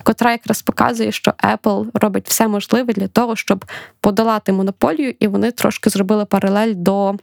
котра 0.03 0.31
якраз 0.31 0.61
показує, 0.61 1.11
що 1.11 1.31
Apple 1.31 1.85
робить 1.93 2.27
все 2.27 2.47
можливе 2.47 2.93
для 2.93 3.07
того, 3.07 3.35
щоб 3.35 3.65
подолати 4.01 4.51
монополію, 4.95 5.15
і 5.19 5.27
вони 5.27 5.51
трошки 5.51 5.89
зробили 5.89 6.25
паралель 6.25 6.73
до. 6.75 7.15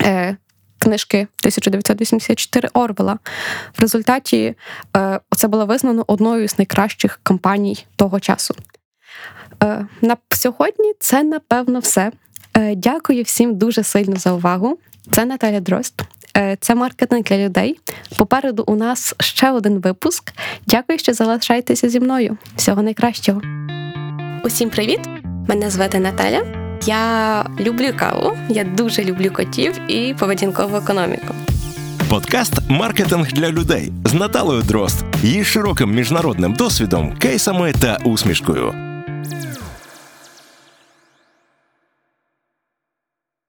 Е, 0.00 0.36
Книжки 0.80 1.18
1984 1.18 2.68
Орвела. 2.72 3.18
В 3.78 3.80
результаті 3.80 4.54
е, 4.96 5.20
це 5.36 5.48
було 5.48 5.66
визнано 5.66 6.04
одною 6.06 6.48
з 6.48 6.58
найкращих 6.58 7.20
компаній 7.22 7.86
того 7.96 8.20
часу. 8.20 8.54
Е, 9.62 9.86
На 10.02 10.16
сьогодні 10.30 10.92
це 11.00 11.22
напевно 11.22 11.78
все. 11.78 12.12
Е, 12.56 12.74
Дякую 12.74 13.22
всім 13.22 13.58
дуже 13.58 13.82
сильно 13.82 14.16
за 14.16 14.32
увагу. 14.32 14.78
Це 15.12 15.24
Наталя 15.24 15.60
Дрозд. 15.60 16.02
Е, 16.36 16.56
це 16.60 16.74
маркетинг 16.74 17.22
для 17.22 17.38
людей. 17.38 17.80
Попереду 18.16 18.64
у 18.66 18.76
нас 18.76 19.14
ще 19.20 19.50
один 19.50 19.78
випуск. 19.78 20.32
Дякую, 20.66 20.98
що 20.98 21.12
залишаєтеся 21.12 21.88
зі 21.88 22.00
мною. 22.00 22.38
Всього 22.56 22.82
найкращого. 22.82 23.42
Усім 24.44 24.70
привіт! 24.70 25.00
Мене 25.48 25.70
звати 25.70 25.98
Наталя. 25.98 26.67
Я 26.86 27.44
люблю 27.60 27.92
каву, 27.96 28.36
я 28.48 28.64
дуже 28.64 29.04
люблю 29.04 29.30
котів 29.30 29.90
і 29.90 30.14
поведінкову 30.18 30.76
економіку. 30.76 31.34
Подкаст 32.10 32.54
Маркетинг 32.68 33.32
для 33.32 33.50
людей 33.50 33.92
з 34.04 34.14
Наталою 34.14 34.62
Дрозд. 34.62 35.04
Її 35.22 35.44
широким 35.44 35.94
міжнародним 35.94 36.52
досвідом, 36.54 37.16
кейсами 37.16 37.72
та 37.72 37.98
усмішкою. 38.04 38.87